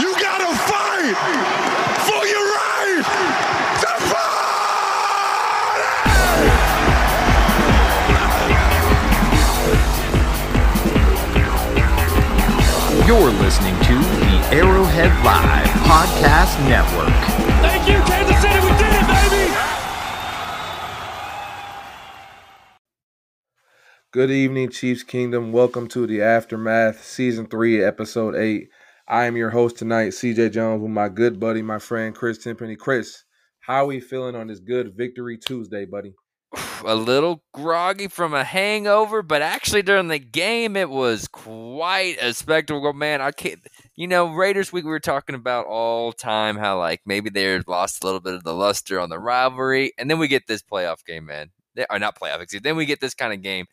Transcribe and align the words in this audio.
You 0.00 0.14
gotta 0.18 0.56
fight 0.56 1.14
for 2.06 2.26
your 2.26 2.46
right 2.48 3.04
to 3.80 3.88
party! 4.08 4.32
You're 13.06 13.32
listening 13.32 13.76
to 13.80 13.92
the 13.92 14.40
Arrowhead 14.56 15.12
Live 15.22 15.68
Podcast 15.84 16.58
Network. 16.66 17.12
Thank 17.60 17.86
you, 17.86 18.00
Kansas 18.04 18.40
City. 18.40 18.60
We 18.60 18.70
did 18.78 18.94
it, 18.94 19.06
baby. 19.06 19.52
Good 24.10 24.30
evening, 24.30 24.70
Chiefs 24.70 25.02
Kingdom. 25.02 25.52
Welcome 25.52 25.86
to 25.88 26.06
the 26.06 26.22
Aftermath, 26.22 27.04
Season 27.04 27.44
3, 27.46 27.84
Episode 27.84 28.34
8. 28.34 28.70
I 29.12 29.26
am 29.26 29.36
your 29.36 29.50
host 29.50 29.76
tonight, 29.76 30.12
CJ 30.12 30.52
Jones, 30.52 30.80
with 30.80 30.90
my 30.90 31.10
good 31.10 31.38
buddy, 31.38 31.60
my 31.60 31.78
friend 31.78 32.14
Chris 32.14 32.38
Timpany. 32.38 32.76
Chris, 32.76 33.24
how 33.60 33.82
are 33.82 33.86
we 33.86 34.00
feeling 34.00 34.34
on 34.34 34.46
this 34.46 34.58
good 34.58 34.96
Victory 34.96 35.36
Tuesday, 35.36 35.84
buddy? 35.84 36.14
A 36.86 36.94
little 36.94 37.44
groggy 37.52 38.08
from 38.08 38.32
a 38.32 38.42
hangover, 38.42 39.20
but 39.22 39.42
actually 39.42 39.82
during 39.82 40.08
the 40.08 40.18
game, 40.18 40.76
it 40.76 40.88
was 40.88 41.28
quite 41.28 42.16
a 42.22 42.32
spectacle. 42.32 42.90
Man, 42.94 43.20
I 43.20 43.32
can't, 43.32 43.60
you 43.94 44.08
know, 44.08 44.32
Raiders 44.32 44.72
week 44.72 44.84
we 44.84 44.90
were 44.90 44.98
talking 44.98 45.34
about 45.34 45.66
all 45.66 46.14
time 46.14 46.56
how 46.56 46.78
like 46.78 47.02
maybe 47.04 47.28
they 47.28 47.60
lost 47.66 48.02
a 48.02 48.06
little 48.06 48.18
bit 48.18 48.32
of 48.32 48.44
the 48.44 48.54
luster 48.54 48.98
on 48.98 49.10
the 49.10 49.18
rivalry, 49.18 49.92
and 49.98 50.10
then 50.10 50.18
we 50.18 50.26
get 50.26 50.46
this 50.46 50.62
playoff 50.62 51.04
game, 51.04 51.26
man. 51.26 51.50
They, 51.74 51.84
or 51.90 51.98
not 51.98 52.18
playoff, 52.18 52.40
excuse. 52.40 52.62
Then 52.62 52.76
we 52.76 52.86
get 52.86 53.02
this 53.02 53.14
kind 53.14 53.34
of 53.34 53.42
game. 53.42 53.66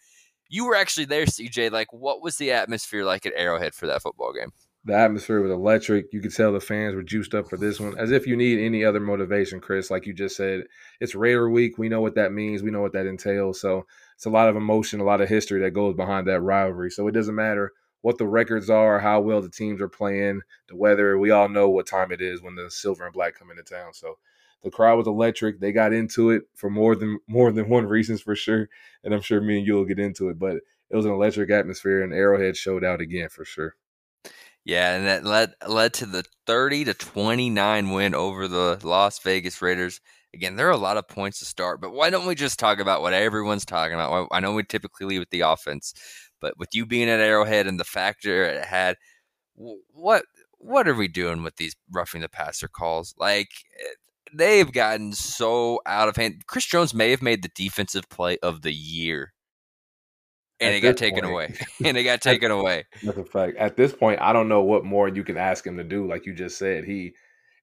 You 0.50 0.66
were 0.66 0.76
actually 0.76 1.06
there, 1.06 1.26
CJ. 1.26 1.72
Like, 1.72 1.94
what 1.94 2.22
was 2.22 2.36
the 2.36 2.52
atmosphere 2.52 3.06
like 3.06 3.26
at 3.26 3.34
Arrowhead 3.38 3.74
for 3.74 3.88
that 3.88 4.02
football 4.02 4.34
game? 4.34 4.52
The 4.86 4.96
atmosphere 4.96 5.42
was 5.42 5.52
electric. 5.52 6.14
You 6.14 6.22
could 6.22 6.34
tell 6.34 6.54
the 6.54 6.62
fans 6.62 6.96
were 6.96 7.04
juiced 7.04 7.36
up 7.36 7.50
for 7.50 7.58
this 7.58 7.80
one, 7.80 7.98
as 7.98 8.12
if 8.12 8.26
you 8.26 8.36
need 8.36 8.60
any 8.60 8.86
other 8.86 9.02
motivation, 9.02 9.60
Chris. 9.60 9.92
Like 9.92 10.06
you 10.06 10.14
just 10.14 10.38
said, 10.38 10.64
it's 11.02 11.16
Raider 11.16 11.50
Week. 11.50 11.78
We 11.78 11.90
know 11.90 12.02
what 12.02 12.16
that 12.16 12.32
means. 12.32 12.64
We 12.64 12.72
know 12.72 12.82
what 12.82 12.94
that 12.94 13.06
entails. 13.06 13.60
So 13.60 13.86
it's 14.16 14.26
a 14.26 14.30
lot 14.30 14.48
of 14.48 14.56
emotion, 14.56 15.02
a 15.02 15.04
lot 15.04 15.22
of 15.22 15.28
history 15.28 15.60
that 15.62 15.72
goes 15.72 15.96
behind 15.96 16.28
that 16.28 16.42
rivalry. 16.42 16.92
So 16.92 17.08
it 17.08 17.12
doesn't 17.12 17.36
matter 17.36 17.74
what 18.02 18.18
the 18.18 18.28
records 18.28 18.70
are, 18.70 19.00
how 19.00 19.20
well 19.20 19.42
the 19.42 19.50
teams 19.50 19.82
are 19.82 19.90
playing, 19.90 20.42
the 20.70 20.76
weather. 20.76 21.18
We 21.18 21.32
all 21.32 21.50
know 21.50 21.70
what 21.70 21.86
time 21.86 22.12
it 22.12 22.22
is 22.22 22.42
when 22.42 22.56
the 22.56 22.72
silver 22.72 23.04
and 23.04 23.14
black 23.14 23.38
come 23.38 23.52
into 23.52 23.64
town. 23.64 23.94
So 23.94 24.18
the 24.64 24.72
crowd 24.72 24.98
was 24.98 25.08
electric. 25.08 25.60
They 25.60 25.72
got 25.72 25.94
into 25.94 26.32
it 26.32 26.44
for 26.56 26.70
more 26.70 26.96
than 26.96 27.20
more 27.28 27.52
than 27.52 27.70
one 27.70 27.86
reasons 27.86 28.22
for 28.22 28.36
sure, 28.36 28.70
and 29.04 29.14
I'm 29.14 29.22
sure 29.22 29.42
me 29.42 29.58
and 29.58 29.68
you 29.68 29.74
will 29.74 29.86
get 29.86 30.00
into 30.00 30.30
it. 30.30 30.40
But 30.40 30.58
it 30.90 30.96
was 30.96 31.06
an 31.06 31.12
electric 31.12 31.50
atmosphere, 31.50 32.04
and 32.04 32.14
Arrowhead 32.14 32.58
showed 32.58 32.84
out 32.84 33.02
again 33.02 33.30
for 33.30 33.46
sure. 33.46 33.76
Yeah, 34.70 34.96
and 34.96 35.08
that 35.08 35.26
led 35.26 35.54
led 35.68 35.94
to 35.96 36.06
the 36.06 36.24
30 36.46 36.86
to 36.86 36.94
29 36.94 37.90
win 37.90 38.14
over 38.14 38.48
the 38.48 38.80
Las 38.84 39.18
Vegas 39.20 39.64
Raiders. 39.64 40.00
Again, 40.32 40.56
there 40.58 40.68
are 40.68 40.72
a 40.72 40.78
lot 40.78 40.98
of 40.98 41.08
points 41.08 41.40
to 41.40 41.46
start, 41.46 41.82
but 41.82 41.92
why 41.92 42.12
don't 42.12 42.28
we 42.28 42.36
just 42.36 42.60
talk 42.60 42.78
about 42.80 43.02
what 43.02 43.14
everyone's 43.14 43.66
talking 43.66 43.96
about? 43.96 44.28
I 44.32 44.40
know 44.40 44.54
we 44.54 44.62
typically 44.64 45.08
leave 45.08 45.22
with 45.22 45.32
the 45.32 45.42
offense, 45.42 45.96
but 46.40 46.54
with 46.60 46.70
you 46.74 46.86
being 46.86 47.10
at 47.10 47.20
Arrowhead 47.20 47.66
and 47.66 47.80
the 47.80 47.84
factor 47.84 48.44
it 48.44 48.64
had, 48.64 48.96
what 49.56 50.26
what 50.60 50.88
are 50.88 50.94
we 50.96 51.08
doing 51.08 51.42
with 51.42 51.56
these 51.56 51.76
roughing 51.92 52.22
the 52.22 52.30
passer 52.30 52.68
calls? 52.68 53.16
Like 53.18 53.50
eh, 53.80 53.94
they've 54.34 54.72
gotten 54.72 55.14
so 55.14 55.82
out 55.88 56.10
of 56.10 56.16
hand. 56.16 56.44
Chris 56.48 56.66
Jones 56.66 56.94
may 56.94 57.10
have 57.10 57.24
made 57.24 57.42
the 57.42 57.50
defensive 57.56 58.08
play 58.10 58.38
of 58.44 58.62
the 58.62 58.74
year 58.74 59.34
and 60.62 60.76
it 60.76 60.82
got 60.82 60.98
taken 60.98 61.22
point, 61.22 61.32
away. 61.32 61.56
and 61.86 61.98
it 61.98 62.04
got 62.04 62.22
taken 62.22 62.52
away. 62.52 62.86
That's 63.04 63.18
a 63.18 63.26
fact. 63.26 63.58
At 63.58 63.78
this 63.78 63.94
point, 63.94 64.22
I 64.22 64.34
don't 64.34 64.50
know 64.50 64.62
what 64.62 64.86
more 64.86 65.08
you 65.08 65.24
can 65.24 65.38
ask 65.38 65.66
him 65.66 65.78
to 65.78 65.84
do. 65.84 66.08
Like 66.08 66.26
you 66.26 66.34
just 66.34 66.58
said, 66.58 66.86
he 66.86 67.14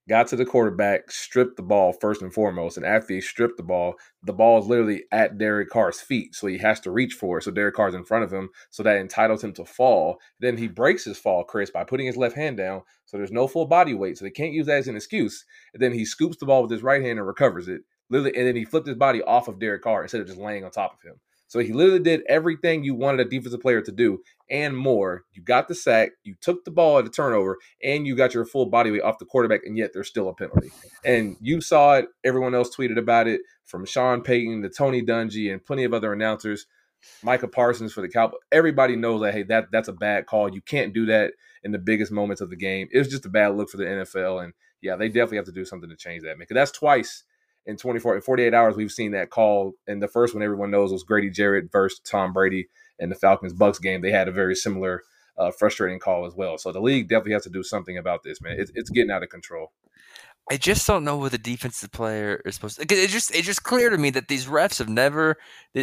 got 0.08 0.28
to 0.28 0.36
the 0.36 0.46
quarterback, 0.46 1.10
stripped 1.10 1.56
the 1.56 1.62
ball 1.62 1.92
first 1.92 2.22
and 2.22 2.32
foremost, 2.32 2.76
and 2.76 2.86
after 2.86 3.14
he 3.14 3.20
stripped 3.20 3.56
the 3.56 3.62
ball, 3.62 3.94
the 4.22 4.32
ball 4.32 4.60
is 4.60 4.66
literally 4.66 5.04
at 5.10 5.36
Derek 5.36 5.68
Carr's 5.68 6.00
feet, 6.00 6.34
so 6.34 6.46
he 6.46 6.58
has 6.58 6.78
to 6.80 6.90
reach 6.90 7.14
for 7.14 7.38
it. 7.38 7.42
So 7.42 7.50
Derek 7.50 7.74
Carr's 7.74 7.94
in 7.94 8.04
front 8.04 8.24
of 8.24 8.32
him, 8.32 8.50
so 8.70 8.82
that 8.82 8.98
entitles 8.98 9.42
him 9.42 9.52
to 9.54 9.64
fall. 9.64 10.18
Then 10.38 10.56
he 10.56 10.68
breaks 10.68 11.04
his 11.04 11.18
fall, 11.18 11.42
Chris, 11.44 11.70
by 11.70 11.84
putting 11.84 12.06
his 12.06 12.16
left 12.16 12.36
hand 12.36 12.56
down, 12.56 12.82
so 13.04 13.16
there's 13.16 13.32
no 13.32 13.48
full 13.48 13.66
body 13.66 13.94
weight, 13.94 14.18
so 14.18 14.24
they 14.24 14.30
can't 14.30 14.52
use 14.52 14.66
that 14.66 14.78
as 14.78 14.88
an 14.88 14.96
excuse. 14.96 15.44
And 15.74 15.82
then 15.82 15.92
he 15.92 16.04
scoops 16.04 16.36
the 16.38 16.46
ball 16.46 16.62
with 16.62 16.70
his 16.70 16.82
right 16.82 17.02
hand 17.02 17.18
and 17.18 17.26
recovers 17.26 17.68
it. 17.68 17.82
Literally, 18.08 18.36
and 18.36 18.46
then 18.46 18.54
he 18.54 18.64
flipped 18.64 18.86
his 18.86 18.96
body 18.96 19.20
off 19.22 19.48
of 19.48 19.58
Derek 19.58 19.82
Carr 19.82 20.02
instead 20.02 20.20
of 20.20 20.28
just 20.28 20.38
laying 20.38 20.64
on 20.64 20.70
top 20.70 20.94
of 20.94 21.02
him. 21.02 21.16
So 21.48 21.60
he 21.60 21.72
literally 21.72 22.00
did 22.00 22.22
everything 22.28 22.82
you 22.82 22.94
wanted 22.94 23.26
a 23.26 23.30
defensive 23.30 23.60
player 23.60 23.80
to 23.80 23.92
do 23.92 24.20
and 24.50 24.76
more. 24.76 25.24
You 25.32 25.42
got 25.42 25.68
the 25.68 25.74
sack, 25.74 26.10
you 26.24 26.34
took 26.40 26.64
the 26.64 26.70
ball 26.70 26.98
at 26.98 27.06
a 27.06 27.10
turnover, 27.10 27.58
and 27.82 28.06
you 28.06 28.16
got 28.16 28.34
your 28.34 28.44
full 28.44 28.66
body 28.66 28.90
weight 28.90 29.02
off 29.02 29.18
the 29.18 29.24
quarterback, 29.24 29.60
and 29.64 29.76
yet 29.76 29.90
there's 29.92 30.08
still 30.08 30.28
a 30.28 30.34
penalty. 30.34 30.70
And 31.04 31.36
you 31.40 31.60
saw 31.60 31.94
it. 31.94 32.06
Everyone 32.24 32.54
else 32.54 32.74
tweeted 32.74 32.98
about 32.98 33.28
it 33.28 33.40
from 33.64 33.84
Sean 33.84 34.22
Payton 34.22 34.62
to 34.62 34.68
Tony 34.68 35.02
Dungy 35.02 35.52
and 35.52 35.64
plenty 35.64 35.84
of 35.84 35.94
other 35.94 36.12
announcers. 36.12 36.66
Micah 37.22 37.48
Parsons 37.48 37.92
for 37.92 38.00
the 38.00 38.08
Cowboys. 38.08 38.40
Everybody 38.50 38.96
knows 38.96 39.20
that 39.20 39.34
hey, 39.34 39.44
that 39.44 39.66
that's 39.70 39.88
a 39.88 39.92
bad 39.92 40.26
call. 40.26 40.52
You 40.52 40.62
can't 40.62 40.92
do 40.92 41.06
that 41.06 41.34
in 41.62 41.70
the 41.70 41.78
biggest 41.78 42.10
moments 42.10 42.40
of 42.40 42.50
the 42.50 42.56
game. 42.56 42.88
It 42.90 42.98
was 42.98 43.08
just 43.08 43.26
a 43.26 43.30
bad 43.30 43.54
look 43.56 43.70
for 43.70 43.76
the 43.76 43.84
NFL, 43.84 44.42
and 44.42 44.52
yeah, 44.80 44.96
they 44.96 45.08
definitely 45.08 45.36
have 45.36 45.46
to 45.46 45.52
do 45.52 45.64
something 45.64 45.90
to 45.90 45.96
change 45.96 46.22
that. 46.24 46.38
Because 46.38 46.54
that's 46.54 46.72
twice 46.72 47.24
in 47.66 47.76
24 47.76 48.16
in 48.16 48.22
48 48.22 48.54
hours 48.54 48.76
we've 48.76 48.92
seen 48.92 49.12
that 49.12 49.30
call 49.30 49.72
and 49.86 50.02
the 50.02 50.08
first 50.08 50.34
one 50.34 50.42
everyone 50.42 50.70
knows 50.70 50.92
was 50.92 51.02
grady 51.02 51.30
jarrett 51.30 51.70
versus 51.70 52.00
tom 52.00 52.32
brady 52.32 52.68
in 52.98 53.08
the 53.08 53.14
falcons 53.14 53.52
bucks 53.52 53.78
game 53.78 54.00
they 54.00 54.12
had 54.12 54.28
a 54.28 54.32
very 54.32 54.54
similar 54.54 55.02
uh, 55.38 55.50
frustrating 55.50 55.98
call 55.98 56.26
as 56.26 56.34
well 56.34 56.56
so 56.56 56.72
the 56.72 56.80
league 56.80 57.08
definitely 57.08 57.32
has 57.32 57.42
to 57.42 57.50
do 57.50 57.62
something 57.62 57.98
about 57.98 58.22
this 58.22 58.40
man 58.40 58.56
it's, 58.58 58.72
it's 58.74 58.90
getting 58.90 59.10
out 59.10 59.22
of 59.22 59.28
control 59.28 59.72
I 60.48 60.56
just 60.56 60.86
don't 60.86 61.02
know 61.02 61.16
what 61.16 61.32
the 61.32 61.38
defensive 61.38 61.90
player 61.90 62.40
is 62.44 62.54
supposed 62.54 62.76
to. 62.76 62.82
It 62.82 63.10
just 63.10 63.34
it's 63.34 63.46
just 63.46 63.64
clear 63.64 63.90
to 63.90 63.98
me 63.98 64.10
that 64.10 64.28
these 64.28 64.46
refs 64.46 64.78
have 64.78 64.88
never, 64.88 65.36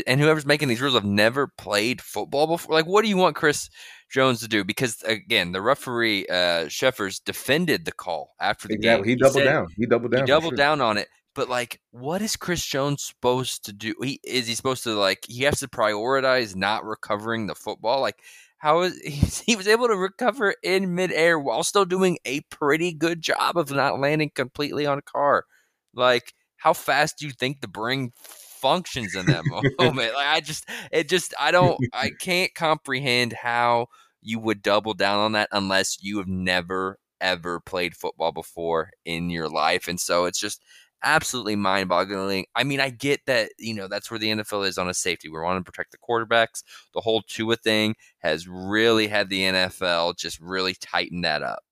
and 0.08 0.22
whoever's 0.22 0.46
making 0.46 0.70
these 0.70 0.80
rules 0.80 0.94
have 0.94 1.04
never 1.04 1.48
played 1.48 2.00
football 2.00 2.48
before. 2.48 2.74
Like, 2.74 2.86
what 2.86 3.02
do 3.02 3.10
you 3.10 3.18
want 3.18 3.36
Chris 3.36 3.70
Jones 4.10 4.40
to 4.40 4.48
do? 4.48 4.64
Because 4.64 5.02
again, 5.04 5.52
the 5.52 5.62
referee 5.62 6.28
uh, 6.28 6.70
Cheffers 6.70 7.20
defended 7.20 7.84
the 7.84 7.92
call 7.92 8.36
after 8.40 8.70
the 8.70 8.76
exactly. 8.76 9.04
game. 9.04 9.04
He, 9.04 9.12
he 9.12 9.16
doubled 9.18 9.34
said, 9.34 9.44
down. 9.44 9.68
He 9.76 9.86
doubled 9.86 10.12
down. 10.14 10.22
He 10.22 10.28
doubled 10.28 10.52
sure. 10.52 10.58
down 10.58 10.80
on 10.80 10.98
it. 10.98 11.10
But 11.36 11.50
like, 11.50 11.80
what 11.92 12.22
is 12.22 12.36
Chris 12.36 12.66
Jones 12.66 13.04
supposed 13.04 13.66
to 13.66 13.74
do? 13.74 13.96
He 14.02 14.20
is 14.24 14.48
he 14.48 14.56
supposed 14.56 14.84
to 14.84 14.94
like 14.94 15.26
he 15.28 15.44
has 15.44 15.60
to 15.60 15.68
prioritize 15.68 16.56
not 16.56 16.86
recovering 16.86 17.48
the 17.48 17.56
football? 17.56 18.02
Like, 18.02 18.20
how 18.58 18.82
is 18.82 19.00
he, 19.04 19.52
he 19.52 19.56
was 19.56 19.68
able 19.68 19.88
to 19.88 19.96
recover 19.96 20.56
in 20.64 20.96
midair 20.96 21.40
while 21.40 21.64
still 21.64 21.86
doing 21.86 22.18
a 22.26 22.42
pretty 22.42 22.94
good 22.94 23.22
job 23.22 23.58
of 23.58 23.72
not 23.72 24.00
landing 24.00 24.32
completely 24.34 24.86
on 24.86 25.00
a 25.00 25.04
car? 25.04 25.46
Like, 25.94 26.34
how 26.58 26.74
fast 26.74 27.18
do 27.20 27.26
you 27.26 27.32
think 27.32 27.62
the 27.62 27.68
brain 27.68 28.14
functions 28.16 29.16
in 29.16 29.26
that 29.26 29.44
moment? 29.80 30.14
like, 30.14 30.28
I 30.28 30.40
just 30.40 30.70
it 30.92 31.10
just 31.10 31.34
I 31.40 31.52
don't 31.52 31.80
I 31.94 32.12
can't 32.20 32.54
comprehend 32.54 33.34
how 33.34 33.88
you 34.22 34.40
would 34.40 34.62
double 34.62 34.94
down 34.94 35.20
on 35.20 35.32
that 35.34 35.50
unless 35.52 36.02
you 36.02 36.20
have 36.20 36.28
never 36.28 37.00
ever 37.20 37.60
played 37.60 37.96
football 37.96 38.32
before 38.32 38.92
in 39.06 39.30
your 39.30 39.50
life. 39.50 39.88
And 39.88 40.00
so 40.00 40.26
it's 40.26 40.40
just 40.40 40.62
absolutely 41.03 41.56
mind 41.56 41.90
boggling. 41.90 42.46
I 42.56 42.64
mean, 42.64 42.80
I 42.80 42.90
get 42.90 43.25
that, 43.28 43.52
you 43.59 43.74
know, 43.74 43.88
that's 43.88 44.09
where 44.09 44.19
the 44.19 44.30
NFL 44.30 44.68
is 44.68 44.78
on 44.78 44.90
a 44.90 44.94
safety. 44.94 45.30
We 45.30 45.40
want 45.40 45.64
to 45.64 45.72
protect 45.72 45.91
the 45.91 45.97
quarterbacks. 45.97 46.64
The 46.94 47.02
whole 47.02 47.22
Tua 47.22 47.56
thing 47.56 47.96
has 48.19 48.47
really 48.47 49.08
had 49.08 49.30
the 49.30 49.42
NFL 49.42 50.18
just 50.18 50.40
really 50.40 50.74
tighten 50.74 51.22
that 51.22 51.44
up. 51.44 51.63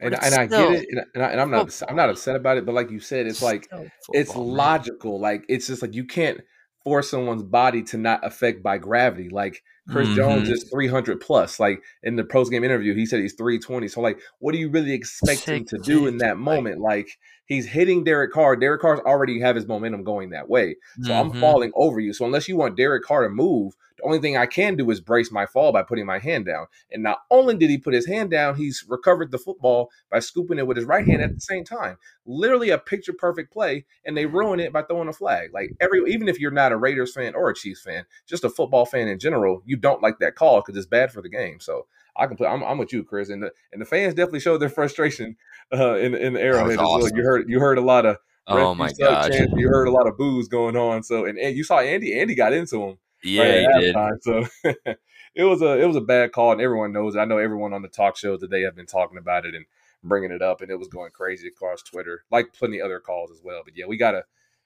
And, 0.00 0.14
and 0.14 0.34
I 0.34 0.46
get 0.46 0.72
it, 0.72 0.88
and, 1.14 1.22
I, 1.22 1.30
am 1.40 1.50
not 1.50 1.82
I'm 1.88 1.96
not 1.96 2.10
upset 2.10 2.34
about 2.36 2.58
it, 2.58 2.66
but 2.66 2.74
like 2.74 2.90
you 2.90 3.00
said, 3.00 3.26
it's 3.26 3.40
like 3.40 3.70
football, 3.70 3.88
it's 4.08 4.34
logical. 4.34 5.20
Like 5.20 5.44
it's 5.48 5.68
just 5.68 5.82
like 5.82 5.94
you 5.94 6.04
can't 6.04 6.40
force 6.82 7.08
someone's 7.10 7.42
body 7.42 7.82
to 7.84 7.96
not 7.96 8.24
affect 8.26 8.62
by 8.62 8.76
gravity. 8.76 9.30
Like 9.30 9.62
Chris 9.88 10.08
mm-hmm. 10.08 10.16
Jones 10.16 10.48
is 10.48 10.68
300 10.70 11.20
plus. 11.20 11.58
Like 11.58 11.82
in 12.02 12.16
the 12.16 12.24
post 12.24 12.50
game 12.50 12.64
interview, 12.64 12.94
he 12.94 13.06
said 13.06 13.20
he's 13.20 13.34
320. 13.34 13.88
So 13.88 14.00
like, 14.00 14.18
what 14.38 14.52
do 14.52 14.58
you 14.58 14.68
really 14.68 14.92
expect 14.92 15.44
him 15.44 15.64
to 15.66 15.78
do 15.78 16.06
in 16.06 16.18
that 16.18 16.36
moment? 16.36 16.80
Like 16.80 17.08
he's 17.46 17.66
hitting 17.66 18.04
Derek 18.04 18.32
Carr. 18.32 18.56
Derek 18.56 18.80
Carr's 18.80 19.00
already 19.00 19.40
have 19.40 19.56
his 19.56 19.66
momentum 19.66 20.04
going 20.04 20.30
that 20.30 20.48
way. 20.48 20.76
So 21.02 21.10
mm-hmm. 21.10 21.34
I'm 21.34 21.40
falling 21.40 21.72
over 21.74 22.00
you. 22.00 22.12
So 22.12 22.24
unless 22.24 22.48
you 22.48 22.56
want 22.56 22.76
Derek 22.76 23.04
Carr 23.04 23.22
to 23.22 23.28
move, 23.28 23.74
the 23.96 24.04
only 24.04 24.18
thing 24.18 24.36
I 24.36 24.46
can 24.46 24.76
do 24.76 24.90
is 24.90 25.00
brace 25.00 25.30
my 25.30 25.46
fall 25.46 25.72
by 25.72 25.82
putting 25.82 26.06
my 26.06 26.18
hand 26.18 26.46
down. 26.46 26.66
And 26.90 27.02
not 27.02 27.20
only 27.30 27.56
did 27.56 27.70
he 27.70 27.78
put 27.78 27.94
his 27.94 28.06
hand 28.06 28.30
down, 28.30 28.56
he's 28.56 28.84
recovered 28.88 29.30
the 29.30 29.38
football 29.38 29.90
by 30.10 30.18
scooping 30.18 30.58
it 30.58 30.66
with 30.66 30.76
his 30.76 30.86
right 30.86 31.06
hand 31.06 31.22
at 31.22 31.34
the 31.34 31.40
same 31.40 31.64
time. 31.64 31.96
Literally 32.26 32.70
a 32.70 32.78
picture 32.78 33.12
perfect 33.12 33.52
play, 33.52 33.84
and 34.04 34.16
they 34.16 34.26
ruin 34.26 34.60
it 34.60 34.72
by 34.72 34.82
throwing 34.82 35.08
a 35.08 35.12
flag. 35.12 35.50
Like 35.52 35.70
every 35.80 36.00
even 36.12 36.28
if 36.28 36.40
you're 36.40 36.50
not 36.50 36.72
a 36.72 36.76
Raiders 36.76 37.12
fan 37.12 37.34
or 37.34 37.50
a 37.50 37.54
Chiefs 37.54 37.82
fan, 37.82 38.04
just 38.26 38.44
a 38.44 38.50
football 38.50 38.84
fan 38.84 39.08
in 39.08 39.18
general, 39.18 39.62
you 39.64 39.76
don't 39.76 40.02
like 40.02 40.18
that 40.18 40.34
call 40.34 40.60
because 40.60 40.76
it's 40.76 40.86
bad 40.86 41.12
for 41.12 41.22
the 41.22 41.28
game. 41.28 41.60
So 41.60 41.86
I 42.16 42.26
can 42.26 42.36
play. 42.36 42.46
I'm, 42.46 42.62
I'm, 42.62 42.78
with 42.78 42.92
you, 42.92 43.02
Chris, 43.02 43.28
and 43.28 43.42
the 43.42 43.50
and 43.72 43.80
the 43.80 43.86
fans 43.86 44.14
definitely 44.14 44.40
showed 44.40 44.58
their 44.58 44.68
frustration 44.68 45.36
uh, 45.72 45.96
in 45.96 46.14
in 46.14 46.34
the 46.34 46.40
Arrowhead 46.40 46.78
awesome. 46.78 47.02
well. 47.02 47.16
You 47.16 47.22
heard 47.22 47.48
you 47.48 47.60
heard 47.60 47.78
a 47.78 47.82
lot 47.82 48.06
of 48.06 48.16
oh 48.46 48.74
my 48.74 48.92
god, 48.92 49.32
you 49.34 49.68
heard 49.68 49.88
a 49.88 49.92
lot 49.92 50.06
of 50.06 50.16
boos 50.16 50.48
going 50.48 50.76
on. 50.76 51.02
So 51.02 51.24
and, 51.24 51.38
and 51.38 51.56
you 51.56 51.64
saw 51.64 51.80
Andy. 51.80 52.18
Andy 52.18 52.34
got 52.34 52.52
into 52.52 52.82
him. 52.82 52.98
Yeah, 53.22 53.64
right 53.64 53.74
he 53.76 53.92
did. 53.92 53.96
So 54.22 54.46
it 55.34 55.44
was 55.44 55.62
a 55.62 55.80
it 55.80 55.86
was 55.86 55.96
a 55.96 56.00
bad 56.00 56.32
call, 56.32 56.52
and 56.52 56.60
everyone 56.60 56.92
knows 56.92 57.14
it. 57.14 57.20
I 57.20 57.24
know 57.24 57.38
everyone 57.38 57.72
on 57.72 57.82
the 57.82 57.88
talk 57.88 58.16
show 58.16 58.36
today 58.36 58.62
have 58.62 58.76
been 58.76 58.86
talking 58.86 59.18
about 59.18 59.46
it, 59.46 59.54
and 59.54 59.64
bringing 60.02 60.30
it 60.30 60.42
up, 60.42 60.60
and 60.60 60.70
it 60.70 60.78
was 60.78 60.88
going 60.88 61.10
crazy 61.12 61.48
across 61.48 61.82
Twitter, 61.82 62.24
like 62.30 62.52
plenty 62.52 62.80
other 62.80 63.00
calls 63.00 63.30
as 63.30 63.40
well. 63.42 63.62
But 63.64 63.76
yeah, 63.76 63.86
we 63.86 63.96
gotta 63.96 64.24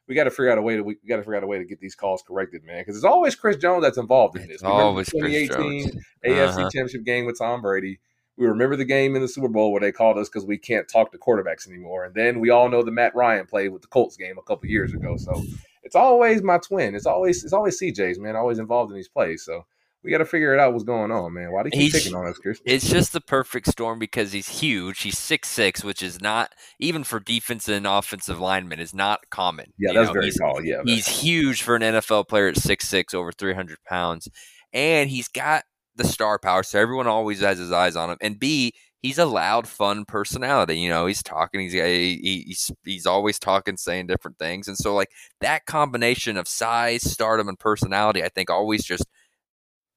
we 0.08 0.14
got 0.14 0.24
to 0.24 0.30
figure 0.30 0.50
out 0.50 0.58
a 0.58 0.62
way 0.62 0.76
to 0.76 0.82
we 0.82 0.96
got 1.06 1.16
to 1.16 1.22
figure 1.22 1.36
out 1.36 1.44
a 1.44 1.46
way 1.46 1.58
to 1.58 1.64
get 1.64 1.80
these 1.80 1.94
calls 1.94 2.22
corrected, 2.26 2.64
man. 2.64 2.80
Because 2.80 2.96
it's 2.96 3.04
always 3.04 3.34
Chris 3.34 3.56
Jones 3.56 3.82
that's 3.82 3.98
involved 3.98 4.36
in 4.36 4.42
this. 4.42 4.56
It's 4.56 4.62
always 4.64 5.08
Chris 5.10 5.22
2018 5.22 5.82
Jones. 5.82 6.04
AFC 6.26 6.48
uh-huh. 6.48 6.62
Championship 6.62 7.04
game 7.04 7.26
with 7.26 7.38
Tom 7.38 7.60
Brady. 7.60 8.00
We 8.38 8.46
remember 8.46 8.76
the 8.76 8.84
game 8.84 9.16
in 9.16 9.22
the 9.22 9.28
Super 9.28 9.48
Bowl 9.48 9.72
where 9.72 9.80
they 9.80 9.90
called 9.90 10.16
us 10.16 10.28
because 10.28 10.46
we 10.46 10.58
can't 10.58 10.88
talk 10.88 11.10
to 11.12 11.18
quarterbacks 11.18 11.66
anymore. 11.66 12.04
And 12.04 12.14
then 12.14 12.38
we 12.38 12.50
all 12.50 12.68
know 12.68 12.82
the 12.82 12.92
Matt 12.92 13.14
Ryan 13.14 13.46
played 13.46 13.72
with 13.72 13.82
the 13.82 13.88
Colts 13.88 14.16
game 14.16 14.38
a 14.38 14.42
couple 14.42 14.68
years 14.68 14.94
ago. 14.94 15.16
So 15.16 15.42
it's 15.82 15.96
always 15.96 16.42
my 16.42 16.58
twin. 16.58 16.94
It's 16.94 17.06
always 17.06 17.42
it's 17.42 17.52
always 17.52 17.80
CJ's 17.80 18.18
man. 18.18 18.36
Always 18.36 18.60
involved 18.60 18.92
in 18.92 18.96
these 18.96 19.08
plays. 19.08 19.44
So 19.44 19.64
we 20.04 20.12
got 20.12 20.18
to 20.18 20.24
figure 20.24 20.54
it 20.54 20.60
out 20.60 20.72
what's 20.72 20.84
going 20.84 21.10
on, 21.10 21.34
man. 21.34 21.50
Why 21.50 21.64
do 21.64 21.68
you 21.68 21.72
keep 21.72 21.92
he's, 21.92 21.92
picking 21.92 22.14
on 22.14 22.26
us, 22.26 22.38
Chris? 22.38 22.60
It's 22.64 22.88
just 22.88 23.12
the 23.12 23.20
perfect 23.20 23.66
storm 23.66 23.98
because 23.98 24.32
he's 24.32 24.48
huge. 24.48 25.00
He's 25.00 25.18
six 25.18 25.48
six, 25.48 25.82
which 25.82 26.02
is 26.02 26.20
not 26.20 26.52
even 26.78 27.02
for 27.02 27.18
defense 27.18 27.68
and 27.68 27.86
offensive 27.86 28.38
linemen 28.38 28.78
is 28.78 28.94
not 28.94 29.28
common. 29.30 29.72
Yeah, 29.78 29.92
that's 29.92 30.08
know? 30.08 30.12
very 30.12 30.30
tall. 30.30 30.62
Yeah, 30.62 30.82
he's 30.84 31.08
huge 31.08 31.62
for 31.62 31.74
an 31.74 31.82
NFL 31.82 32.28
player 32.28 32.48
at 32.48 32.56
six 32.56 32.86
six, 32.86 33.12
over 33.12 33.32
three 33.32 33.54
hundred 33.54 33.78
pounds, 33.84 34.28
and 34.72 35.10
he's 35.10 35.26
got 35.26 35.64
the 35.98 36.04
star 36.04 36.38
power. 36.38 36.62
So 36.62 36.80
everyone 36.80 37.06
always 37.06 37.40
has 37.40 37.58
his 37.58 37.72
eyes 37.72 37.96
on 37.96 38.10
him. 38.10 38.16
And 38.20 38.38
B, 38.38 38.72
he's 39.02 39.18
a 39.18 39.26
loud, 39.26 39.68
fun 39.68 40.04
personality. 40.06 40.78
You 40.78 40.88
know, 40.88 41.06
he's 41.06 41.22
talking. 41.22 41.60
He's 41.60 41.72
he's 41.72 42.70
he's 42.84 43.06
always 43.06 43.38
talking, 43.38 43.76
saying 43.76 44.06
different 44.06 44.38
things, 44.38 44.68
and 44.68 44.76
so 44.76 44.94
like 44.94 45.10
that 45.40 45.66
combination 45.66 46.36
of 46.36 46.48
size, 46.48 47.02
stardom, 47.02 47.48
and 47.48 47.58
personality, 47.58 48.22
I 48.22 48.28
think 48.28 48.50
always 48.50 48.84
just 48.84 49.04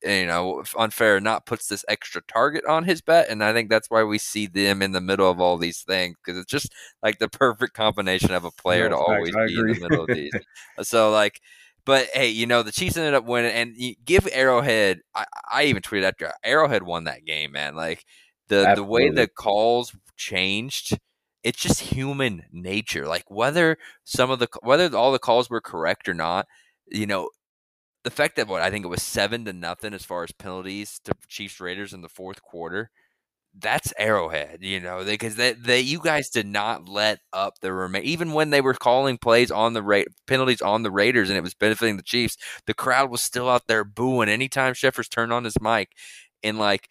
you 0.04 0.26
know 0.26 0.64
unfair 0.78 1.20
not 1.20 1.46
puts 1.46 1.68
this 1.68 1.86
extra 1.88 2.22
target 2.28 2.66
on 2.66 2.84
his 2.84 3.02
bet 3.02 3.30
and 3.30 3.44
i 3.44 3.54
think 3.54 3.70
that's 3.70 3.90
why 3.90 4.04
we 4.04 4.18
see 4.18 4.48
them 4.48 4.82
in 4.82 4.94
the 4.94 5.02
middle 5.02 5.30
of 5.30 5.40
all 5.40 5.58
these 5.58 5.84
things 5.84 6.16
because 6.24 6.40
it's 6.40 6.52
just 6.52 6.74
like 7.04 7.20
the 7.20 7.30
perfect 7.30 7.74
combination 7.74 8.32
of 8.32 8.44
a 8.44 8.52
player 8.52 8.90
to 8.90 8.98
always 8.98 9.30
be 9.30 9.60
in 9.60 9.68
the 9.68 9.80
middle 9.80 10.02
of 10.02 10.08
these 10.08 10.32
so 10.82 11.12
like 11.12 11.40
but 11.86 12.08
hey 12.14 12.30
you 12.30 12.46
know 12.46 12.64
the 12.64 12.72
chiefs 12.72 12.98
ended 12.98 13.14
up 13.14 13.26
winning 13.26 13.52
and 13.52 13.76
you 13.76 13.96
give 14.06 14.28
arrowhead 14.32 15.00
i, 15.16 15.26
I 15.52 15.64
even 15.66 15.82
tweeted 15.82 16.04
after 16.04 16.32
arrowhead 16.44 16.84
won 16.84 17.06
that 17.06 17.26
game 17.26 17.52
man 17.52 17.76
like 17.76 18.06
the 18.48 18.68
Absolutely. 18.68 18.76
the 18.76 18.84
way 18.84 19.10
the 19.10 19.28
calls 19.28 19.96
changed 20.16 20.98
it's 21.44 21.62
just 21.62 21.80
human 21.80 22.44
nature 22.52 23.08
like 23.08 23.30
whether 23.30 23.78
some 24.04 24.30
of 24.30 24.40
the 24.40 24.48
whether 24.62 24.96
all 24.96 25.12
the 25.12 25.20
calls 25.20 25.50
were 25.50 25.62
correct 25.62 26.08
or 26.08 26.14
not 26.14 26.46
you 26.88 27.06
know 27.06 27.30
the 28.04 28.12
fact 28.12 28.36
that 28.36 28.48
what 28.48 28.62
I 28.62 28.72
think 28.72 28.86
it 28.86 28.90
was 28.90 29.04
seven 29.04 29.46
to 29.46 29.54
nothing 29.54 29.94
as 29.94 30.06
far 30.06 30.24
as 30.24 30.32
penalties 30.32 31.00
to 31.04 31.14
Chiefs 31.28 31.60
Raiders 31.60 31.94
in 31.94 32.02
the 32.02 32.10
fourth 32.10 32.42
quarter. 32.42 32.90
That's 33.54 33.94
Arrowhead, 33.98 34.60
you 34.62 34.80
know, 34.80 35.04
because 35.04 35.36
they, 35.36 35.52
they, 35.54 35.82
you 35.82 36.00
guys 36.00 36.30
did 36.30 36.48
not 36.48 36.88
let 36.88 37.20
up 37.34 37.60
the 37.60 37.74
remain. 37.74 38.04
Even 38.04 38.32
when 38.32 38.50
they 38.50 38.62
were 38.62 38.74
calling 38.74 39.18
plays 39.18 39.52
on 39.52 39.74
the 39.74 39.84
rate 39.84 40.08
penalties 40.26 40.62
on 40.62 40.84
the 40.84 40.92
Raiders 40.92 41.30
and 41.30 41.38
it 41.38 41.44
was 41.44 41.54
benefiting 41.54 41.98
the 41.98 42.04
Chiefs, 42.04 42.38
the 42.66 42.74
crowd 42.74 43.12
was 43.12 43.22
still 43.22 43.50
out 43.50 43.68
there 43.68 43.84
booing 43.84 44.30
anytime 44.30 44.74
Cheffers 44.74 45.10
turned 45.10 45.34
on 45.34 45.44
his 45.44 45.60
mic, 45.62 45.90
and 46.42 46.58
like 46.58 46.88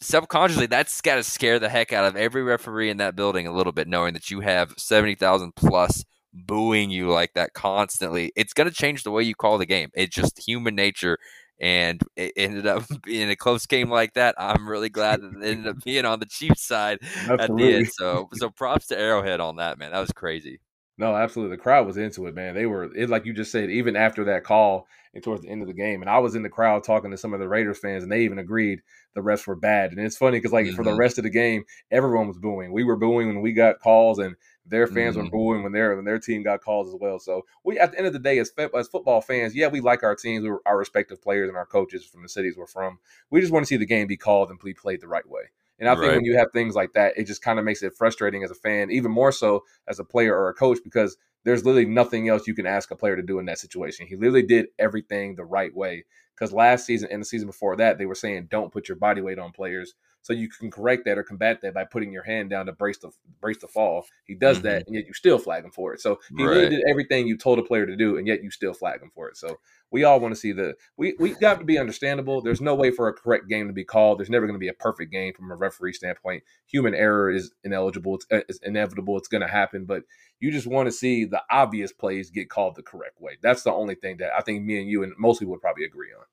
subconsciously, 0.00 0.66
that's 0.66 1.00
got 1.00 1.16
to 1.16 1.22
scare 1.22 1.58
the 1.58 1.68
heck 1.68 1.92
out 1.92 2.04
of 2.04 2.16
every 2.16 2.42
referee 2.42 2.90
in 2.90 2.96
that 2.98 3.16
building 3.16 3.46
a 3.46 3.52
little 3.54 3.72
bit, 3.72 3.88
knowing 3.88 4.14
that 4.14 4.30
you 4.30 4.40
have 4.40 4.74
seventy 4.76 5.14
thousand 5.14 5.54
plus 5.54 6.04
booing 6.32 6.90
you 6.90 7.08
like 7.08 7.32
that 7.34 7.54
constantly, 7.54 8.32
it's 8.36 8.52
going 8.52 8.68
to 8.68 8.74
change 8.74 9.02
the 9.02 9.10
way 9.10 9.22
you 9.22 9.34
call 9.34 9.58
the 9.58 9.66
game. 9.66 9.90
It's 9.94 10.14
just 10.14 10.46
human 10.46 10.74
nature. 10.74 11.18
And 11.60 12.00
it 12.16 12.32
ended 12.36 12.66
up 12.66 12.84
being 13.04 13.30
a 13.30 13.36
close 13.36 13.66
game 13.66 13.90
like 13.90 14.14
that. 14.14 14.34
I'm 14.38 14.68
really 14.68 14.88
glad 14.88 15.22
that 15.22 15.34
it 15.34 15.44
ended 15.44 15.66
up 15.66 15.82
being 15.84 16.04
on 16.04 16.20
the 16.20 16.26
Chiefs 16.26 16.62
side 16.62 16.98
Absolutely. 17.02 17.42
at 17.42 17.56
the 17.56 17.76
end. 17.76 17.88
So, 17.88 18.28
so 18.34 18.50
props 18.50 18.86
to 18.88 18.98
Arrowhead 18.98 19.40
on 19.40 19.56
that, 19.56 19.78
man. 19.78 19.92
That 19.92 20.00
was 20.00 20.12
crazy. 20.12 20.60
No, 20.98 21.14
absolutely. 21.14 21.56
The 21.56 21.62
crowd 21.62 21.86
was 21.86 21.96
into 21.96 22.26
it, 22.26 22.34
man. 22.34 22.54
They 22.54 22.66
were 22.66 22.92
it 22.94 23.08
like 23.08 23.24
you 23.24 23.32
just 23.32 23.52
said, 23.52 23.70
even 23.70 23.94
after 23.94 24.24
that 24.24 24.42
call 24.42 24.88
and 25.14 25.22
towards 25.22 25.42
the 25.42 25.48
end 25.48 25.62
of 25.62 25.68
the 25.68 25.74
game. 25.74 26.02
And 26.02 26.10
I 26.10 26.18
was 26.18 26.34
in 26.34 26.42
the 26.42 26.48
crowd 26.48 26.82
talking 26.82 27.12
to 27.12 27.16
some 27.16 27.32
of 27.32 27.38
the 27.38 27.48
Raiders 27.48 27.78
fans, 27.78 28.02
and 28.02 28.10
they 28.10 28.22
even 28.22 28.40
agreed 28.40 28.80
the 29.14 29.20
refs 29.20 29.46
were 29.46 29.54
bad. 29.54 29.92
And 29.92 30.00
it's 30.00 30.16
funny 30.16 30.38
because 30.38 30.52
like 30.52 30.66
mm-hmm. 30.66 30.74
for 30.74 30.82
the 30.82 30.90
mm-hmm. 30.90 30.98
rest 30.98 31.18
of 31.18 31.24
the 31.24 31.30
game, 31.30 31.64
everyone 31.92 32.26
was 32.26 32.38
booing. 32.38 32.72
We 32.72 32.82
were 32.82 32.96
booing 32.96 33.28
when 33.28 33.40
we 33.40 33.52
got 33.52 33.78
calls, 33.78 34.18
and 34.18 34.34
their 34.68 34.86
fans 34.86 35.16
mm-hmm. 35.16 35.24
were 35.24 35.30
booing 35.30 35.62
when 35.62 35.72
their 35.72 35.96
when 35.96 36.04
their 36.04 36.18
team 36.18 36.42
got 36.42 36.60
calls 36.60 36.88
as 36.88 37.00
well. 37.00 37.18
So 37.18 37.44
we, 37.64 37.78
at 37.78 37.92
the 37.92 37.98
end 37.98 38.06
of 38.06 38.12
the 38.12 38.18
day, 38.18 38.38
as 38.38 38.52
as 38.74 38.88
football 38.88 39.20
fans, 39.20 39.54
yeah, 39.54 39.68
we 39.68 39.80
like 39.80 40.02
our 40.02 40.14
teams, 40.14 40.46
our 40.66 40.78
respective 40.78 41.22
players, 41.22 41.48
and 41.48 41.56
our 41.56 41.66
coaches 41.66 42.04
from 42.04 42.22
the 42.22 42.28
cities 42.28 42.56
we're 42.56 42.66
from. 42.66 42.98
We 43.30 43.40
just 43.40 43.52
want 43.52 43.64
to 43.64 43.68
see 43.68 43.76
the 43.76 43.86
game 43.86 44.06
be 44.06 44.16
called 44.16 44.50
and 44.50 44.58
be 44.58 44.74
played 44.74 45.00
the 45.00 45.08
right 45.08 45.28
way. 45.28 45.50
And 45.80 45.88
I 45.88 45.94
think 45.94 46.12
when 46.12 46.24
you 46.24 46.36
have 46.36 46.50
things 46.52 46.74
like 46.74 46.94
that, 46.94 47.16
it 47.16 47.28
just 47.28 47.40
kind 47.40 47.58
of 47.58 47.64
makes 47.64 47.84
it 47.84 47.94
frustrating 47.94 48.42
as 48.42 48.50
a 48.50 48.54
fan, 48.54 48.90
even 48.90 49.12
more 49.12 49.30
so 49.30 49.64
as 49.86 50.00
a 50.00 50.04
player 50.04 50.36
or 50.36 50.48
a 50.48 50.54
coach, 50.54 50.78
because 50.82 51.16
there's 51.44 51.64
literally 51.64 51.86
nothing 51.86 52.28
else 52.28 52.48
you 52.48 52.54
can 52.54 52.66
ask 52.66 52.90
a 52.90 52.96
player 52.96 53.14
to 53.14 53.22
do 53.22 53.38
in 53.38 53.46
that 53.46 53.60
situation. 53.60 54.06
He 54.08 54.16
literally 54.16 54.42
did 54.42 54.66
everything 54.78 55.36
the 55.36 55.44
right 55.44 55.74
way. 55.74 56.04
Because 56.34 56.52
last 56.52 56.86
season 56.86 57.08
and 57.10 57.22
the 57.22 57.26
season 57.26 57.46
before 57.46 57.76
that, 57.76 57.98
they 57.98 58.06
were 58.06 58.14
saying 58.14 58.48
don't 58.50 58.72
put 58.72 58.88
your 58.88 58.96
body 58.96 59.20
weight 59.20 59.38
on 59.38 59.52
players. 59.52 59.94
So 60.22 60.32
you 60.32 60.48
can 60.48 60.70
correct 60.70 61.04
that 61.06 61.16
or 61.16 61.22
combat 61.22 61.60
that 61.62 61.74
by 61.74 61.84
putting 61.84 62.12
your 62.12 62.22
hand 62.22 62.50
down 62.50 62.66
to 62.66 62.72
brace 62.72 62.98
the 62.98 63.10
brace 63.40 63.58
the 63.58 63.68
fall. 63.68 64.06
He 64.26 64.34
does 64.34 64.58
mm-hmm. 64.58 64.66
that, 64.66 64.86
and 64.86 64.94
yet 64.94 65.06
you 65.06 65.14
still 65.14 65.38
flag 65.38 65.64
him 65.64 65.70
for 65.70 65.94
it. 65.94 66.00
So 66.00 66.18
he 66.36 66.44
right. 66.44 66.50
really 66.50 66.68
did 66.68 66.84
everything 66.88 67.26
you 67.26 67.36
told 67.36 67.58
a 67.58 67.62
player 67.62 67.86
to 67.86 67.96
do, 67.96 68.18
and 68.18 68.26
yet 68.26 68.42
you 68.42 68.50
still 68.50 68.74
flag 68.74 69.00
him 69.00 69.10
for 69.14 69.28
it. 69.28 69.36
So 69.36 69.58
we 69.90 70.04
all 70.04 70.20
want 70.20 70.34
to 70.34 70.40
see 70.40 70.52
the 70.52 70.74
we 70.96 71.14
we 71.18 71.30
got 71.34 71.58
to 71.60 71.64
be 71.64 71.78
understandable. 71.78 72.42
There's 72.42 72.60
no 72.60 72.74
way 72.74 72.90
for 72.90 73.08
a 73.08 73.12
correct 73.12 73.48
game 73.48 73.68
to 73.68 73.72
be 73.72 73.84
called. 73.84 74.18
There's 74.18 74.30
never 74.30 74.46
going 74.46 74.58
to 74.58 74.60
be 74.60 74.68
a 74.68 74.74
perfect 74.74 75.12
game 75.12 75.32
from 75.32 75.50
a 75.50 75.56
referee 75.56 75.94
standpoint. 75.94 76.42
Human 76.66 76.94
error 76.94 77.30
is 77.30 77.52
ineligible. 77.64 78.16
It's, 78.16 78.26
uh, 78.30 78.40
it's 78.48 78.58
inevitable. 78.58 79.16
It's 79.16 79.28
going 79.28 79.42
to 79.42 79.48
happen, 79.48 79.84
but 79.84 80.02
you 80.40 80.50
just 80.50 80.66
want 80.66 80.86
to 80.86 80.92
see 80.92 81.24
the 81.24 81.42
obvious 81.50 81.92
plays 81.92 82.30
get 82.30 82.50
called 82.50 82.76
the 82.76 82.82
correct 82.82 83.20
way. 83.20 83.38
That's 83.42 83.62
the 83.62 83.72
only 83.72 83.94
thing 83.94 84.18
that 84.18 84.32
I 84.36 84.40
think 84.40 84.64
me 84.64 84.80
and 84.80 84.88
you 84.88 85.02
and 85.02 85.14
most 85.18 85.38
people 85.38 85.52
would 85.52 85.62
probably 85.62 85.84
agree 85.84 86.12
on. 86.16 86.24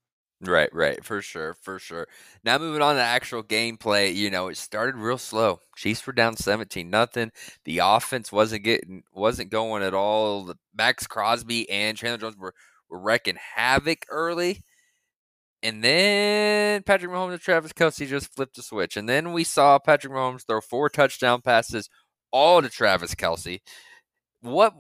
Right, 0.42 0.70
right, 0.74 1.04
for 1.04 1.22
sure, 1.22 1.54
for 1.62 1.80
sure. 1.80 2.08
Now 2.44 2.58
moving 2.58 2.82
on 2.82 2.96
to 2.96 3.02
actual 3.02 3.42
gameplay, 3.42 4.14
you 4.14 4.30
know, 4.30 4.50
it 4.50 4.58
started 4.58 4.96
real 4.96 5.18
slow. 5.18 5.62
Chiefs 5.78 6.06
were 6.06 6.12
down 6.14 6.36
seventeen 6.36 6.90
nothing. 6.90 7.32
The 7.64 7.80
offense 7.80 8.32
wasn't 8.34 8.64
getting 8.66 9.04
wasn't 9.14 9.50
going 9.50 9.82
at 9.82 9.94
all. 9.94 10.54
Maxx 10.78 11.08
Crosby 11.08 11.70
and 11.70 11.98
Chandler 11.98 12.18
Jones 12.18 12.38
were 12.38 12.54
were 12.90 13.00
wrecking 13.00 13.38
havoc 13.56 14.06
early. 14.10 14.62
And 15.64 15.84
then 15.84 16.84
Patrick 16.84 17.12
Mahomes 17.12 17.34
and 17.34 17.42
Travis 17.42 17.74
Kelce 17.74 18.08
just 18.08 18.34
flipped 18.36 18.56
the 18.56 18.62
switch. 18.62 18.98
And 18.98 19.10
then 19.10 19.34
we 19.34 19.44
saw 19.44 19.80
Patrick 19.80 20.14
Mahomes 20.14 20.46
throw 20.46 20.62
four 20.62 20.90
touchdown 20.90 21.42
passes 21.42 21.90
all 22.31 22.62
to 22.62 22.69
Travis 22.69 23.16
Kelce 23.16 23.62
what 24.45 24.73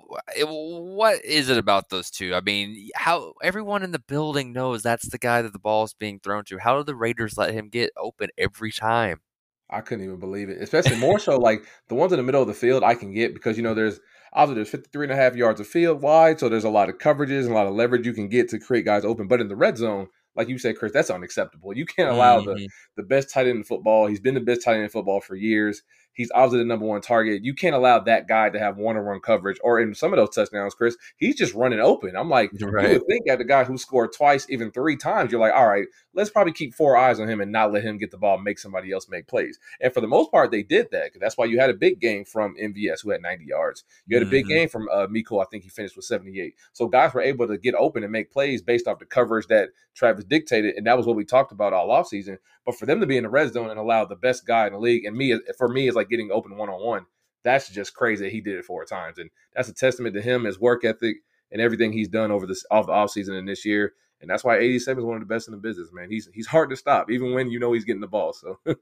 what 0.43 1.23
is 1.25 1.49
it 1.49 1.57
about 1.57 1.89
those 1.89 2.11
two? 2.11 2.35
I 2.35 2.41
mean, 2.41 2.89
how 2.95 3.33
everyone 3.41 3.83
in 3.83 3.91
the 3.91 3.99
building 3.99 4.53
knows 4.53 4.83
that's 4.83 5.09
the 5.09 5.17
guy 5.17 5.41
that 5.41 5.53
the 5.53 5.59
ball 5.59 5.83
is 5.83 5.93
being 5.93 6.19
thrown 6.19 6.45
to. 6.45 6.59
How 6.59 6.77
do 6.77 6.83
the 6.83 6.95
Raiders 6.95 7.37
let 7.37 7.53
him 7.53 7.69
get 7.69 7.91
open 7.97 8.29
every 8.37 8.71
time? 8.71 9.21
I 9.69 9.81
couldn't 9.81 10.05
even 10.05 10.19
believe 10.19 10.49
it. 10.49 10.61
Especially 10.61 10.97
more 10.97 11.19
so 11.19 11.37
like 11.37 11.65
the 11.87 11.95
ones 11.95 12.13
in 12.13 12.17
the 12.17 12.23
middle 12.23 12.41
of 12.41 12.47
the 12.47 12.53
field 12.53 12.83
I 12.83 12.95
can 12.95 13.13
get 13.13 13.33
because 13.33 13.57
you 13.57 13.63
know 13.63 13.73
there's 13.73 13.99
obviously 14.33 14.59
there's 14.59 14.69
53 14.69 15.05
and 15.05 15.13
a 15.13 15.15
half 15.15 15.35
yards 15.35 15.59
of 15.59 15.67
field 15.67 16.01
wide, 16.01 16.39
so 16.39 16.49
there's 16.49 16.63
a 16.63 16.69
lot 16.69 16.89
of 16.89 16.97
coverages 16.97 17.43
and 17.43 17.51
a 17.51 17.55
lot 17.55 17.67
of 17.67 17.73
leverage 17.73 18.05
you 18.05 18.13
can 18.13 18.29
get 18.29 18.49
to 18.49 18.59
create 18.59 18.85
guys 18.85 19.05
open. 19.05 19.27
But 19.27 19.41
in 19.41 19.47
the 19.47 19.55
red 19.55 19.77
zone, 19.77 20.07
like 20.35 20.49
you 20.49 20.57
said, 20.57 20.77
Chris, 20.77 20.91
that's 20.91 21.09
unacceptable. 21.09 21.75
You 21.75 21.85
can't 21.85 22.09
allow 22.09 22.41
mm-hmm. 22.41 22.55
the 22.55 22.69
the 22.97 23.03
best 23.03 23.31
tight 23.31 23.47
end 23.47 23.57
in 23.57 23.63
football. 23.63 24.07
He's 24.07 24.19
been 24.19 24.35
the 24.35 24.41
best 24.41 24.63
tight 24.63 24.75
end 24.75 24.83
in 24.83 24.89
football 24.89 25.21
for 25.21 25.35
years. 25.35 25.81
He's 26.15 26.31
obviously 26.33 26.59
the 26.59 26.65
number 26.65 26.85
one 26.85 27.01
target. 27.01 27.43
You 27.43 27.53
can't 27.53 27.75
allow 27.75 27.99
that 27.99 28.27
guy 28.27 28.49
to 28.49 28.59
have 28.59 28.77
one 28.77 28.97
on 28.97 29.05
one 29.05 29.19
coverage. 29.19 29.57
Or 29.63 29.79
in 29.79 29.93
some 29.93 30.13
of 30.13 30.17
those 30.17 30.33
touchdowns, 30.33 30.73
Chris, 30.73 30.97
he's 31.17 31.35
just 31.35 31.53
running 31.53 31.79
open. 31.79 32.15
I'm 32.15 32.29
like, 32.29 32.51
right. 32.61 32.89
you 32.91 32.93
would 32.93 33.07
think 33.07 33.29
at 33.29 33.37
the 33.37 33.45
guy 33.45 33.65
who 33.65 33.77
scored 33.77 34.13
twice, 34.13 34.47
even 34.49 34.71
three 34.71 34.95
times, 34.95 35.31
you're 35.31 35.41
like, 35.41 35.53
all 35.53 35.67
right, 35.67 35.85
let's 36.13 36.29
probably 36.29 36.53
keep 36.53 36.73
four 36.73 36.97
eyes 36.97 37.19
on 37.19 37.29
him 37.29 37.41
and 37.41 37.51
not 37.51 37.73
let 37.73 37.83
him 37.83 37.97
get 37.97 38.11
the 38.11 38.17
ball, 38.17 38.37
make 38.37 38.57
somebody 38.57 38.91
else 38.91 39.09
make 39.09 39.27
plays. 39.27 39.59
And 39.81 39.93
for 39.93 40.01
the 40.01 40.07
most 40.07 40.31
part, 40.31 40.51
they 40.51 40.63
did 40.63 40.87
that. 40.91 41.11
That's 41.19 41.37
why 41.37 41.45
you 41.45 41.59
had 41.59 41.69
a 41.69 41.73
big 41.73 41.99
game 41.99 42.25
from 42.25 42.55
MVS, 42.55 43.03
who 43.03 43.11
had 43.11 43.21
90 43.21 43.45
yards. 43.45 43.83
You 44.07 44.17
had 44.17 44.25
a 44.25 44.29
big 44.29 44.45
mm-hmm. 44.45 44.53
game 44.53 44.69
from 44.69 44.87
uh, 44.91 45.07
Miko. 45.09 45.39
I 45.39 45.45
think 45.45 45.63
he 45.63 45.69
finished 45.69 45.95
with 45.95 46.05
78. 46.05 46.55
So 46.73 46.87
guys 46.87 47.13
were 47.13 47.21
able 47.21 47.47
to 47.47 47.57
get 47.57 47.75
open 47.75 48.03
and 48.03 48.11
make 48.11 48.31
plays 48.31 48.61
based 48.61 48.87
off 48.87 48.99
the 48.99 49.05
coverage 49.05 49.47
that 49.47 49.69
Travis 49.93 50.25
dictated. 50.25 50.75
And 50.75 50.87
that 50.87 50.97
was 50.97 51.05
what 51.05 51.15
we 51.15 51.25
talked 51.25 51.51
about 51.51 51.73
all 51.73 51.89
offseason. 51.89 52.37
But 52.65 52.75
for 52.75 52.85
them 52.85 52.99
to 52.99 53.05
be 53.05 53.17
in 53.17 53.23
the 53.23 53.29
red 53.29 53.53
zone 53.53 53.69
and 53.69 53.79
allow 53.79 54.05
the 54.05 54.15
best 54.15 54.45
guy 54.45 54.65
in 54.67 54.73
the 54.73 54.79
league, 54.79 55.05
and 55.05 55.15
me, 55.15 55.39
for 55.57 55.67
me, 55.67 55.87
is 55.87 55.95
like 55.95 56.04
getting 56.09 56.31
open 56.31 56.57
one 56.57 56.69
on 56.69 56.83
one. 56.83 57.05
That's 57.43 57.69
just 57.69 57.93
crazy. 57.93 58.29
He 58.29 58.41
did 58.41 58.55
it 58.55 58.65
four 58.65 58.85
times, 58.85 59.19
and 59.19 59.29
that's 59.55 59.69
a 59.69 59.73
testament 59.73 60.15
to 60.15 60.21
him, 60.21 60.45
his 60.45 60.59
work 60.59 60.83
ethic, 60.83 61.17
and 61.51 61.61
everything 61.61 61.93
he's 61.93 62.07
done 62.07 62.31
over 62.31 62.47
this 62.47 62.65
off 62.71 62.87
the 62.87 62.93
offseason 62.93 63.37
and 63.37 63.47
this 63.47 63.65
year. 63.65 63.93
And 64.21 64.29
that's 64.29 64.43
why 64.43 64.57
87 64.57 64.99
is 64.99 65.05
one 65.05 65.17
of 65.17 65.21
the 65.21 65.33
best 65.33 65.47
in 65.47 65.51
the 65.51 65.59
business, 65.59 65.89
man. 65.91 66.09
He's 66.09 66.29
he's 66.33 66.47
hard 66.47 66.69
to 66.71 66.75
stop, 66.75 67.11
even 67.11 67.33
when 67.33 67.51
you 67.51 67.59
know 67.59 67.73
he's 67.73 67.85
getting 67.85 68.01
the 68.01 68.07
ball. 68.07 68.33
So. 68.33 68.59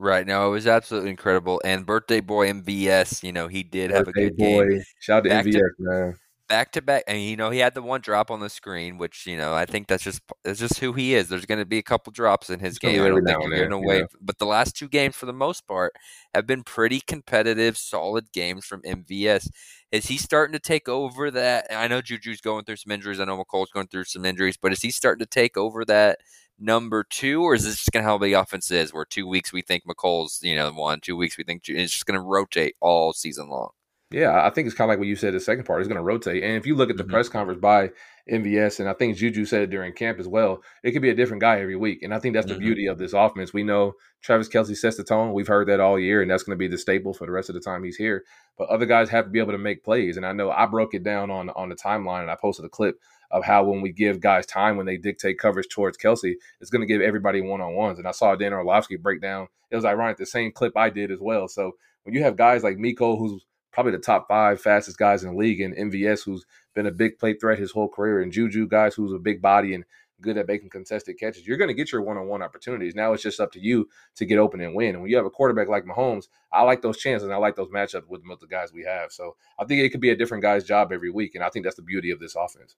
Right. 0.00 0.26
No, 0.26 0.48
it 0.48 0.50
was 0.50 0.66
absolutely 0.66 1.10
incredible. 1.10 1.60
And 1.62 1.84
birthday 1.84 2.20
boy 2.20 2.50
MVS, 2.50 3.22
you 3.22 3.32
know, 3.32 3.48
he 3.48 3.62
did 3.62 3.90
have 3.90 4.08
a 4.08 4.12
good 4.12 4.34
boy. 4.34 4.66
game. 4.66 4.82
Shout 4.98 5.26
out 5.26 5.44
to 5.44 5.50
MVS, 5.50 5.60
man. 5.78 6.16
Back 6.50 6.72
to 6.72 6.82
back, 6.82 7.04
and 7.06 7.22
you 7.22 7.36
know 7.36 7.50
he 7.50 7.60
had 7.60 7.74
the 7.74 7.82
one 7.82 8.00
drop 8.00 8.28
on 8.28 8.40
the 8.40 8.50
screen, 8.50 8.98
which 8.98 9.24
you 9.24 9.36
know 9.36 9.54
I 9.54 9.66
think 9.66 9.86
that's 9.86 10.02
just 10.02 10.20
that's 10.42 10.58
just 10.58 10.80
who 10.80 10.92
he 10.92 11.14
is. 11.14 11.28
There's 11.28 11.46
going 11.46 11.60
to 11.60 11.64
be 11.64 11.78
a 11.78 11.82
couple 11.82 12.12
drops 12.12 12.50
in 12.50 12.58
his 12.58 12.78
game. 12.78 13.00
I 13.00 13.08
don't 13.08 13.24
think 13.24 13.54
you're 13.54 13.72
away. 13.72 13.98
Yeah. 14.00 14.04
But 14.20 14.38
the 14.38 14.46
last 14.46 14.76
two 14.76 14.88
games, 14.88 15.14
for 15.14 15.26
the 15.26 15.32
most 15.32 15.66
part, 15.68 15.92
have 16.34 16.48
been 16.48 16.64
pretty 16.64 17.00
competitive, 17.00 17.78
solid 17.78 18.32
games 18.32 18.66
from 18.66 18.82
MVS. 18.82 19.48
Is 19.92 20.06
he 20.06 20.18
starting 20.18 20.52
to 20.52 20.58
take 20.58 20.88
over 20.88 21.30
that? 21.30 21.68
I 21.70 21.86
know 21.86 22.02
Juju's 22.02 22.40
going 22.40 22.64
through 22.64 22.76
some 22.76 22.90
injuries. 22.90 23.20
I 23.20 23.26
know 23.26 23.42
Mecole's 23.42 23.70
going 23.70 23.86
through 23.86 24.04
some 24.04 24.24
injuries, 24.24 24.56
but 24.60 24.72
is 24.72 24.82
he 24.82 24.90
starting 24.90 25.24
to 25.24 25.30
take 25.30 25.56
over 25.56 25.84
that? 25.84 26.18
number 26.60 27.02
two, 27.02 27.42
or 27.42 27.54
is 27.54 27.64
this 27.64 27.76
just 27.76 27.90
going 27.90 28.04
to 28.04 28.08
how 28.08 28.18
the 28.18 28.34
offense 28.34 28.70
is? 28.70 28.92
Where 28.92 29.06
two 29.06 29.26
weeks 29.26 29.52
we 29.52 29.62
think 29.62 29.84
Mecole's, 29.86 30.40
you 30.42 30.54
know, 30.54 30.70
one, 30.70 31.00
two 31.00 31.16
weeks 31.16 31.38
we 31.38 31.44
think 31.44 31.62
it's 31.66 31.92
just 31.92 32.06
going 32.06 32.20
to 32.20 32.26
rotate 32.26 32.76
all 32.80 33.12
season 33.12 33.48
long. 33.48 33.70
Yeah, 34.12 34.44
I 34.44 34.50
think 34.50 34.66
it's 34.66 34.74
kind 34.74 34.88
of 34.88 34.92
like 34.92 34.98
what 34.98 35.06
you 35.06 35.14
said. 35.14 35.34
The 35.34 35.40
second 35.40 35.64
part 35.64 35.82
is 35.82 35.86
going 35.86 35.96
to 35.96 36.02
rotate, 36.02 36.42
and 36.42 36.56
if 36.56 36.66
you 36.66 36.74
look 36.74 36.90
at 36.90 36.96
the 36.96 37.04
mm-hmm. 37.04 37.12
press 37.12 37.28
conference 37.28 37.60
by 37.60 37.90
MVS, 38.28 38.80
and 38.80 38.88
I 38.88 38.92
think 38.92 39.16
Juju 39.16 39.44
said 39.44 39.62
it 39.62 39.70
during 39.70 39.92
camp 39.92 40.18
as 40.18 40.26
well, 40.26 40.62
it 40.82 40.90
could 40.90 41.02
be 41.02 41.10
a 41.10 41.14
different 41.14 41.40
guy 41.40 41.60
every 41.60 41.76
week, 41.76 42.02
and 42.02 42.12
I 42.12 42.18
think 42.18 42.34
that's 42.34 42.48
the 42.48 42.54
mm-hmm. 42.54 42.60
beauty 42.60 42.86
of 42.86 42.98
this 42.98 43.12
offense. 43.12 43.52
We 43.52 43.62
know 43.62 43.92
Travis 44.20 44.48
Kelce 44.48 44.76
sets 44.76 44.96
the 44.96 45.04
tone. 45.04 45.32
We've 45.32 45.46
heard 45.46 45.68
that 45.68 45.78
all 45.78 45.96
year, 45.96 46.22
and 46.22 46.30
that's 46.30 46.42
going 46.42 46.56
to 46.56 46.58
be 46.58 46.66
the 46.66 46.76
staple 46.76 47.14
for 47.14 47.24
the 47.24 47.30
rest 47.30 47.50
of 47.50 47.54
the 47.54 47.60
time 47.60 47.84
he's 47.84 47.96
here. 47.96 48.24
But 48.58 48.68
other 48.68 48.84
guys 48.84 49.10
have 49.10 49.26
to 49.26 49.30
be 49.30 49.38
able 49.38 49.52
to 49.52 49.58
make 49.58 49.84
plays, 49.84 50.16
and 50.16 50.26
I 50.26 50.32
know 50.32 50.50
I 50.50 50.66
broke 50.66 50.92
it 50.92 51.04
down 51.04 51.30
on 51.30 51.50
on 51.50 51.68
the 51.68 51.76
timeline, 51.76 52.22
and 52.22 52.32
I 52.32 52.36
posted 52.36 52.64
a 52.64 52.68
clip 52.68 52.96
of 53.30 53.44
how 53.44 53.62
when 53.62 53.80
we 53.80 53.92
give 53.92 54.20
guys 54.20 54.44
time 54.44 54.76
when 54.76 54.86
they 54.86 54.96
dictate 54.96 55.38
coverage 55.38 55.68
towards 55.68 55.96
Kelce, 55.96 56.34
it's 56.60 56.70
going 56.70 56.80
to 56.80 56.92
give 56.92 57.00
everybody 57.00 57.40
one 57.40 57.60
on 57.60 57.74
ones. 57.74 58.00
And 58.00 58.08
I 58.08 58.10
saw 58.10 58.34
Dan 58.34 58.52
Orlovsky 58.52 58.96
break 58.96 59.22
down. 59.22 59.46
It 59.70 59.76
was 59.76 59.84
ironic, 59.84 60.16
the 60.16 60.26
same 60.26 60.50
clip 60.50 60.76
I 60.76 60.90
did 60.90 61.12
as 61.12 61.20
well. 61.20 61.46
So 61.46 61.72
when 62.02 62.14
you 62.14 62.24
have 62.24 62.36
guys 62.36 62.64
like 62.64 62.76
Miko, 62.76 63.16
who's 63.16 63.44
probably 63.72 63.92
the 63.92 63.98
top 63.98 64.26
five 64.28 64.60
fastest 64.60 64.98
guys 64.98 65.22
in 65.22 65.30
the 65.30 65.36
league, 65.36 65.60
and 65.60 65.74
MVS, 65.74 66.24
who's 66.24 66.44
been 66.74 66.86
a 66.86 66.90
big 66.92 67.18
play 67.18 67.34
threat 67.34 67.58
his 67.58 67.72
whole 67.72 67.88
career, 67.88 68.20
and 68.20 68.32
Juju, 68.32 68.68
guys 68.68 68.94
who's 68.94 69.12
a 69.12 69.18
big 69.18 69.40
body 69.40 69.74
and 69.74 69.84
good 70.20 70.36
at 70.36 70.46
making 70.46 70.68
contested 70.70 71.18
catches, 71.18 71.46
you're 71.46 71.56
going 71.56 71.68
to 71.68 71.74
get 71.74 71.92
your 71.92 72.02
one-on-one 72.02 72.42
opportunities. 72.42 72.94
Now 72.94 73.12
it's 73.12 73.22
just 73.22 73.40
up 73.40 73.52
to 73.52 73.60
you 73.60 73.88
to 74.16 74.26
get 74.26 74.38
open 74.38 74.60
and 74.60 74.74
win. 74.74 74.90
And 74.90 75.00
when 75.00 75.10
you 75.10 75.16
have 75.16 75.26
a 75.26 75.30
quarterback 75.30 75.68
like 75.68 75.84
Mahomes, 75.84 76.28
I 76.52 76.62
like 76.62 76.82
those 76.82 76.98
chances 76.98 77.24
and 77.24 77.32
I 77.32 77.38
like 77.38 77.56
those 77.56 77.70
matchups 77.70 78.06
with 78.06 78.22
the 78.22 78.46
guys 78.46 78.72
we 78.72 78.84
have. 78.84 79.12
So 79.12 79.36
I 79.58 79.64
think 79.64 79.80
it 79.80 79.90
could 79.90 80.00
be 80.00 80.10
a 80.10 80.16
different 80.16 80.42
guy's 80.42 80.64
job 80.64 80.92
every 80.92 81.10
week, 81.10 81.34
and 81.34 81.42
I 81.44 81.48
think 81.48 81.64
that's 81.64 81.76
the 81.76 81.82
beauty 81.82 82.10
of 82.10 82.20
this 82.20 82.36
offense. 82.36 82.76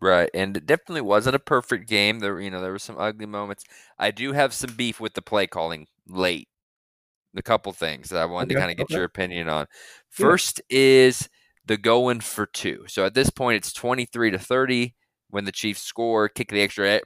Right, 0.00 0.30
and 0.34 0.56
it 0.56 0.66
definitely 0.66 1.02
wasn't 1.02 1.36
a 1.36 1.38
perfect 1.38 1.86
game. 1.86 2.18
There, 2.18 2.40
you 2.40 2.50
know, 2.50 2.60
there 2.60 2.72
were 2.72 2.78
some 2.78 2.98
ugly 2.98 3.26
moments. 3.26 3.64
I 3.98 4.10
do 4.10 4.32
have 4.32 4.54
some 4.54 4.74
beef 4.74 4.98
with 4.98 5.14
the 5.14 5.22
play 5.22 5.46
calling 5.46 5.86
late. 6.08 6.48
A 7.36 7.42
couple 7.42 7.72
things 7.72 8.10
that 8.10 8.20
I 8.20 8.26
wanted 8.26 8.46
okay, 8.46 8.54
to 8.54 8.60
kind 8.60 8.70
of 8.70 8.76
get 8.76 8.84
okay. 8.84 8.94
your 8.94 9.04
opinion 9.04 9.48
on. 9.48 9.66
First 10.10 10.60
yeah. 10.68 10.78
is 10.78 11.28
the 11.64 11.78
going 11.78 12.20
for 12.20 12.44
two. 12.44 12.84
So 12.88 13.06
at 13.06 13.14
this 13.14 13.30
point, 13.30 13.56
it's 13.56 13.72
twenty-three 13.72 14.30
to 14.32 14.38
thirty 14.38 14.94
when 15.30 15.44
the 15.44 15.52
Chiefs 15.52 15.80
score, 15.80 16.28
kick 16.28 16.50
the 16.50 16.60
extra 16.60 17.00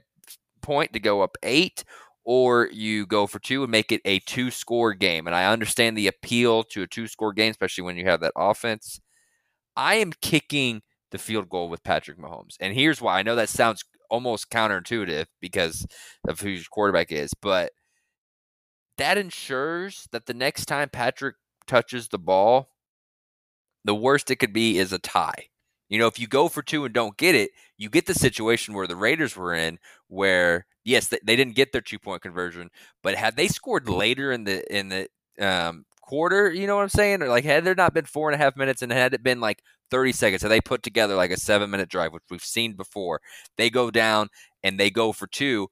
point 0.61 0.91
to 0.91 0.99
go 0.99 1.21
up 1.21 1.37
eight, 1.43 1.85
or 2.25 2.67
you 2.73 3.05
go 3.05 3.25
for 3.25 3.39
two 3.39 3.63
and 3.63 3.71
make 3.71 3.89
it 3.93 4.01
a 4.03 4.19
two-score 4.19 4.93
game. 4.93 5.27
And 5.27 5.35
I 5.35 5.45
understand 5.45 5.97
the 5.97 6.07
appeal 6.07 6.65
to 6.65 6.81
a 6.81 6.87
two-score 6.87 7.31
game, 7.31 7.51
especially 7.51 7.85
when 7.85 7.95
you 7.95 8.03
have 8.03 8.19
that 8.19 8.33
offense. 8.35 8.99
I 9.77 9.95
am 9.95 10.11
kicking 10.21 10.81
the 11.11 11.17
field 11.17 11.47
goal 11.47 11.69
with 11.69 11.85
Patrick 11.85 12.19
Mahomes. 12.19 12.55
And 12.59 12.73
here's 12.73 13.01
why. 13.01 13.17
I 13.17 13.23
know 13.23 13.35
that 13.35 13.47
sounds 13.47 13.85
almost 14.09 14.49
counterintuitive 14.49 15.27
because 15.39 15.87
of 16.27 16.41
who 16.41 16.49
your 16.49 16.63
quarterback 16.69 17.13
is, 17.13 17.31
but 17.41 17.71
that 18.97 19.17
ensures 19.17 20.07
that 20.11 20.25
the 20.25 20.33
next 20.33 20.65
time 20.65 20.89
Patrick 20.89 21.35
touches 21.67 22.07
the 22.07 22.19
ball, 22.19 22.69
the 23.85 23.95
worst 23.95 24.31
it 24.31 24.37
could 24.37 24.53
be 24.53 24.77
is 24.77 24.91
a 24.91 24.99
tie. 24.99 25.47
You 25.89 25.99
know, 25.99 26.07
if 26.07 26.19
you 26.19 26.27
go 26.27 26.49
for 26.49 26.61
two 26.61 26.83
and 26.83 26.93
don't 26.93 27.15
get 27.17 27.35
it, 27.35 27.51
you 27.77 27.89
get 27.89 28.05
the 28.05 28.13
situation 28.13 28.73
where 28.73 28.87
the 28.87 28.95
Raiders 28.95 29.35
were 29.35 29.53
in, 29.53 29.79
where 30.07 30.65
yes, 30.83 31.07
they, 31.07 31.35
didn't 31.35 31.55
get 31.55 31.71
their 31.71 31.81
two 31.81 31.99
point 31.99 32.21
conversion, 32.21 32.69
but 33.03 33.15
had 33.15 33.37
they 33.37 33.47
scored 33.47 33.87
later 33.87 34.31
in 34.31 34.43
the 34.43 34.75
in 34.75 34.89
the 34.89 35.07
um, 35.39 35.85
quarter, 36.01 36.51
you 36.51 36.67
know 36.67 36.75
what 36.75 36.83
I'm 36.83 36.89
saying? 36.89 37.21
Or 37.21 37.29
like 37.29 37.45
had 37.45 37.63
there 37.63 37.75
not 37.75 37.93
been 37.93 38.05
four 38.05 38.29
and 38.29 38.35
a 38.35 38.43
half 38.43 38.57
minutes 38.57 38.81
and 38.81 38.91
had 38.91 39.13
it 39.13 39.23
been 39.23 39.39
like 39.39 39.61
30 39.91 40.11
seconds, 40.11 40.41
had 40.41 40.51
they 40.51 40.61
put 40.61 40.83
together 40.83 41.15
like 41.15 41.31
a 41.31 41.37
seven 41.37 41.69
minute 41.69 41.89
drive, 41.89 42.13
which 42.13 42.23
we've 42.29 42.43
seen 42.43 42.73
before. 42.73 43.21
They 43.57 43.69
go 43.69 43.91
down 43.91 44.29
and 44.63 44.79
they 44.79 44.89
go 44.89 45.11
for 45.13 45.27
two. 45.27 45.69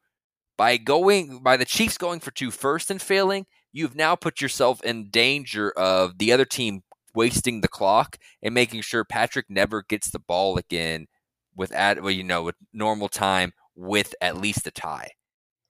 By 0.57 0.77
going 0.77 1.39
by 1.43 1.57
the 1.57 1.65
Chiefs 1.65 1.97
going 1.97 2.19
for 2.19 2.31
two 2.31 2.51
first 2.51 2.89
and 2.89 3.01
failing, 3.01 3.45
you've 3.73 3.95
now 3.95 4.15
put 4.15 4.41
yourself 4.41 4.81
in 4.83 5.09
danger 5.09 5.71
of 5.71 6.17
the 6.17 6.31
other 6.31 6.45
team 6.45 6.81
wasting 7.13 7.61
the 7.61 7.67
clock 7.67 8.17
and 8.41 8.53
making 8.53 8.81
sure 8.81 9.03
Patrick 9.03 9.45
never 9.49 9.81
gets 9.81 10.09
the 10.09 10.19
ball 10.19 10.57
again 10.57 11.07
with 11.55 11.71
at 11.73 12.01
well, 12.01 12.11
you 12.11 12.23
know, 12.23 12.43
with 12.43 12.55
normal 12.73 13.09
time 13.09 13.53
with 13.75 14.15
at 14.21 14.37
least 14.37 14.67
a 14.67 14.71
tie. 14.71 15.11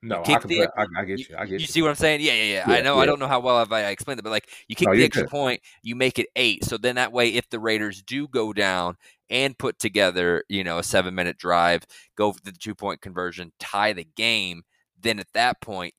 No, 0.01 0.22
I, 0.24 0.38
the, 0.38 0.68
I, 0.77 0.86
I, 0.98 1.06
get 1.06 1.20
you. 1.20 1.36
I 1.36 1.46
get 1.46 1.54
you. 1.54 1.60
You 1.60 1.65
see 1.65 1.82
what 1.82 1.89
I'm 1.89 1.96
saying? 1.96 2.22
Yeah, 2.22 2.34
yeah, 2.34 2.44
yeah. 2.44 2.70
yeah 2.70 2.75
I 2.75 2.82
know. 2.82 2.96
Yeah. 2.96 3.01
I 3.01 3.06
don't 3.08 3.18
know 3.18 3.27
how 3.27 3.39
well 3.39 3.65
I 3.72 3.86
explained 3.86 4.20
it, 4.20 4.24
but 4.24 4.30
like 4.30 4.48
you 4.68 4.75
kick 4.75 4.88
no, 4.88 4.96
the 4.96 5.04
extra 5.04 5.24
good. 5.24 5.32
point, 5.32 5.62
you 5.82 5.96
make 5.96 6.20
it 6.20 6.27
eight. 6.36 6.63
So 6.63 6.77
then 6.77 6.96
that 6.96 7.12
way, 7.12 7.30
if 7.30 7.50
the 7.50 7.60
Raiders 7.60 8.04
do 8.04 8.27
go 8.27 8.54
down 8.54 8.98
and 9.32 9.58
put 9.58 9.80
together, 9.80 10.44
you 10.48 10.63
know, 10.63 10.77
a 10.77 10.84
seven 10.84 11.15
minute 11.15 11.39
drive, 11.39 11.86
go 12.15 12.32
for 12.34 12.42
the 12.44 12.51
two 12.51 12.75
point 12.75 13.01
conversion, 13.01 13.51
tie 13.60 13.94
the 13.94 14.08
game, 14.15 14.62
then 15.06 15.20
at 15.20 15.32
that 15.34 15.62
point, 15.62 15.94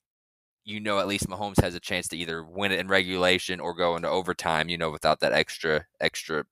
you 0.64 0.80
know, 0.80 0.98
at 0.98 1.06
least 1.06 1.28
Mahomes 1.28 1.60
has 1.62 1.74
a 1.74 1.80
chance 1.80 2.08
to 2.08 2.16
either 2.16 2.44
win 2.44 2.72
it 2.72 2.80
in 2.80 2.88
regulation 2.88 3.60
or 3.60 3.72
go 3.72 3.96
into 3.96 4.08
overtime. 4.08 4.68
You 4.68 4.76
know, 4.76 4.90
without 4.90 5.20
that 5.20 5.32
extra 5.32 5.86
extra 6.00 6.44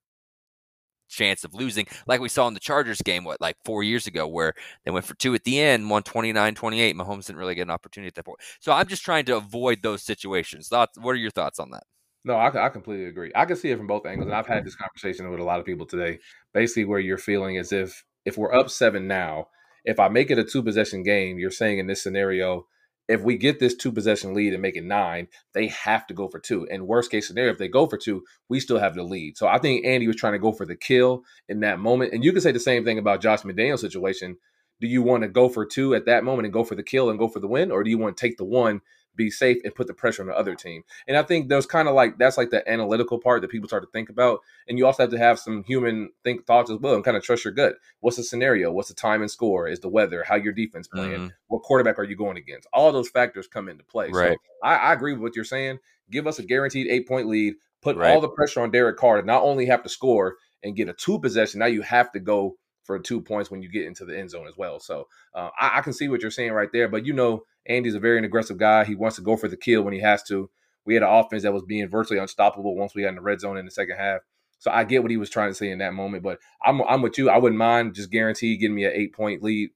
chance 1.09 1.45
of 1.45 1.53
losing, 1.53 1.87
like 2.07 2.21
we 2.21 2.29
saw 2.29 2.47
in 2.49 2.55
the 2.55 2.61
Chargers 2.61 3.03
game, 3.03 3.25
what, 3.25 3.41
like 3.41 3.57
four 3.65 3.83
years 3.83 4.07
ago, 4.07 4.27
where 4.27 4.55
they 4.85 4.91
went 4.91 5.05
for 5.05 5.15
two 5.15 5.35
at 5.35 5.45
the 5.45 5.61
end, 5.61 5.91
won 5.91 6.03
29 6.05 6.55
28. 6.55 6.97
Mahomes 6.97 7.27
didn't 7.27 7.39
really 7.39 7.57
get 7.57 7.63
an 7.63 7.71
opportunity 7.71 8.09
at 8.09 8.15
that 8.15 8.25
point. 8.25 8.39
So 8.61 8.73
I'm 8.73 8.87
just 8.87 9.05
trying 9.05 9.25
to 9.27 9.37
avoid 9.37 9.83
those 9.83 10.03
situations. 10.03 10.69
Thoughts? 10.69 10.97
What 10.99 11.13
are 11.13 11.17
your 11.17 11.33
thoughts 11.33 11.59
on 11.59 11.71
that? 11.73 11.83
No, 12.25 12.37
I, 12.37 12.67
I 12.67 12.69
completely 12.71 13.07
agree. 13.07 13.33
I 13.35 13.45
can 13.45 13.57
see 13.57 13.71
it 13.71 13.77
from 13.77 13.87
both 13.87 14.07
angles. 14.07 14.29
And 14.29 14.35
I've 14.35 14.47
had 14.47 14.65
this 14.65 14.77
conversation 14.77 15.29
with 15.29 15.41
a 15.41 15.45
lot 15.45 15.61
of 15.61 15.67
people 15.67 15.87
today. 15.87 16.21
Basically, 16.55 16.85
where 16.85 17.01
you're 17.01 17.19
feeling 17.19 17.59
as 17.59 17.73
if 17.73 18.05
if 18.25 18.39
we're 18.39 18.55
up 18.55 18.71
seven 18.71 19.09
now, 19.09 19.49
if 19.85 20.01
I 20.01 20.09
make 20.09 20.31
it 20.31 20.39
a 20.39 20.45
two 20.45 20.63
possession 20.63 21.03
game, 21.03 21.39
you're 21.39 21.51
saying 21.51 21.79
in 21.79 21.87
this 21.87 22.03
scenario, 22.03 22.67
if 23.07 23.21
we 23.21 23.37
get 23.37 23.61
this 23.61 23.75
two 23.75 23.93
possession 23.93 24.33
lead 24.33 24.55
and 24.55 24.63
make 24.63 24.77
it 24.77 24.85
nine, 24.85 25.29
they 25.53 25.69
have 25.69 26.07
to 26.07 26.15
go 26.15 26.29
for 26.29 26.41
two. 26.41 26.67
And 26.71 26.87
worst 26.87 27.11
case 27.11 27.29
scenario, 27.29 27.53
if 27.53 27.59
they 27.59 27.69
go 27.69 27.87
for 27.87 27.99
two, 27.99 28.25
we 28.49 28.61
still 28.61 28.79
have 28.79 28.95
the 28.95 29.03
lead. 29.03 29.37
So 29.37 29.47
I 29.47 29.59
think 29.59 29.85
Andy 29.85 30.07
was 30.07 30.17
trying 30.17 30.33
to 30.33 30.39
go 30.39 30.53
for 30.53 30.65
the 30.65 30.77
kill 30.77 31.23
in 31.49 31.61
that 31.61 31.79
moment. 31.79 32.15
And 32.15 32.25
you 32.25 32.33
can 32.33 32.41
say 32.41 32.53
the 32.53 32.61
same 32.61 32.85
thing 32.85 32.99
about 32.99 33.21
Josh 33.21 33.43
McDaniel's 33.43 33.83
situation. 33.83 34.39
Do 34.81 34.87
you 34.87 35.03
want 35.03 35.23
to 35.23 35.29
go 35.29 35.49
for 35.49 35.67
two 35.67 35.95
at 35.95 36.07
that 36.07 36.25
moment 36.25 36.47
and 36.47 36.53
go 36.53 36.65
for 36.65 36.75
the 36.75 36.83
kill 36.83 37.11
and 37.11 37.19
go 37.19 37.29
for 37.29 37.41
the 37.41 37.47
win, 37.47 37.71
or 37.71 37.85
do 37.85 37.91
you 37.91 37.99
want 37.99 38.17
to 38.17 38.27
take 38.27 38.39
the 38.39 38.45
one 38.45 38.81
be 39.17 39.31
safe 39.31 39.59
and 39.65 39.75
put 39.75 39.87
the 39.87 39.95
pressure 39.95 40.23
on 40.23 40.29
the 40.29 40.37
other 40.37 40.55
team. 40.55 40.83
And 41.07 41.17
I 41.17 41.23
think 41.23 41.49
there's 41.49 41.67
kind 41.67 41.89
of 41.89 41.95
like 41.95 42.19
that's 42.19 42.37
like 42.37 42.51
the 42.51 42.69
analytical 42.71 43.19
part 43.19 43.43
that 43.43 43.51
people 43.51 43.69
start 43.69 43.83
to 43.83 43.91
think 43.91 44.09
about. 44.09 44.41
And 44.69 44.79
you 44.79 44.87
also 44.87 45.03
have 45.03 45.11
to 45.11 45.19
have 45.19 45.39
some 45.39 45.65
human 45.65 46.11
think 46.23 46.47
thoughts 46.47 46.71
as 46.71 46.79
well 46.79 46.95
and 46.95 47.05
kind 47.05 47.17
of 47.17 47.23
trust 47.23 47.45
your 47.45 47.53
gut. 47.53 47.77
What's 48.01 48.17
the 48.17 48.25
scenario? 48.25 48.73
What's 48.73 48.89
the 48.89 48.95
time 48.95 49.23
and 49.23 49.31
score? 49.31 49.69
Is 49.69 49.81
the 49.81 49.89
weather? 49.89 50.25
How 50.27 50.37
your 50.37 50.53
defense 50.53 50.89
playing? 50.89 51.13
Mm-hmm. 51.13 51.29
What 51.49 51.63
quarterback 51.63 51.99
are 51.99 52.05
you 52.05 52.17
going 52.17 52.37
against? 52.37 52.69
All 52.73 52.93
those 52.93 53.09
factors 53.09 53.47
come 53.47 53.69
into 53.69 53.85
play. 53.85 54.11
Right. 54.11 54.33
So 54.33 54.69
I, 54.69 54.77
I, 54.77 54.93
agree 54.93 55.13
with 55.13 55.23
what 55.23 55.37
you're 55.37 55.45
saying. 55.45 55.79
Give 56.11 56.27
us 56.27 56.39
a 56.39 56.43
guaranteed 56.43 56.89
eight 56.89 57.09
point 57.09 57.29
lead. 57.29 57.55
Put 57.83 57.97
right. 57.97 58.15
all 58.15 58.21
the 58.21 58.29
pressure 58.29 58.63
on 58.63 58.71
Derek 58.71 58.97
Carr 58.97 59.21
to 59.21 59.27
not 59.27 59.43
only 59.43 59.67
have 59.67 59.83
to 59.83 59.89
score 59.89 60.37
and 60.63 60.75
get 60.75 60.89
a 60.89 60.95
two 60.95 61.19
possession. 61.19 61.61
Now 61.61 61.67
you 61.67 61.83
have 61.83 62.11
to 62.13 62.21
go 62.21 62.57
for 62.85 62.99
two 62.99 63.21
points 63.21 63.51
when 63.51 63.63
you 63.63 63.69
get 63.69 63.87
into 63.87 64.05
the 64.05 64.19
end 64.19 64.31
zone 64.31 64.47
as 64.47 64.57
well. 64.57 64.79
So 64.79 65.09
uh, 65.35 65.51
I, 65.59 65.79
I, 65.79 65.81
can 65.81 65.93
see 65.93 66.09
what 66.09 66.21
you're 66.21 66.31
saying 66.31 66.53
right 66.53 66.69
there. 66.73 66.89
But 66.89 67.07
you 67.07 67.15
know, 67.15 67.45
Andy's 67.67 67.95
a 67.95 68.01
very 68.01 68.25
aggressive 68.25 68.59
guy. 68.59 68.85
He 68.85 68.95
wants 68.95 69.17
to 69.17 69.23
go 69.23 69.37
for 69.37 69.49
the 69.49 69.57
kill 69.57 69.83
when 69.83 69.95
he 69.95 70.01
has 70.01 70.23
to. 70.25 70.51
We 70.85 70.95
had 70.95 71.03
an 71.03 71.09
offense 71.09 71.43
that 71.45 71.53
was 71.53 71.63
being 71.63 71.89
virtually 71.89 72.19
unstoppable 72.19 72.77
once 72.77 72.95
we 72.95 73.03
got 73.03 73.09
in 73.09 73.15
the 73.15 73.23
red 73.23 73.41
zone 73.41 73.57
in 73.57 73.65
the 73.65 73.71
second 73.71 73.97
half. 73.97 74.21
So 74.59 74.71
I 74.71 74.85
get 74.85 75.03
what 75.03 75.11
he 75.11 75.17
was 75.17 75.31
trying 75.31 75.51
to 75.51 75.55
say 75.55 75.71
in 75.71 75.79
that 75.79 75.95
moment. 75.95 76.23
But 76.23 76.39
I'm 76.65 76.83
I'm 76.83 77.03
with 77.03 77.19
you. 77.19 77.31
I 77.31 77.39
wouldn't 77.39 77.59
mind 77.59 77.95
just 77.95 78.11
guarantee 78.11 78.57
getting 78.57 78.77
me 78.77 78.85
an 78.85 78.93
eight 78.95 79.15
point 79.15 79.43
lead, 79.43 79.71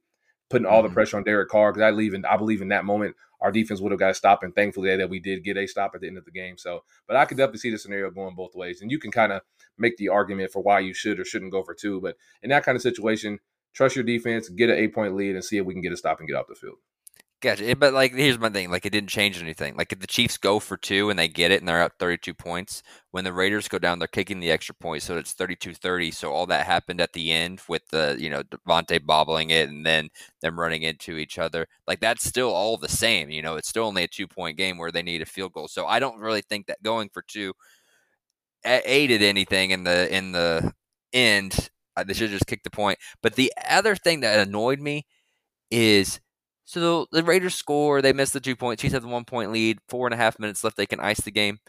putting 0.50 0.66
all 0.66 0.82
the 0.82 0.88
mm-hmm. 0.88 0.94
pressure 0.94 1.16
on 1.16 1.24
Derek 1.24 1.48
Carr 1.48 1.72
because 1.72 1.86
I 1.86 1.90
believe 1.90 2.14
in 2.14 2.24
I 2.24 2.36
believe 2.36 2.62
in 2.62 2.68
that 2.68 2.84
moment 2.84 3.16
our 3.40 3.52
defense 3.52 3.80
would 3.80 3.92
have 3.92 4.00
got 4.00 4.10
a 4.10 4.14
stop, 4.14 4.42
and 4.42 4.54
thankfully 4.54 4.96
that 4.96 5.10
we 5.10 5.20
did 5.20 5.44
get 5.44 5.56
a 5.56 5.66
stop 5.66 5.92
at 5.94 6.00
the 6.00 6.08
end 6.08 6.18
of 6.18 6.24
the 6.24 6.30
game. 6.30 6.58
So, 6.58 6.84
but 7.06 7.16
I 7.16 7.24
could 7.24 7.36
definitely 7.36 7.60
see 7.60 7.70
the 7.70 7.78
scenario 7.78 8.10
going 8.10 8.34
both 8.34 8.54
ways, 8.54 8.80
and 8.80 8.90
you 8.90 8.98
can 8.98 9.10
kind 9.10 9.32
of 9.32 9.42
make 9.76 9.96
the 9.96 10.08
argument 10.08 10.50
for 10.50 10.60
why 10.60 10.80
you 10.80 10.92
should 10.92 11.20
or 11.20 11.24
shouldn't 11.24 11.52
go 11.52 11.62
for 11.62 11.74
two. 11.74 12.00
But 12.00 12.16
in 12.42 12.50
that 12.50 12.64
kind 12.64 12.76
of 12.76 12.82
situation, 12.82 13.38
trust 13.74 13.94
your 13.94 14.04
defense, 14.04 14.48
get 14.48 14.70
an 14.70 14.76
eight 14.76 14.94
point 14.94 15.14
lead, 15.14 15.34
and 15.36 15.44
see 15.44 15.58
if 15.58 15.64
we 15.64 15.74
can 15.74 15.82
get 15.82 15.92
a 15.92 15.96
stop 15.96 16.18
and 16.18 16.28
get 16.28 16.34
off 16.34 16.46
the 16.48 16.54
field. 16.54 16.78
Gotcha. 17.40 17.76
But 17.76 17.94
like, 17.94 18.12
here's 18.14 18.38
my 18.38 18.48
thing. 18.50 18.68
Like, 18.68 18.84
it 18.84 18.90
didn't 18.90 19.10
change 19.10 19.40
anything. 19.40 19.76
Like, 19.76 19.92
if 19.92 20.00
the 20.00 20.08
Chiefs 20.08 20.36
go 20.36 20.58
for 20.58 20.76
two 20.76 21.08
and 21.08 21.16
they 21.16 21.28
get 21.28 21.52
it 21.52 21.60
and 21.60 21.68
they're 21.68 21.80
up 21.82 21.92
32 22.00 22.34
points, 22.34 22.82
when 23.12 23.22
the 23.22 23.32
Raiders 23.32 23.68
go 23.68 23.78
down, 23.78 24.00
they're 24.00 24.08
kicking 24.08 24.40
the 24.40 24.50
extra 24.50 24.74
point, 24.74 25.04
so 25.04 25.16
it's 25.16 25.34
32-30. 25.34 26.10
So 26.10 26.32
all 26.32 26.46
that 26.46 26.66
happened 26.66 27.00
at 27.00 27.12
the 27.12 27.30
end 27.32 27.60
with 27.68 27.86
the 27.90 28.16
you 28.18 28.28
know 28.28 28.42
Davante 28.42 29.04
bobbling 29.06 29.50
it 29.50 29.68
and 29.68 29.86
then 29.86 30.08
them 30.42 30.58
running 30.58 30.82
into 30.82 31.16
each 31.16 31.38
other. 31.38 31.68
Like, 31.86 32.00
that's 32.00 32.24
still 32.24 32.50
all 32.50 32.76
the 32.76 32.88
same. 32.88 33.30
You 33.30 33.42
know, 33.42 33.54
it's 33.54 33.68
still 33.68 33.84
only 33.84 34.02
a 34.02 34.08
two 34.08 34.26
point 34.26 34.56
game 34.56 34.76
where 34.76 34.90
they 34.90 35.02
need 35.02 35.22
a 35.22 35.26
field 35.26 35.52
goal. 35.52 35.68
So 35.68 35.86
I 35.86 36.00
don't 36.00 36.18
really 36.18 36.42
think 36.42 36.66
that 36.66 36.82
going 36.82 37.08
for 37.08 37.22
two 37.22 37.52
aided 38.64 39.22
anything 39.22 39.70
in 39.70 39.84
the 39.84 40.14
in 40.14 40.32
the 40.32 40.72
end 41.12 41.70
Uh, 41.96 42.04
They 42.04 42.14
should 42.14 42.30
just 42.30 42.46
kicked 42.46 42.64
the 42.64 42.70
point. 42.70 42.98
But 43.22 43.34
the 43.34 43.52
other 43.68 43.96
thing 43.96 44.20
that 44.20 44.46
annoyed 44.46 44.80
me 44.80 45.06
is 45.70 46.20
so 46.68 47.06
the 47.10 47.22
Raiders 47.22 47.54
score, 47.54 48.02
they 48.02 48.12
miss 48.12 48.32
the 48.32 48.40
two 48.40 48.54
points. 48.54 48.82
Chiefs 48.82 48.92
have 48.92 49.02
the 49.02 49.08
one 49.08 49.24
point 49.24 49.52
lead, 49.52 49.78
four 49.88 50.06
and 50.06 50.12
a 50.12 50.18
half 50.18 50.38
minutes 50.38 50.62
left. 50.62 50.76
They 50.76 50.84
can 50.84 51.00
ice 51.00 51.22
the 51.22 51.30
game. 51.30 51.60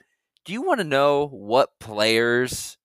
Do 0.44 0.52
you 0.52 0.62
want 0.62 0.82
to 0.82 0.84
know 0.84 1.26
what 1.28 1.70
players 1.80 2.78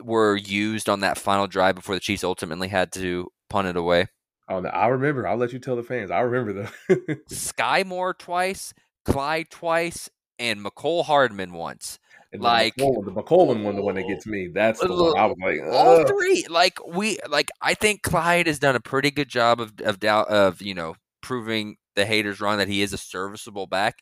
were 0.00 0.34
used 0.34 0.88
on 0.88 1.00
that 1.00 1.18
final 1.18 1.46
drive 1.46 1.74
before 1.74 1.94
the 1.94 2.00
Chiefs 2.00 2.24
ultimately 2.24 2.68
had 2.68 2.90
to 2.92 3.28
punt 3.50 3.68
it 3.68 3.76
away? 3.76 4.06
Oh, 4.48 4.60
no, 4.60 4.70
I 4.70 4.86
remember. 4.86 5.28
I'll 5.28 5.36
let 5.36 5.52
you 5.52 5.58
tell 5.58 5.76
the 5.76 5.82
fans. 5.82 6.10
I 6.10 6.20
remember 6.20 6.70
though. 6.88 6.96
Skyy 7.30 7.84
Moore 7.84 8.14
twice, 8.14 8.72
Clyde 9.04 9.50
twice, 9.50 10.08
and 10.38 10.64
Mecole 10.64 11.04
Hardman 11.04 11.52
once. 11.52 11.98
And 12.34 12.42
Like- 12.42 12.74
the 12.74 12.82
McCollum, 12.82 13.58
the 13.58 13.62
one, 13.64 13.76
the 13.76 13.82
one 13.82 13.94
that 13.94 14.08
gets 14.08 14.26
me. 14.26 14.48
That's 14.48 14.80
the 14.80 14.88
one 14.88 15.16
I 15.16 15.26
was 15.26 15.36
like, 15.40 15.60
all 15.72 16.04
three 16.04 16.44
like 16.50 16.84
we 16.84 17.18
like 17.28 17.48
i 17.62 17.74
think 17.74 18.02
clyde 18.02 18.48
has 18.48 18.58
done 18.58 18.74
a 18.74 18.80
pretty 18.80 19.12
good 19.12 19.28
job 19.28 19.60
of 19.60 19.72
of 19.84 20.00
doubt 20.00 20.28
of 20.28 20.60
you 20.60 20.74
know 20.74 20.96
proving 21.20 21.76
the 21.94 22.04
haters 22.04 22.40
wrong 22.40 22.58
that 22.58 22.66
he 22.68 22.82
is 22.82 22.92
a 22.92 22.98
serviceable 22.98 23.66
back. 23.68 24.00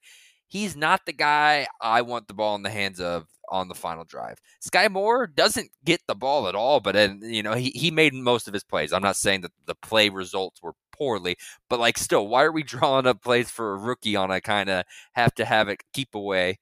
He's 0.49 0.75
not 0.75 1.03
the 1.05 1.13
guy 1.13 1.67
i 1.83 2.01
want 2.01 2.27
the 2.27 2.35
ball 2.35 2.55
in 2.57 2.63
the 2.63 2.71
hands 2.71 3.01
of 3.01 3.27
on 3.51 3.69
the 3.69 3.75
final 3.75 4.05
drive. 4.05 4.39
Skyy 4.67 4.91
Moore 4.91 5.27
doesn't 5.27 5.71
get 5.85 6.01
the 6.09 6.15
ball 6.15 6.49
at 6.49 6.55
all 6.55 6.81
but 6.81 6.95
then 6.95 7.21
you 7.23 7.43
know 7.43 7.53
he, 7.53 7.69
he 7.75 7.91
made 7.91 8.15
most 8.15 8.49
of 8.49 8.55
his 8.55 8.65
plays. 8.65 8.95
I'm 8.95 9.03
not 9.03 9.17
saying 9.17 9.43
that 9.43 9.53
the 9.67 9.75
play 9.75 10.09
results 10.09 10.63
were 10.63 10.73
poorly 10.91 11.37
but 11.69 11.79
like 11.81 11.99
still 11.99 12.29
why 12.29 12.45
are 12.45 12.53
we 12.53 12.63
drawing 12.75 13.07
up 13.07 13.23
plays 13.23 13.51
for 13.51 13.75
a 13.75 13.79
rookie 13.79 14.17
on 14.17 14.31
a 14.31 14.41
kind 14.41 14.71
of 14.71 14.85
have 15.13 15.35
to 15.35 15.45
have 15.45 15.69
it 15.69 15.83
keep 15.93 16.15
away 16.15 16.59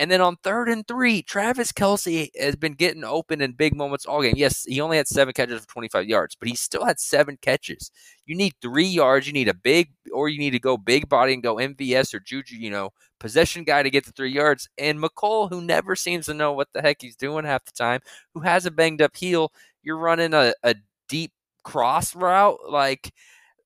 and 0.00 0.10
then 0.10 0.22
on 0.22 0.36
third 0.36 0.70
and 0.70 0.88
three, 0.88 1.20
Travis 1.20 1.72
Kelce 1.72 2.30
has 2.40 2.56
been 2.56 2.72
getting 2.72 3.04
open 3.04 3.42
in 3.42 3.52
big 3.52 3.76
moments 3.76 4.06
all 4.06 4.22
game. 4.22 4.32
Yes, 4.34 4.64
he 4.64 4.80
only 4.80 4.96
had 4.96 5.06
seven 5.06 5.34
catches 5.34 5.60
for 5.60 5.68
25 5.68 6.08
yards, 6.08 6.34
but 6.34 6.48
he 6.48 6.56
still 6.56 6.86
had 6.86 6.98
seven 6.98 7.36
catches. 7.42 7.90
You 8.24 8.34
need 8.34 8.54
three 8.62 8.86
yards. 8.86 9.26
You 9.26 9.34
need 9.34 9.48
a 9.48 9.54
big, 9.54 9.92
or 10.10 10.30
you 10.30 10.38
need 10.38 10.52
to 10.52 10.58
go 10.58 10.78
big 10.78 11.06
body 11.10 11.34
and 11.34 11.42
go 11.42 11.56
MVS 11.56 12.14
or 12.14 12.20
Juju, 12.20 12.56
you 12.56 12.70
know, 12.70 12.94
possession 13.18 13.62
guy 13.62 13.82
to 13.82 13.90
get 13.90 14.06
the 14.06 14.12
three 14.12 14.32
yards. 14.32 14.70
And 14.78 14.98
Mecole, 14.98 15.50
who 15.50 15.60
never 15.60 15.94
seems 15.94 16.24
to 16.26 16.34
know 16.34 16.54
what 16.54 16.68
the 16.72 16.80
heck 16.80 17.02
he's 17.02 17.14
doing 17.14 17.44
half 17.44 17.66
the 17.66 17.72
time, 17.72 18.00
who 18.32 18.40
has 18.40 18.64
a 18.64 18.70
banged 18.70 19.02
up 19.02 19.14
heel, 19.14 19.52
you're 19.82 19.98
running 19.98 20.32
a, 20.32 20.54
a 20.62 20.76
deep 21.10 21.32
cross 21.62 22.16
route. 22.16 22.58
Like, 22.66 23.12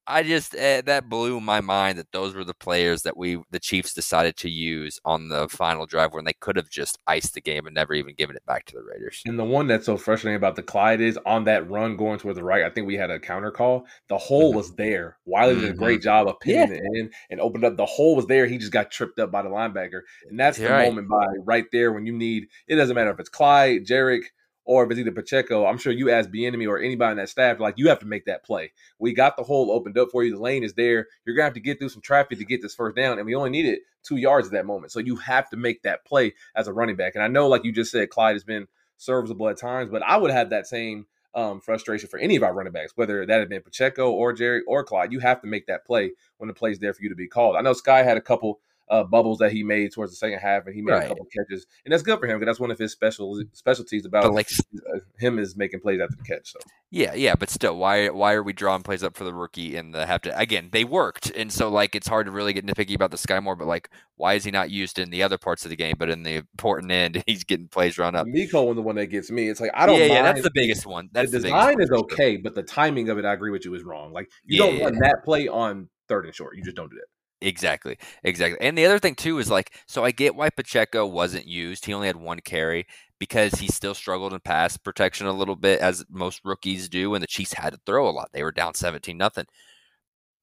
I 0.06 0.22
just 0.22 0.54
uh, 0.54 0.82
that 0.82 1.08
blew 1.08 1.40
my 1.40 1.60
mind 1.60 1.98
that 1.98 2.12
those 2.12 2.34
were 2.34 2.44
the 2.44 2.52
players 2.54 3.02
that 3.02 3.16
we 3.16 3.42
the 3.50 3.58
Chiefs 3.58 3.94
decided 3.94 4.36
to 4.38 4.50
use 4.50 5.00
on 5.04 5.28
the 5.28 5.48
final 5.48 5.86
drive 5.86 6.12
when 6.12 6.24
they 6.24 6.34
could 6.34 6.56
have 6.56 6.68
just 6.68 6.98
iced 7.06 7.32
the 7.34 7.40
game 7.40 7.66
and 7.66 7.74
never 7.74 7.94
even 7.94 8.14
given 8.14 8.36
it 8.36 8.44
back 8.46 8.66
to 8.66 8.76
the 8.76 8.82
Raiders. 8.82 9.22
And 9.24 9.38
the 9.38 9.44
one 9.44 9.66
that's 9.66 9.86
so 9.86 9.96
frustrating 9.96 10.36
about 10.36 10.56
the 10.56 10.62
Clyde 10.62 11.00
is 11.00 11.18
on 11.24 11.44
that 11.44 11.68
run 11.70 11.96
going 11.96 12.18
toward 12.18 12.36
the 12.36 12.44
right. 12.44 12.64
I 12.64 12.70
think 12.70 12.86
we 12.86 12.96
had 12.96 13.10
a 13.10 13.18
counter 13.18 13.50
call. 13.50 13.86
The 14.08 14.18
hole 14.18 14.52
Mhm. 14.52 14.56
was 14.56 14.74
there. 14.74 15.16
Wylie 15.24 15.60
did 15.60 15.70
a 15.70 15.74
great 15.74 16.02
job 16.02 16.28
of 16.28 16.38
pinning 16.40 16.76
it 16.76 16.82
in 16.94 17.10
and 17.30 17.40
opened 17.40 17.64
up. 17.64 17.76
The 17.76 17.86
hole 17.86 18.14
was 18.16 18.26
there. 18.26 18.46
He 18.46 18.58
just 18.58 18.72
got 18.72 18.90
tripped 18.90 19.18
up 19.18 19.30
by 19.30 19.42
the 19.42 19.48
linebacker. 19.48 20.02
And 20.28 20.38
that's 20.38 20.58
the 20.58 20.64
You're 20.64 20.72
right. 20.72 20.86
moment 20.88 21.08
by 21.08 21.26
right 21.44 21.64
there 21.72 21.92
when 21.92 22.04
you 22.04 22.12
need 22.12 22.48
it 22.68 22.76
doesn't 22.76 22.94
matter 22.94 23.10
if 23.10 23.20
it's 23.20 23.28
Clyde, 23.30 23.86
Jerick, 23.86 24.24
or 24.64 24.84
if 24.84 24.90
it's 24.90 25.00
either 25.00 25.12
Pacheco. 25.12 25.66
I'm 25.66 25.78
sure 25.78 25.92
you 25.92 26.10
ask 26.10 26.30
Bieniemy 26.30 26.68
or 26.68 26.78
anybody 26.78 27.10
on 27.12 27.16
that 27.18 27.28
staff, 27.28 27.60
like 27.60 27.74
you 27.76 27.88
have 27.88 27.98
to 28.00 28.06
make 28.06 28.26
that 28.26 28.44
play. 28.44 28.72
We 28.98 29.12
got 29.12 29.36
the 29.36 29.42
hole 29.42 29.70
opened 29.70 29.98
up 29.98 30.10
for 30.10 30.24
you. 30.24 30.32
The 30.32 30.42
lane 30.42 30.64
is 30.64 30.74
there. 30.74 31.08
You're 31.24 31.36
gonna 31.36 31.44
have 31.44 31.54
to 31.54 31.60
get 31.60 31.78
through 31.78 31.90
some 31.90 32.02
traffic 32.02 32.38
to 32.38 32.44
get 32.44 32.62
this 32.62 32.74
first 32.74 32.96
down, 32.96 33.18
and 33.18 33.26
we 33.26 33.34
only 33.34 33.50
needed 33.50 33.80
two 34.02 34.16
yards 34.16 34.46
at 34.48 34.52
that 34.52 34.66
moment. 34.66 34.92
So 34.92 35.00
you 35.00 35.16
have 35.16 35.48
to 35.50 35.56
make 35.56 35.82
that 35.82 36.04
play 36.04 36.34
as 36.54 36.68
a 36.68 36.72
running 36.72 36.96
back. 36.96 37.14
And 37.14 37.24
I 37.24 37.28
know, 37.28 37.48
like 37.48 37.64
you 37.64 37.72
just 37.72 37.90
said, 37.90 38.10
Clyde 38.10 38.34
has 38.34 38.44
been 38.44 38.66
serviceable 38.96 39.48
at 39.48 39.56
times, 39.56 39.90
but 39.90 40.02
I 40.02 40.16
would 40.16 40.30
have 40.30 40.50
that 40.50 40.66
same 40.66 41.06
um, 41.34 41.60
frustration 41.60 42.08
for 42.08 42.18
any 42.18 42.36
of 42.36 42.42
our 42.42 42.54
running 42.54 42.72
backs, 42.72 42.92
whether 42.96 43.26
that 43.26 43.38
had 43.38 43.48
been 43.48 43.62
Pacheco 43.62 44.10
or 44.10 44.32
Jerry 44.32 44.62
or 44.66 44.84
Clyde. 44.84 45.12
You 45.12 45.18
have 45.20 45.40
to 45.40 45.46
make 45.46 45.66
that 45.66 45.84
play 45.84 46.12
when 46.38 46.48
the 46.48 46.54
play's 46.54 46.78
there 46.78 46.94
for 46.94 47.02
you 47.02 47.08
to 47.08 47.14
be 47.14 47.26
called. 47.26 47.56
I 47.56 47.60
know 47.60 47.72
Skyy 47.72 48.04
had 48.04 48.16
a 48.16 48.22
couple 48.22 48.60
uh, 48.88 49.04
bubbles 49.04 49.38
that 49.38 49.52
he 49.52 49.62
made 49.62 49.92
towards 49.92 50.12
the 50.12 50.16
second 50.16 50.38
half, 50.38 50.66
and 50.66 50.74
he 50.74 50.82
made 50.82 50.92
Right. 50.92 51.04
a 51.04 51.08
couple 51.08 51.26
catches, 51.36 51.66
and 51.84 51.92
that's 51.92 52.02
good 52.02 52.18
for 52.20 52.26
him 52.26 52.38
because 52.38 52.46
that's 52.52 52.60
one 52.60 52.70
of 52.70 52.78
his 52.78 52.92
special 52.92 53.42
specialties 53.52 54.04
about 54.04 54.22
But 54.24 54.32
like, 54.32 54.48
uh, 54.94 54.98
him 55.18 55.38
is 55.38 55.56
making 55.56 55.80
plays 55.80 56.00
after 56.00 56.16
the 56.16 56.22
catch. 56.22 56.52
So 56.52 56.58
yeah, 56.90 57.14
yeah, 57.14 57.34
but 57.34 57.50
still, 57.50 57.76
why 57.76 58.08
why 58.08 58.34
are 58.34 58.42
we 58.42 58.52
drawing 58.52 58.82
plays 58.82 59.02
up 59.02 59.16
for 59.16 59.24
the 59.24 59.34
rookie 59.34 59.76
in 59.76 59.90
the 59.90 60.06
half? 60.06 60.22
to 60.22 60.38
again? 60.38 60.68
They 60.70 60.84
worked, 60.84 61.30
and 61.34 61.52
so 61.52 61.68
like 61.68 61.94
it's 61.96 62.06
hard 62.06 62.26
to 62.26 62.32
really 62.32 62.52
get 62.52 62.64
nitpicky 62.66 62.94
about 62.94 63.10
the 63.10 63.16
Skyy 63.16 63.42
Moore, 63.42 63.56
but 63.56 63.66
like, 63.66 63.90
why 64.16 64.34
is 64.34 64.44
he 64.44 64.50
not 64.50 64.70
used 64.70 64.98
in 64.98 65.10
the 65.10 65.22
other 65.22 65.38
parts 65.38 65.64
of 65.64 65.70
the 65.70 65.76
game? 65.76 65.96
But 65.98 66.10
in 66.10 66.22
the 66.22 66.36
important 66.36 66.92
end, 66.92 67.24
he's 67.26 67.42
getting 67.42 67.68
plays 67.68 67.98
run 67.98 68.14
up. 68.14 68.26
Miko 68.28 68.62
was 68.64 68.76
the 68.76 68.82
one 68.82 68.94
that 68.96 69.06
gets 69.06 69.30
me. 69.30 69.48
It's 69.48 69.60
like 69.60 69.72
I 69.74 69.86
don't. 69.86 69.98
yeah, 69.98 70.06
yeah, 70.06 70.22
that's 70.22 70.42
the 70.42 70.50
biggest 70.54 70.86
one. 70.86 71.08
That's 71.12 71.32
the 71.32 71.38
the, 71.38 71.44
design 71.44 71.80
is 71.80 71.88
for 71.88 71.94
sure. 71.96 72.04
okay, 72.04 72.36
but 72.36 72.54
the 72.54 72.62
timing 72.62 73.08
of 73.08 73.18
it, 73.18 73.24
I 73.24 73.32
agree 73.32 73.50
with 73.50 73.64
you, 73.64 73.74
is 73.74 73.82
wrong. 73.82 74.12
Like 74.12 74.30
you 74.44 74.58
Yeah, 74.62 74.66
don't 74.70 74.78
yeah, 74.78 74.84
run 74.84 74.98
that 75.00 75.24
play 75.24 75.48
on 75.48 75.88
third 76.08 76.26
and 76.26 76.34
short. 76.34 76.56
You 76.56 76.62
just 76.62 76.76
don't 76.76 76.90
do 76.90 76.96
that. 76.96 77.06
Exactly, 77.42 77.98
exactly. 78.22 78.58
And 78.66 78.78
the 78.78 78.86
other 78.86 78.98
thing 78.98 79.14
too 79.14 79.38
is 79.38 79.50
like, 79.50 79.74
so 79.86 80.04
I 80.04 80.12
get 80.12 80.34
why 80.34 80.48
Pacheco 80.50 81.06
wasn't 81.06 81.46
used. 81.46 81.84
He 81.84 81.92
only 81.92 82.06
had 82.06 82.16
one 82.16 82.40
carry 82.40 82.86
because 83.18 83.54
he 83.54 83.68
still 83.68 83.94
struggled 83.94 84.32
in 84.32 84.40
pass 84.40 84.76
protection 84.76 85.26
a 85.26 85.32
little 85.32 85.56
bit, 85.56 85.80
as 85.80 86.04
most 86.08 86.40
rookies 86.44 86.88
do. 86.88 87.12
And 87.14 87.22
the 87.22 87.26
Chiefs 87.26 87.52
had 87.52 87.72
to 87.74 87.80
throw 87.84 88.08
a 88.08 88.10
lot. 88.12 88.30
They 88.32 88.42
were 88.42 88.52
down 88.52 88.74
seventeen 88.74 89.18
nothing. 89.18 89.44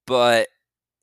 But 0.08 0.48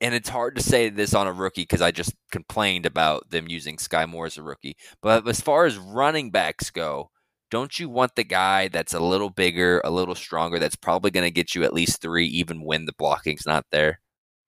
and 0.00 0.14
it's 0.14 0.28
hard 0.30 0.56
to 0.56 0.62
say 0.62 0.90
this 0.90 1.14
on 1.14 1.26
a 1.28 1.32
rookie 1.32 1.62
because 1.62 1.82
I 1.82 1.90
just 1.92 2.14
complained 2.32 2.86
about 2.86 3.30
them 3.30 3.48
using 3.48 3.76
Skyy 3.78 4.08
Moore 4.08 4.26
as 4.26 4.38
a 4.38 4.42
rookie. 4.42 4.76
But 5.02 5.28
as 5.28 5.40
far 5.40 5.66
as 5.66 5.78
running 5.78 6.30
backs 6.32 6.70
go, 6.70 7.10
don't 7.50 7.78
you 7.78 7.88
want 7.90 8.16
the 8.16 8.24
guy 8.24 8.68
that's 8.68 8.94
a 8.94 9.00
little 9.00 9.30
bigger, 9.30 9.80
a 9.84 9.90
little 9.90 10.14
stronger, 10.16 10.58
that's 10.58 10.76
probably 10.76 11.10
going 11.12 11.26
to 11.26 11.30
get 11.32 11.54
you 11.54 11.64
at 11.64 11.74
least 11.74 12.02
three, 12.02 12.26
even 12.28 12.62
when 12.62 12.86
the 12.86 12.94
blocking's 12.98 13.46
not 13.46 13.66
there? 13.72 14.00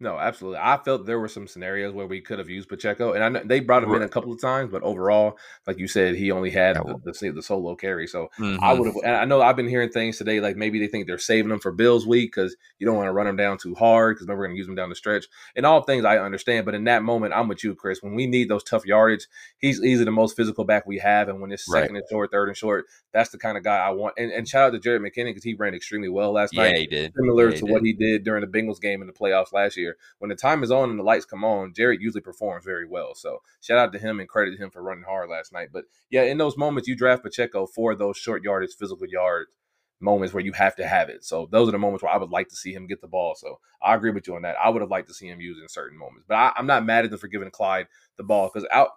No, 0.02 0.18
absolutely. 0.18 0.60
I 0.62 0.78
felt 0.82 1.04
there 1.04 1.20
were 1.20 1.28
some 1.28 1.46
scenarios 1.46 1.92
where 1.92 2.06
we 2.06 2.22
could 2.22 2.38
have 2.38 2.48
used 2.48 2.70
Pacheco, 2.70 3.12
and 3.12 3.22
I 3.22 3.28
know 3.28 3.42
they 3.44 3.60
brought 3.60 3.84
him 3.84 3.92
in 3.92 4.00
a 4.00 4.08
couple 4.08 4.32
of 4.32 4.40
times, 4.40 4.70
but 4.72 4.82
overall, 4.82 5.36
like 5.66 5.78
you 5.78 5.86
said, 5.88 6.14
he 6.14 6.30
only 6.30 6.48
had 6.48 6.78
the, 6.86 6.96
the 7.04 7.32
the 7.32 7.42
solo 7.42 7.74
carry. 7.76 8.06
So 8.06 8.30
I 8.62 8.72
Mhm. 8.72 8.78
would 8.78 8.86
have. 8.86 8.96
I 9.04 9.26
know 9.26 9.42
I've 9.42 9.56
been 9.56 9.68
hearing 9.68 9.90
things 9.90 10.16
today, 10.16 10.40
like 10.40 10.56
maybe 10.56 10.78
they 10.78 10.86
think 10.86 11.06
they're 11.06 11.18
saving 11.18 11.50
him 11.52 11.60
for 11.60 11.70
Bills 11.70 12.06
week 12.06 12.32
because 12.34 12.56
you 12.78 12.86
don't 12.86 12.96
want 12.96 13.08
to 13.08 13.12
run 13.12 13.26
him 13.26 13.36
down 13.36 13.58
too 13.58 13.74
hard 13.74 14.16
because 14.16 14.26
then 14.26 14.38
we're 14.38 14.46
going 14.46 14.56
to 14.56 14.58
use 14.58 14.68
him 14.68 14.74
down 14.74 14.88
the 14.88 14.94
stretch. 14.94 15.26
And 15.54 15.66
all 15.66 15.82
things 15.82 16.06
I 16.06 16.16
understand, 16.16 16.64
but 16.64 16.74
in 16.74 16.84
that 16.84 17.02
moment, 17.02 17.34
I'm 17.34 17.46
with 17.48 17.62
you, 17.62 17.74
Chris. 17.74 18.02
When 18.02 18.14
we 18.14 18.26
need 18.26 18.48
those 18.48 18.64
tough 18.64 18.86
yardage, 18.86 19.26
he's 19.58 19.82
easily 19.84 20.06
the 20.06 20.10
most 20.12 20.34
physical 20.34 20.64
back 20.64 20.86
we 20.86 20.96
have, 20.96 21.28
and 21.28 21.42
when 21.42 21.52
it's 21.52 21.68
Right. 21.68 21.82
second 21.82 21.96
and 21.96 22.04
short, 22.10 22.30
third 22.32 22.48
and 22.48 22.56
short, 22.56 22.86
that's 23.12 23.28
the 23.28 23.38
kind 23.38 23.58
of 23.58 23.64
guy 23.64 23.76
I 23.76 23.90
want. 23.90 24.14
And, 24.16 24.32
and 24.32 24.48
shout 24.48 24.72
out 24.72 24.82
to 24.82 24.88
Jerick 24.88 25.00
McKinnon 25.06 25.26
because 25.26 25.44
he 25.44 25.52
ran 25.52 25.74
extremely 25.74 26.08
well 26.08 26.32
last 26.32 26.54
Yeah, 26.54 26.68
night 26.68 26.78
he 26.78 26.86
did. 26.86 27.12
similar 27.14 27.50
Yeah, 27.50 27.56
to 27.58 27.66
he 27.66 27.72
what 27.72 27.82
he 27.82 27.92
did 27.92 28.24
during 28.24 28.40
the 28.40 28.46
Bengals 28.58 28.80
game 28.80 29.02
in 29.02 29.06
the 29.08 29.12
playoffs 29.12 29.52
last 29.52 29.76
year. 29.76 29.89
When 30.18 30.28
the 30.28 30.36
time 30.36 30.62
is 30.62 30.70
on 30.70 30.90
and 30.90 30.98
the 30.98 31.04
lights 31.04 31.24
come 31.24 31.44
on, 31.44 31.72
Jared 31.74 32.00
usually 32.00 32.20
performs 32.20 32.64
very 32.64 32.86
well. 32.86 33.14
So 33.14 33.38
shout 33.60 33.78
out 33.78 33.92
to 33.92 33.98
him 33.98 34.20
and 34.20 34.28
credit 34.28 34.58
him 34.58 34.70
for 34.70 34.82
running 34.82 35.04
hard 35.04 35.30
last 35.30 35.52
night. 35.52 35.68
But 35.72 35.84
yeah, 36.10 36.22
in 36.22 36.38
those 36.38 36.56
moments, 36.56 36.88
you 36.88 36.96
draft 36.96 37.22
Pacheco 37.22 37.66
for 37.66 37.94
those 37.94 38.16
short 38.16 38.42
yardage, 38.42 38.74
physical 38.78 39.06
yard 39.06 39.46
moments 40.00 40.32
where 40.32 40.42
you 40.42 40.52
have 40.52 40.74
to 40.76 40.86
have 40.86 41.08
it. 41.08 41.24
So 41.24 41.48
those 41.50 41.68
are 41.68 41.72
the 41.72 41.78
moments 41.78 42.02
where 42.02 42.12
I 42.12 42.16
would 42.16 42.30
like 42.30 42.48
to 42.48 42.56
see 42.56 42.72
him 42.72 42.86
get 42.86 43.00
the 43.00 43.08
ball. 43.08 43.34
So 43.34 43.60
I 43.82 43.94
agree 43.94 44.10
with 44.10 44.26
you 44.26 44.34
on 44.34 44.42
that. 44.42 44.56
I 44.62 44.70
would 44.70 44.82
have 44.82 44.90
liked 44.90 45.08
to 45.08 45.14
see 45.14 45.28
him 45.28 45.40
use 45.40 45.58
in 45.60 45.68
certain 45.68 45.98
moments. 45.98 46.24
But 46.26 46.36
I, 46.36 46.52
I'm 46.56 46.66
not 46.66 46.86
mad 46.86 47.04
at 47.04 47.10
them 47.10 47.20
for 47.20 47.28
giving 47.28 47.50
Clyde 47.50 47.86
the 48.16 48.24
ball 48.24 48.50
because 48.52 48.66
out 48.72 48.90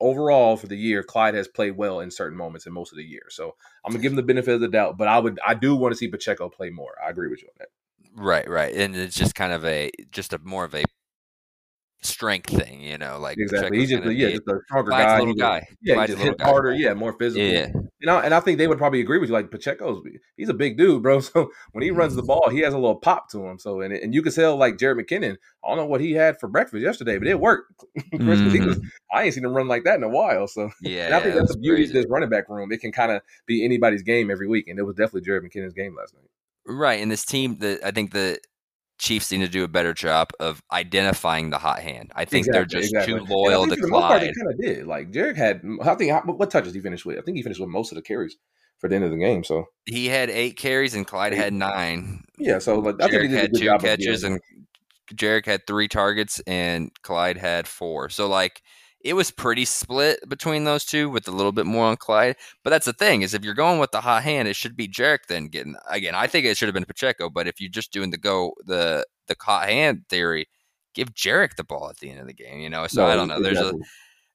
overall 0.00 0.56
for 0.56 0.66
the 0.66 0.76
year, 0.76 1.02
Clyde 1.02 1.34
has 1.34 1.48
played 1.48 1.76
well 1.76 2.00
in 2.00 2.10
certain 2.10 2.36
moments 2.36 2.66
in 2.66 2.72
most 2.72 2.92
of 2.92 2.96
the 2.96 3.04
year. 3.04 3.24
So 3.28 3.54
I'm 3.84 3.92
gonna 3.92 4.02
give 4.02 4.12
him 4.12 4.16
the 4.16 4.22
benefit 4.22 4.54
of 4.54 4.60
the 4.60 4.68
doubt. 4.68 4.96
But 4.96 5.08
I 5.08 5.18
would 5.18 5.38
I 5.46 5.54
do 5.54 5.76
want 5.76 5.92
to 5.92 5.98
see 5.98 6.08
Pacheco 6.08 6.48
play 6.48 6.70
more. 6.70 6.94
I 7.04 7.10
agree 7.10 7.28
with 7.28 7.42
you 7.42 7.48
on 7.48 7.54
that. 7.58 7.68
Right, 8.16 8.48
right, 8.48 8.74
and 8.74 8.96
it's 8.96 9.14
just 9.16 9.34
kind 9.34 9.52
of 9.52 9.64
a 9.64 9.90
just 10.10 10.32
a 10.32 10.38
more 10.38 10.64
of 10.64 10.74
a 10.74 10.84
strength 12.02 12.50
thing, 12.50 12.80
you 12.80 12.98
know, 12.98 13.18
like 13.18 13.36
Exactly. 13.38 13.78
He's 13.78 13.90
just 13.90 14.04
a, 14.04 14.14
yeah, 14.14 14.28
just 14.30 14.42
a 14.48 14.58
stronger 14.66 14.90
guy. 14.90 15.18
little 15.18 15.34
guy. 15.34 15.66
Yeah, 15.82 16.00
he 16.00 16.06
just 16.06 16.22
hit 16.22 16.38
guy. 16.38 16.44
harder. 16.44 16.72
Yeah, 16.72 16.94
more 16.94 17.12
physical. 17.18 17.44
yeah, 17.46 17.68
You 18.00 18.06
know, 18.06 18.18
and 18.18 18.32
I 18.32 18.40
think 18.40 18.56
they 18.58 18.68
would 18.68 18.78
probably 18.78 19.00
agree 19.00 19.18
with 19.18 19.28
you. 19.28 19.34
Like 19.34 19.50
Pacheco's, 19.50 20.02
he's 20.36 20.48
a 20.48 20.54
big 20.54 20.78
dude, 20.78 21.02
bro. 21.02 21.20
So 21.20 21.50
when 21.72 21.82
he 21.82 21.90
runs 21.90 22.14
the 22.14 22.22
Mm-hmm. 22.22 22.26
ball, 22.28 22.48
he 22.50 22.60
has 22.60 22.72
a 22.72 22.78
little 22.78 22.96
pop 22.96 23.28
to 23.30 23.44
him. 23.46 23.58
So 23.58 23.80
and 23.80 23.92
and 23.92 24.14
you 24.14 24.22
can 24.22 24.32
tell 24.32 24.56
like 24.56 24.76
Jerick 24.76 25.00
McKinnon. 25.04 25.36
I 25.64 25.68
don't 25.68 25.76
know 25.76 25.86
what 25.86 26.00
he 26.00 26.12
had 26.12 26.38
for 26.40 26.48
breakfast 26.48 26.82
yesterday, 26.82 27.18
but 27.18 27.28
it 27.28 27.38
worked. 27.40 27.72
He 28.12 28.60
was, 28.60 28.80
I 29.12 29.24
ain't 29.24 29.34
seen 29.34 29.44
him 29.44 29.52
run 29.52 29.68
like 29.68 29.84
that 29.84 29.96
in 29.96 30.04
a 30.04 30.08
while. 30.08 30.46
So 30.46 30.68
Mm-hmm. 30.68 30.86
yeah, 30.86 31.06
and 31.06 31.14
I 31.14 31.20
think 31.20 31.34
yeah, 31.34 31.40
that's 31.40 31.48
the 31.48 31.54
that's 31.54 31.60
beauty 31.60 31.82
of 31.84 31.92
this 31.92 32.06
running 32.08 32.30
back 32.30 32.48
room. 32.48 32.72
It 32.72 32.80
can 32.80 32.92
kind 32.92 33.12
of 33.12 33.20
be 33.46 33.64
anybody's 33.64 34.02
game 34.02 34.30
every 34.30 34.48
week, 34.48 34.68
and 34.68 34.78
it 34.78 34.84
was 34.84 34.94
definitely 34.94 35.28
Jerick 35.30 35.42
McKinnon's 35.42 35.74
game 35.74 35.94
last 35.96 36.14
night. 36.14 36.30
Right, 36.66 37.00
and 37.00 37.10
this 37.10 37.24
team, 37.24 37.58
the 37.58 37.78
I 37.84 37.90
think 37.90 38.12
the 38.12 38.38
Chiefs 38.98 39.30
need 39.30 39.38
to 39.38 39.48
do 39.48 39.62
a 39.62 39.68
better 39.68 39.92
job 39.92 40.30
of 40.40 40.62
identifying 40.72 41.50
the 41.50 41.58
hot 41.58 41.80
hand. 41.80 42.12
I 42.14 42.24
think 42.24 42.46
they're 42.50 42.64
just 42.64 42.94
too 43.04 43.18
loyal 43.28 43.66
to 43.66 43.76
for 43.76 43.86
the 43.86 43.88
part, 43.88 44.06
Clyde. 44.06 44.22
they 44.22 44.26
kind 44.32 44.50
of 44.52 44.58
did. 44.60 44.86
Like 44.86 45.10
Jared 45.10 45.36
had, 45.36 45.60
I 45.82 45.94
think, 45.94 46.12
what 46.26 46.50
touches 46.50 46.72
he 46.74 46.80
finished 46.80 47.04
with? 47.04 47.18
I 47.18 47.22
think 47.22 47.36
he 47.36 47.42
finished 47.42 47.60
with 47.60 47.68
most 47.68 47.92
of 47.92 47.96
the 47.96 48.02
carries 48.02 48.36
for 48.78 48.88
the 48.88 48.96
end 48.96 49.04
of 49.04 49.10
the 49.10 49.18
game. 49.18 49.44
So 49.44 49.66
He 49.84 50.08
had 50.08 50.30
eight 50.30 50.56
carries 50.56 50.94
and 50.94 51.06
Clyde 51.06 51.34
had 51.34 51.52
nine. 51.52 52.24
yeah, 52.38 52.58
so 52.58 52.78
like, 52.78 52.96
I 53.02 53.08
think 53.08 53.30
he 53.30 53.36
had 53.36 53.52
good 53.52 53.60
two 53.60 53.78
catches 53.78 54.24
and 54.24 54.40
Jerick 55.14 55.46
had 55.46 55.66
three 55.66 55.88
targets 55.88 56.40
and 56.46 56.90
Clyde 57.02 57.36
had 57.36 57.68
four. 57.68 58.08
So 58.08 58.28
like 58.28 58.62
it 59.06 59.14
was 59.14 59.30
pretty 59.30 59.64
split 59.64 60.28
between 60.28 60.64
those 60.64 60.84
two 60.84 61.08
with 61.08 61.28
a 61.28 61.30
little 61.30 61.52
bit 61.52 61.64
more 61.64 61.86
on 61.86 61.96
Clyde. 61.96 62.36
But 62.64 62.70
that's 62.70 62.86
the 62.86 62.92
thing 62.92 63.22
is 63.22 63.34
if 63.34 63.44
you're 63.44 63.54
going 63.54 63.78
with 63.78 63.92
the 63.92 64.00
hot 64.00 64.24
hand, 64.24 64.48
it 64.48 64.56
should 64.56 64.76
be 64.76 64.88
Jerick 64.88 65.26
then 65.28 65.46
getting 65.46 65.76
again. 65.88 66.14
I 66.16 66.26
think 66.26 66.44
it 66.44 66.56
should 66.56 66.66
have 66.66 66.74
been 66.74 66.84
Pacheco, 66.84 67.30
but 67.30 67.46
if 67.46 67.60
you're 67.60 67.70
just 67.70 67.92
doing 67.92 68.10
the 68.10 68.18
go 68.18 68.54
the 68.64 69.06
the 69.28 69.36
hot 69.40 69.68
hand 69.68 70.02
theory, 70.08 70.48
give 70.94 71.14
Jerick 71.14 71.54
the 71.56 71.64
ball 71.64 71.88
at 71.88 71.98
the 71.98 72.10
end 72.10 72.18
of 72.18 72.26
the 72.26 72.34
game. 72.34 72.58
You 72.60 72.68
know, 72.68 72.86
so 72.88 73.02
No, 73.02 73.08
I 73.12 73.14
don't 73.14 73.28
know. 73.28 73.40
There's 73.40 73.60
a 73.60 73.72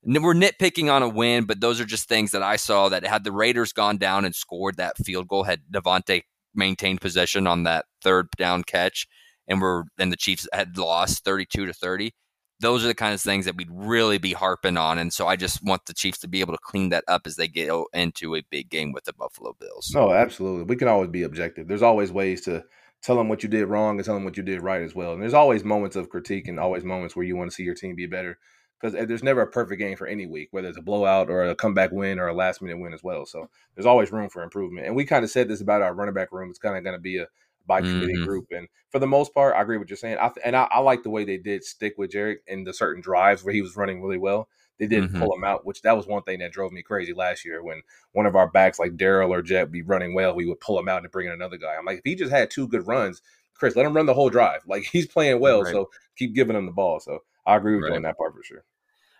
n- 0.07 0.21
we're 0.21 0.33
nitpicking 0.33 0.91
on 0.91 1.03
a 1.03 1.09
win, 1.09 1.43
but 1.43 1.59
those 1.59 1.81
are 1.81 1.85
just 1.85 2.07
things 2.07 2.31
that 2.31 2.43
I 2.43 2.55
saw 2.55 2.87
that 2.89 3.05
had 3.05 3.25
the 3.25 3.33
Raiders 3.33 3.73
gone 3.73 3.97
down 3.97 4.23
and 4.23 4.33
scored 4.33 4.77
that 4.77 4.97
field 4.97 5.27
goal, 5.27 5.43
had 5.43 5.61
Davante 5.69 6.21
maintained 6.55 7.01
possession 7.01 7.45
on 7.45 7.63
that 7.63 7.85
third 8.01 8.29
down 8.37 8.63
catch, 8.63 9.05
and 9.49 9.61
we're 9.61 9.83
and 9.99 10.13
the 10.13 10.17
Chiefs 10.17 10.47
had 10.53 10.77
lost 10.77 11.25
32 11.25 11.65
to 11.65 11.73
30. 11.73 12.13
Those 12.61 12.83
are 12.83 12.87
the 12.87 12.95
kind 12.95 13.13
of 13.13 13.21
things 13.21 13.45
that 13.45 13.57
we'd 13.57 13.71
really 13.71 14.17
be 14.17 14.33
harping 14.33 14.77
on, 14.77 14.97
and 14.97 15.11
so 15.11 15.27
I 15.27 15.35
just 15.35 15.63
want 15.63 15.85
the 15.85 15.93
Chiefs 15.93 16.19
to 16.19 16.27
be 16.27 16.41
able 16.41 16.53
to 16.53 16.59
clean 16.61 16.89
that 16.89 17.03
up 17.07 17.25
as 17.25 17.35
they 17.35 17.47
get 17.47 17.69
into 17.93 18.35
a 18.35 18.43
big 18.49 18.69
game 18.69 18.91
with 18.91 19.03
the 19.05 19.13
Buffalo 19.13 19.55
Bills. 19.59 19.91
No, 19.93 20.13
absolutely. 20.13 20.63
We 20.63 20.75
can 20.75 20.87
always 20.87 21.09
be 21.09 21.23
objective. 21.23 21.67
There's 21.67 21.81
always 21.81 22.11
ways 22.11 22.41
to 22.41 22.63
tell 23.01 23.15
them 23.15 23.29
what 23.29 23.43
you 23.43 23.49
did 23.49 23.65
wrong 23.65 23.97
and 23.97 24.05
tell 24.05 24.13
them 24.13 24.23
what 24.23 24.37
you 24.37 24.43
did 24.43 24.61
right 24.61 24.81
as 24.81 24.95
well. 24.95 25.13
And 25.13 25.21
there's 25.21 25.33
always 25.33 25.63
moments 25.63 25.95
of 25.95 26.09
critique 26.09 26.47
and 26.47 26.59
always 26.59 26.83
moments 26.83 27.15
where 27.15 27.25
you 27.25 27.35
want 27.35 27.49
to 27.49 27.55
see 27.55 27.63
your 27.63 27.75
team 27.75 27.95
be 27.95 28.05
better 28.05 28.37
because 28.79 28.95
eh, 28.95 29.05
there's 29.05 29.23
never 29.23 29.41
a 29.41 29.47
perfect 29.47 29.79
game 29.79 29.97
for 29.97 30.07
any 30.07 30.25
week, 30.25 30.49
whether 30.51 30.67
it's 30.67 30.77
a 30.77 30.83
blowout 30.83 31.29
or 31.29 31.43
a 31.43 31.55
comeback 31.55 31.91
win 31.91 32.19
or 32.19 32.27
a 32.27 32.33
last 32.33 32.61
minute 32.61 32.79
win 32.79 32.93
as 32.93 33.03
well. 33.03 33.25
So 33.25 33.49
there's 33.75 33.85
always 33.85 34.11
room 34.11 34.29
for 34.29 34.43
improvement. 34.43 34.87
And 34.87 34.95
we 34.95 35.05
kind 35.05 35.23
of 35.23 35.31
said 35.31 35.47
this 35.47 35.61
about 35.61 35.81
our 35.81 35.93
running 35.93 36.13
back 36.13 36.31
room. 36.31 36.49
It's 36.49 36.59
kind 36.59 36.77
of 36.77 36.83
going 36.83 36.95
to 36.95 37.01
be 37.01 37.17
a 37.17 37.27
by 37.67 37.81
committee 37.81 38.15
Mhm. 38.17 38.25
group. 38.25 38.47
And 38.51 38.67
for 38.89 38.99
the 38.99 39.07
most 39.07 39.33
part, 39.33 39.55
I 39.55 39.61
agree 39.61 39.77
with 39.77 39.83
what 39.85 39.89
you're 39.89 39.97
saying. 39.97 40.17
I, 40.19 40.27
th- 40.29 40.45
and 40.45 40.55
I, 40.55 40.67
I 40.71 40.79
like 40.79 41.03
the 41.03 41.09
way 41.09 41.23
they 41.23 41.37
did 41.37 41.63
stick 41.63 41.95
with 41.97 42.11
Jerick 42.11 42.37
in 42.47 42.63
the 42.63 42.73
certain 42.73 43.01
drives 43.01 43.43
where 43.43 43.53
he 43.53 43.61
was 43.61 43.75
running 43.75 44.01
really 44.01 44.17
well. 44.17 44.49
They 44.79 44.87
didn't 44.87 45.13
Mhm. 45.13 45.19
pull 45.19 45.35
him 45.35 45.43
out, 45.43 45.65
which 45.65 45.83
that 45.83 45.95
was 45.95 46.07
one 46.07 46.23
thing 46.23 46.39
that 46.39 46.51
drove 46.51 46.71
me 46.71 46.81
crazy 46.81 47.13
last 47.13 47.45
year 47.45 47.61
when 47.63 47.81
one 48.13 48.25
of 48.25 48.35
our 48.35 48.49
backs 48.49 48.79
like 48.79 48.97
Daryl 48.97 49.29
or 49.29 49.41
Jet 49.43 49.71
be 49.71 49.83
running 49.83 50.13
well, 50.15 50.33
we 50.33 50.45
would 50.47 50.59
pull 50.59 50.79
him 50.79 50.89
out 50.89 51.03
and 51.03 51.11
bring 51.11 51.27
in 51.27 51.33
another 51.33 51.57
guy. 51.57 51.75
I'm 51.77 51.85
like, 51.85 51.99
if 51.99 52.03
he 52.03 52.15
just 52.15 52.31
had 52.31 52.49
two 52.49 52.67
good 52.67 52.87
runs, 52.87 53.21
Chris, 53.53 53.75
let 53.75 53.85
him 53.85 53.95
run 53.95 54.07
the 54.07 54.13
whole 54.15 54.29
drive. 54.31 54.61
Like 54.65 54.83
he's 54.91 55.05
playing 55.07 55.39
well, 55.39 55.63
Right. 55.63 55.71
so 55.71 55.89
keep 56.15 56.33
giving 56.33 56.55
him 56.55 56.65
the 56.65 56.71
ball. 56.71 56.99
So 56.99 57.19
I 57.45 57.55
agree 57.57 57.75
with 57.75 57.89
you 57.89 57.95
on 57.95 58.01
that 58.01 58.17
part 58.17 58.33
for 58.33 58.43
sure. 58.43 58.63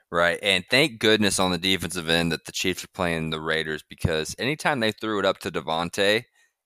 Right. 0.10 0.39
And 0.41 0.65
thank 0.69 0.99
goodness 0.99 1.39
on 1.39 1.51
the 1.51 1.58
defensive 1.58 2.10
end 2.10 2.32
that 2.34 2.43
the 2.45 2.51
Chiefs 2.51 2.84
are 2.84 2.88
playing 2.89 3.30
the 3.30 3.39
Raiders 3.39 3.82
because 3.88 4.36
anytime 4.39 4.80
they 4.82 4.91
threw 4.91 5.19
it 5.19 5.25
up 5.25 5.38
to 5.39 5.51
Davante, 5.51 6.25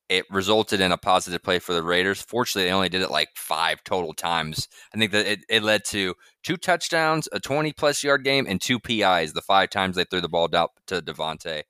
it 0.09 0.25
resulted 0.29 0.81
in 0.81 0.91
a 0.91 0.97
positive 0.97 1.41
play 1.41 1.59
for 1.59 1.73
the 1.73 1.83
Raiders. 1.83 2.21
Fortunately, 2.21 2.67
they 2.67 2.73
only 2.73 2.89
did 2.89 3.01
it 3.01 3.11
like 3.11 3.29
five 3.35 3.83
total 3.83 4.13
times. 4.13 4.67
I 4.93 4.97
think 4.97 5.11
that 5.11 5.25
it, 5.25 5.39
it 5.49 5.63
led 5.63 5.83
to 5.85 6.15
two 6.43 6.57
touchdowns, 6.57 7.27
a 7.31 7.39
20 7.39 7.73
plus 7.73 8.03
yard 8.03 8.23
game, 8.23 8.45
and 8.47 8.61
two 8.61 8.79
PIs 8.79 9.33
the 9.33 9.41
five 9.41 9.69
times 9.69 9.95
they 9.95 10.03
threw 10.03 10.21
the 10.21 10.29
ball 10.29 10.47
down 10.47 10.67
to 10.87 11.01
Davante. 11.01 11.63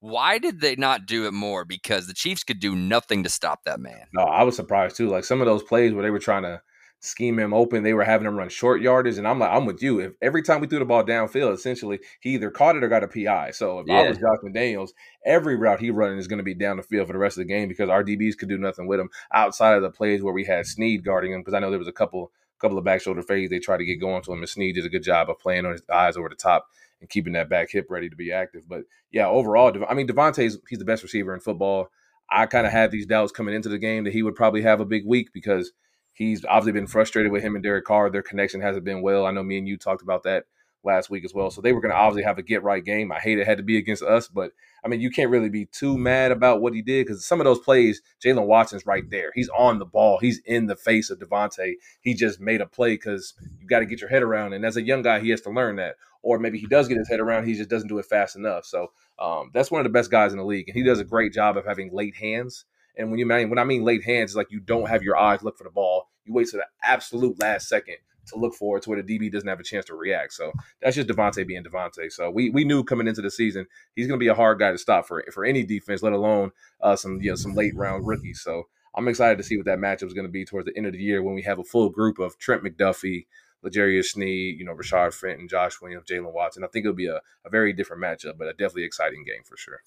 Why 0.00 0.38
did 0.38 0.60
they 0.60 0.76
not 0.76 1.06
do 1.06 1.26
it 1.26 1.32
more? 1.32 1.64
Because 1.64 2.06
the 2.06 2.14
Chiefs 2.14 2.44
could 2.44 2.60
do 2.60 2.76
nothing 2.76 3.22
to 3.24 3.28
stop 3.28 3.64
that 3.64 3.80
man. 3.80 4.06
No, 4.12 4.22
I 4.22 4.42
was 4.42 4.56
surprised 4.56 4.96
too. 4.96 5.08
Like 5.08 5.24
some 5.24 5.40
of 5.40 5.46
those 5.46 5.62
plays 5.62 5.92
where 5.92 6.02
they 6.02 6.10
were 6.10 6.18
trying 6.18 6.42
to 6.42 6.60
scheme 7.06 7.38
him 7.38 7.54
open, 7.54 7.82
they 7.82 7.94
were 7.94 8.04
having 8.04 8.26
him 8.26 8.36
run 8.36 8.48
short 8.48 8.82
yardage, 8.82 9.18
and 9.18 9.26
I'm 9.26 9.38
like, 9.38 9.50
I'm 9.50 9.64
with 9.64 9.82
you. 9.82 10.00
If 10.00 10.12
every 10.20 10.42
time 10.42 10.60
we 10.60 10.66
threw 10.66 10.78
the 10.78 10.84
ball 10.84 11.04
downfield, 11.04 11.54
essentially 11.54 12.00
he 12.20 12.34
either 12.34 12.50
caught 12.50 12.76
it 12.76 12.84
or 12.84 12.88
got 12.88 13.04
a 13.04 13.08
PI. 13.08 13.52
So 13.52 13.80
if 13.80 13.90
I 13.90 14.08
was 14.08 14.18
Josh 14.18 14.38
McDaniels, 14.44 14.90
every 15.24 15.56
route 15.56 15.80
he 15.80 15.90
running 15.90 16.18
is 16.18 16.28
going 16.28 16.38
to 16.38 16.44
be 16.44 16.54
down 16.54 16.76
the 16.76 16.82
field 16.82 17.06
for 17.06 17.12
the 17.12 17.18
rest 17.18 17.38
of 17.38 17.46
the 17.46 17.52
game 17.52 17.68
because 17.68 17.88
our 17.88 18.04
DBs 18.04 18.36
could 18.36 18.48
do 18.48 18.58
nothing 18.58 18.86
with 18.86 19.00
him 19.00 19.10
outside 19.32 19.76
of 19.76 19.82
the 19.82 19.90
plays 19.90 20.22
where 20.22 20.34
we 20.34 20.44
had 20.44 20.66
Sneed 20.66 21.04
guarding 21.04 21.32
him. 21.32 21.40
Because 21.40 21.54
I 21.54 21.60
know 21.60 21.70
there 21.70 21.78
was 21.78 21.88
a 21.88 21.92
couple 21.92 22.32
couple 22.58 22.78
of 22.78 22.84
back 22.84 23.02
shoulder 23.02 23.22
fades 23.22 23.50
they 23.50 23.58
tried 23.58 23.78
to 23.78 23.84
get 23.84 24.00
going 24.00 24.22
to 24.22 24.32
him, 24.32 24.38
and 24.38 24.48
Sneed 24.48 24.74
did 24.74 24.86
a 24.86 24.90
good 24.90 25.02
job 25.02 25.28
of 25.30 25.38
playing 25.38 25.66
on 25.66 25.72
his 25.72 25.82
eyes 25.92 26.16
over 26.16 26.28
the 26.28 26.34
top 26.34 26.66
and 27.00 27.10
keeping 27.10 27.34
that 27.34 27.50
back 27.50 27.70
hip 27.70 27.86
ready 27.90 28.08
to 28.08 28.16
be 28.16 28.32
active. 28.32 28.68
But 28.68 28.82
yeah, 29.10 29.26
overall, 29.26 29.72
I 29.88 29.94
mean 29.94 30.08
Davante's 30.08 30.58
he's 30.68 30.78
the 30.78 30.84
best 30.84 31.02
receiver 31.02 31.34
in 31.34 31.40
football. 31.40 31.88
I 32.30 32.46
kind 32.46 32.66
of 32.66 32.72
had 32.72 32.90
these 32.90 33.06
doubts 33.06 33.32
coming 33.32 33.54
into 33.54 33.68
the 33.68 33.78
game 33.78 34.04
that 34.04 34.12
he 34.12 34.22
would 34.22 34.34
probably 34.34 34.62
have 34.62 34.80
a 34.80 34.84
big 34.84 35.06
week 35.06 35.28
because 35.32 35.72
he's 36.16 36.44
obviously 36.44 36.72
been 36.72 36.86
frustrated 36.86 37.30
with 37.30 37.42
him 37.42 37.54
and 37.54 37.62
Derek 37.62 37.84
Carr. 37.84 38.10
Their 38.10 38.22
connection 38.22 38.60
hasn't 38.60 38.84
been 38.84 39.02
well. 39.02 39.26
I 39.26 39.30
know 39.30 39.42
me 39.42 39.58
and 39.58 39.68
you 39.68 39.76
talked 39.76 40.02
about 40.02 40.22
that 40.24 40.46
last 40.82 41.10
week 41.10 41.24
as 41.24 41.34
well. 41.34 41.50
So 41.50 41.60
they 41.60 41.72
were 41.72 41.80
going 41.80 41.92
to 41.92 41.98
obviously 41.98 42.22
have 42.22 42.38
a 42.38 42.42
get 42.42 42.62
right 42.62 42.82
game. 42.82 43.12
I 43.12 43.18
hate 43.18 43.38
it 43.38 43.46
had 43.46 43.58
to 43.58 43.64
be 43.64 43.76
against 43.76 44.02
us, 44.02 44.28
but 44.28 44.52
I 44.84 44.88
mean, 44.88 45.00
you 45.00 45.10
can't 45.10 45.30
really 45.30 45.50
be 45.50 45.66
too 45.66 45.98
mad 45.98 46.32
about 46.32 46.62
what 46.62 46.72
he 46.72 46.80
did 46.80 47.06
because 47.06 47.26
some 47.26 47.40
of 47.40 47.44
those 47.44 47.58
plays, 47.58 48.00
Jaylen 48.24 48.46
Watson's 48.46 48.86
right 48.86 49.02
there. 49.10 49.32
He's 49.34 49.50
on 49.50 49.78
the 49.78 49.84
ball. 49.84 50.18
He's 50.18 50.40
in 50.46 50.66
the 50.66 50.76
face 50.76 51.10
of 51.10 51.18
Davante. 51.18 51.74
He 52.00 52.14
just 52.14 52.40
made 52.40 52.60
a 52.60 52.66
play 52.66 52.94
because 52.94 53.34
you 53.60 53.66
got 53.66 53.80
to 53.80 53.86
get 53.86 54.00
your 54.00 54.10
head 54.10 54.22
around. 54.22 54.54
And 54.54 54.64
as 54.64 54.76
a 54.76 54.82
young 54.82 55.02
guy, 55.02 55.20
he 55.20 55.30
has 55.30 55.40
to 55.42 55.50
learn 55.50 55.76
that. 55.76 55.96
Or 56.22 56.38
maybe 56.38 56.58
he 56.58 56.66
does 56.66 56.88
get 56.88 56.98
his 56.98 57.08
head 57.08 57.20
around, 57.20 57.46
he 57.46 57.54
just 57.54 57.70
doesn't 57.70 57.88
do 57.88 57.98
it 57.98 58.06
fast 58.06 58.34
enough. 58.34 58.64
So 58.64 58.92
um, 59.18 59.50
that's 59.54 59.70
one 59.70 59.80
of 59.80 59.84
the 59.84 59.96
best 59.96 60.10
guys 60.10 60.32
in 60.32 60.38
the 60.38 60.44
league, 60.44 60.68
and 60.68 60.76
he 60.76 60.82
does 60.82 60.98
a 60.98 61.04
great 61.04 61.32
job 61.32 61.56
of 61.56 61.64
having 61.64 61.92
late 61.92 62.16
hands. 62.16 62.64
And 62.96 63.10
when 63.10 63.18
you 63.18 63.26
mean 63.26 63.50
when 63.50 63.58
I 63.58 63.64
mean 63.64 63.84
late 63.84 64.04
hands, 64.04 64.30
it's 64.30 64.36
like 64.36 64.50
you 64.50 64.60
don't 64.60 64.88
have 64.88 65.02
your 65.02 65.16
eyes 65.16 65.42
look 65.42 65.58
for 65.58 65.64
the 65.64 65.70
ball. 65.70 66.08
You 66.24 66.32
wait 66.32 66.48
to 66.48 66.56
the 66.56 66.66
absolute 66.82 67.40
last 67.40 67.68
second 67.68 67.96
to 68.28 68.38
look 68.38 68.54
for 68.54 68.76
it 68.76 68.82
to 68.82 68.90
where 68.90 69.00
the 69.00 69.18
DB 69.18 69.30
doesn't 69.30 69.48
have 69.48 69.60
a 69.60 69.64
chance 69.64 69.84
to 69.86 69.94
react. 69.94 70.32
So 70.32 70.52
that's 70.82 70.96
just 70.96 71.08
Davante 71.08 71.46
being 71.46 71.62
Davante. 71.62 72.10
So 72.10 72.30
we 72.30 72.50
we 72.50 72.64
knew 72.64 72.82
coming 72.82 73.06
into 73.06 73.22
the 73.22 73.30
season 73.30 73.66
he's 73.94 74.06
going 74.06 74.18
to 74.18 74.24
be 74.24 74.28
a 74.28 74.34
hard 74.34 74.58
guy 74.58 74.72
to 74.72 74.78
stop 74.78 75.06
for 75.06 75.24
for 75.32 75.44
any 75.44 75.62
defense, 75.62 76.02
let 76.02 76.12
alone 76.12 76.52
uh, 76.80 76.96
some 76.96 77.20
you 77.20 77.30
know 77.30 77.36
some 77.36 77.54
late 77.54 77.74
round 77.76 78.06
rookies. 78.06 78.40
So 78.42 78.64
I'm 78.94 79.08
excited 79.08 79.36
to 79.38 79.44
see 79.44 79.56
what 79.56 79.66
that 79.66 79.78
matchup 79.78 80.06
is 80.06 80.14
going 80.14 80.26
to 80.26 80.32
be 80.32 80.44
towards 80.44 80.66
the 80.66 80.76
end 80.76 80.86
of 80.86 80.92
the 80.92 80.98
year 80.98 81.22
when 81.22 81.34
we 81.34 81.42
have 81.42 81.58
a 81.58 81.64
full 81.64 81.90
group 81.90 82.18
of 82.18 82.38
Trent 82.38 82.64
McDuffie, 82.64 83.26
L'Jarius 83.62 84.06
Sneed, 84.06 84.58
you 84.58 84.64
know, 84.64 84.74
Rashard 84.74 85.12
Fenton, 85.12 85.48
Josh 85.48 85.80
Williams, 85.82 86.06
Jaylen 86.10 86.32
Watson. 86.32 86.64
I 86.64 86.68
think 86.68 86.86
it'll 86.86 86.96
be 86.96 87.06
a, 87.06 87.20
a 87.44 87.50
very 87.50 87.74
different 87.74 88.02
matchup, 88.02 88.38
but 88.38 88.48
a 88.48 88.52
definitely 88.52 88.84
exciting 88.84 89.22
game 89.24 89.42
for 89.44 89.58
sure. 89.58 89.82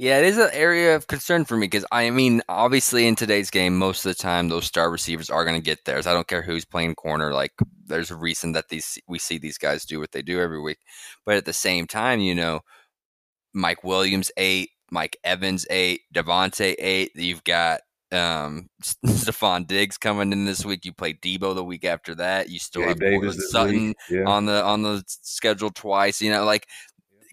Yeah, 0.00 0.18
it 0.18 0.24
is 0.24 0.38
an 0.38 0.48
area 0.54 0.96
of 0.96 1.08
concern 1.08 1.44
for 1.44 1.58
me 1.58 1.66
because 1.66 1.84
I 1.92 2.08
mean, 2.08 2.40
obviously, 2.48 3.06
in 3.06 3.16
today's 3.16 3.50
game, 3.50 3.76
most 3.76 4.06
of 4.06 4.08
the 4.08 4.22
time 4.22 4.48
those 4.48 4.64
star 4.64 4.90
receivers 4.90 5.28
are 5.28 5.44
going 5.44 5.60
to 5.60 5.62
get 5.62 5.84
theirs. 5.84 6.06
I 6.06 6.14
don't 6.14 6.26
care 6.26 6.40
who's 6.40 6.64
playing 6.64 6.94
corner. 6.94 7.34
Like, 7.34 7.52
there's 7.84 8.10
a 8.10 8.16
reason 8.16 8.52
that 8.52 8.70
these 8.70 8.98
we 9.06 9.18
see 9.18 9.36
these 9.36 9.58
guys 9.58 9.84
do 9.84 10.00
what 10.00 10.12
they 10.12 10.22
do 10.22 10.40
every 10.40 10.58
week. 10.58 10.78
But 11.26 11.36
at 11.36 11.44
the 11.44 11.52
same 11.52 11.86
time, 11.86 12.20
you 12.20 12.34
know, 12.34 12.60
Mike 13.52 13.84
Williams 13.84 14.32
eight, 14.38 14.70
Mike 14.90 15.18
Evans 15.22 15.66
eight, 15.68 16.00
Davante 16.14 16.74
eight. 16.78 17.10
You've 17.14 17.44
got 17.44 17.82
um 18.10 18.70
Stefon 19.06 19.66
Diggs 19.66 19.98
coming 19.98 20.32
in 20.32 20.46
this 20.46 20.64
week. 20.64 20.86
You 20.86 20.94
play 20.94 21.12
Deebo 21.12 21.54
the 21.54 21.62
week 21.62 21.84
after 21.84 22.14
that. 22.14 22.48
You 22.48 22.58
still 22.58 22.82
Gabe 22.82 22.88
have 22.88 23.00
Davis 23.00 23.50
Sutton. 23.50 23.94
Yeah. 24.08 24.24
on 24.24 24.46
the 24.46 24.64
on 24.64 24.80
the 24.80 25.04
schedule 25.06 25.70
twice. 25.70 26.22
You 26.22 26.30
know, 26.30 26.46
like 26.46 26.66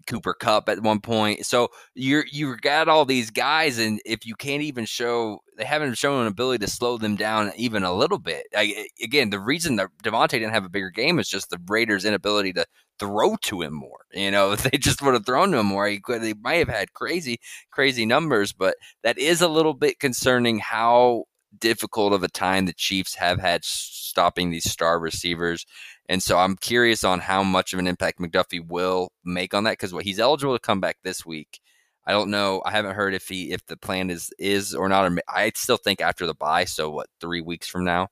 Cooper 0.07 0.33
Kupp 0.33 0.69
at 0.69 0.81
one 0.81 1.01
point. 1.01 1.45
So 1.45 1.69
you're 1.93 2.25
you 2.31 2.57
got 2.57 2.87
all 2.87 3.05
these 3.05 3.29
guys, 3.29 3.77
and 3.77 3.99
if 4.05 4.25
you 4.25 4.35
can't 4.35 4.63
even 4.63 4.85
show, 4.85 5.39
they 5.57 5.65
haven't 5.65 5.97
shown 5.97 6.21
an 6.21 6.27
ability 6.27 6.65
to 6.65 6.71
slow 6.71 6.97
them 6.97 7.15
down 7.15 7.51
even 7.55 7.83
a 7.83 7.93
little 7.93 8.19
bit. 8.19 8.47
I, 8.55 8.87
again, 9.03 9.29
the 9.29 9.39
reason 9.39 9.75
that 9.75 9.89
Davante 10.03 10.31
didn't 10.31 10.53
have 10.53 10.65
a 10.65 10.69
bigger 10.69 10.89
game 10.89 11.19
is 11.19 11.29
just 11.29 11.49
the 11.49 11.59
Raiders' 11.67 12.05
inability 12.05 12.53
to 12.53 12.65
throw 12.99 13.35
to 13.43 13.61
him 13.61 13.73
more. 13.73 13.99
You 14.13 14.31
know, 14.31 14.53
if 14.53 14.63
they 14.71 14.77
just 14.77 15.01
would 15.01 15.13
have 15.13 15.25
thrown 15.25 15.51
to 15.51 15.59
him 15.59 15.67
more, 15.67 15.87
he 15.87 15.99
could, 15.99 16.21
they 16.21 16.33
might 16.33 16.55
have 16.55 16.69
had 16.69 16.93
crazy, 16.93 17.39
crazy 17.71 18.05
numbers. 18.05 18.51
But 18.51 18.75
that 19.03 19.17
is 19.19 19.41
a 19.41 19.47
little 19.47 19.75
bit 19.75 19.99
concerning 19.99 20.59
how 20.59 21.25
difficult 21.59 22.13
of 22.13 22.23
a 22.23 22.27
time 22.29 22.65
the 22.65 22.73
Chiefs 22.73 23.15
have 23.15 23.39
had 23.39 23.63
stopping 23.63 24.49
these 24.49 24.69
star 24.69 24.99
receivers. 24.99 25.65
And 26.09 26.23
so 26.23 26.37
I'm 26.37 26.55
curious 26.55 27.03
on 27.03 27.19
how 27.19 27.43
much 27.43 27.73
of 27.73 27.79
an 27.79 27.87
impact 27.87 28.19
McDuffie 28.19 28.65
will 28.65 29.09
make 29.25 29.53
on 29.53 29.65
that 29.65 29.71
because 29.71 29.93
what 29.93 30.05
he's 30.05 30.19
eligible 30.19 30.55
to 30.55 30.59
come 30.59 30.79
back 30.79 30.97
this 31.03 31.25
week. 31.25 31.59
I 32.05 32.11
don't 32.11 32.31
know. 32.31 32.61
I 32.65 32.71
haven't 32.71 32.95
heard 32.95 33.13
if 33.13 33.27
he 33.27 33.51
if 33.51 33.65
the 33.65 33.75
plan 33.75 34.09
is 34.09 34.31
is 34.39 34.73
or 34.73 34.87
not. 34.87 35.11
I 35.27 35.51
still 35.55 35.75
think 35.75 35.99
after 35.99 36.25
the 36.25 36.33
bye, 36.33 36.63
so 36.63 36.89
what 36.89 37.07
three 37.19 37.41
weeks 37.41 37.67
from 37.67 37.83
now, 37.83 38.07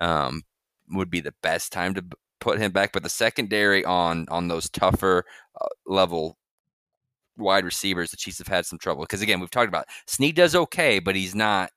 um, 0.00 0.42
would 0.90 1.10
be 1.10 1.20
the 1.20 1.34
best 1.42 1.70
time 1.70 1.92
to 1.94 2.04
put 2.40 2.58
him 2.58 2.72
back. 2.72 2.92
But 2.92 3.02
the 3.02 3.10
secondary 3.10 3.84
on 3.84 4.26
on 4.30 4.48
those 4.48 4.70
tougher 4.70 5.24
uh, 5.60 5.66
level 5.86 6.38
wide 7.36 7.66
receivers, 7.66 8.10
the 8.10 8.16
Chiefs 8.16 8.38
have 8.38 8.48
had 8.48 8.64
some 8.64 8.78
trouble 8.78 9.02
because 9.02 9.20
again 9.20 9.40
we've 9.40 9.50
talked 9.50 9.68
about 9.68 9.88
Sneed 10.06 10.36
does 10.36 10.54
okay, 10.54 10.98
but 10.98 11.14
he's 11.14 11.34
not 11.34 11.70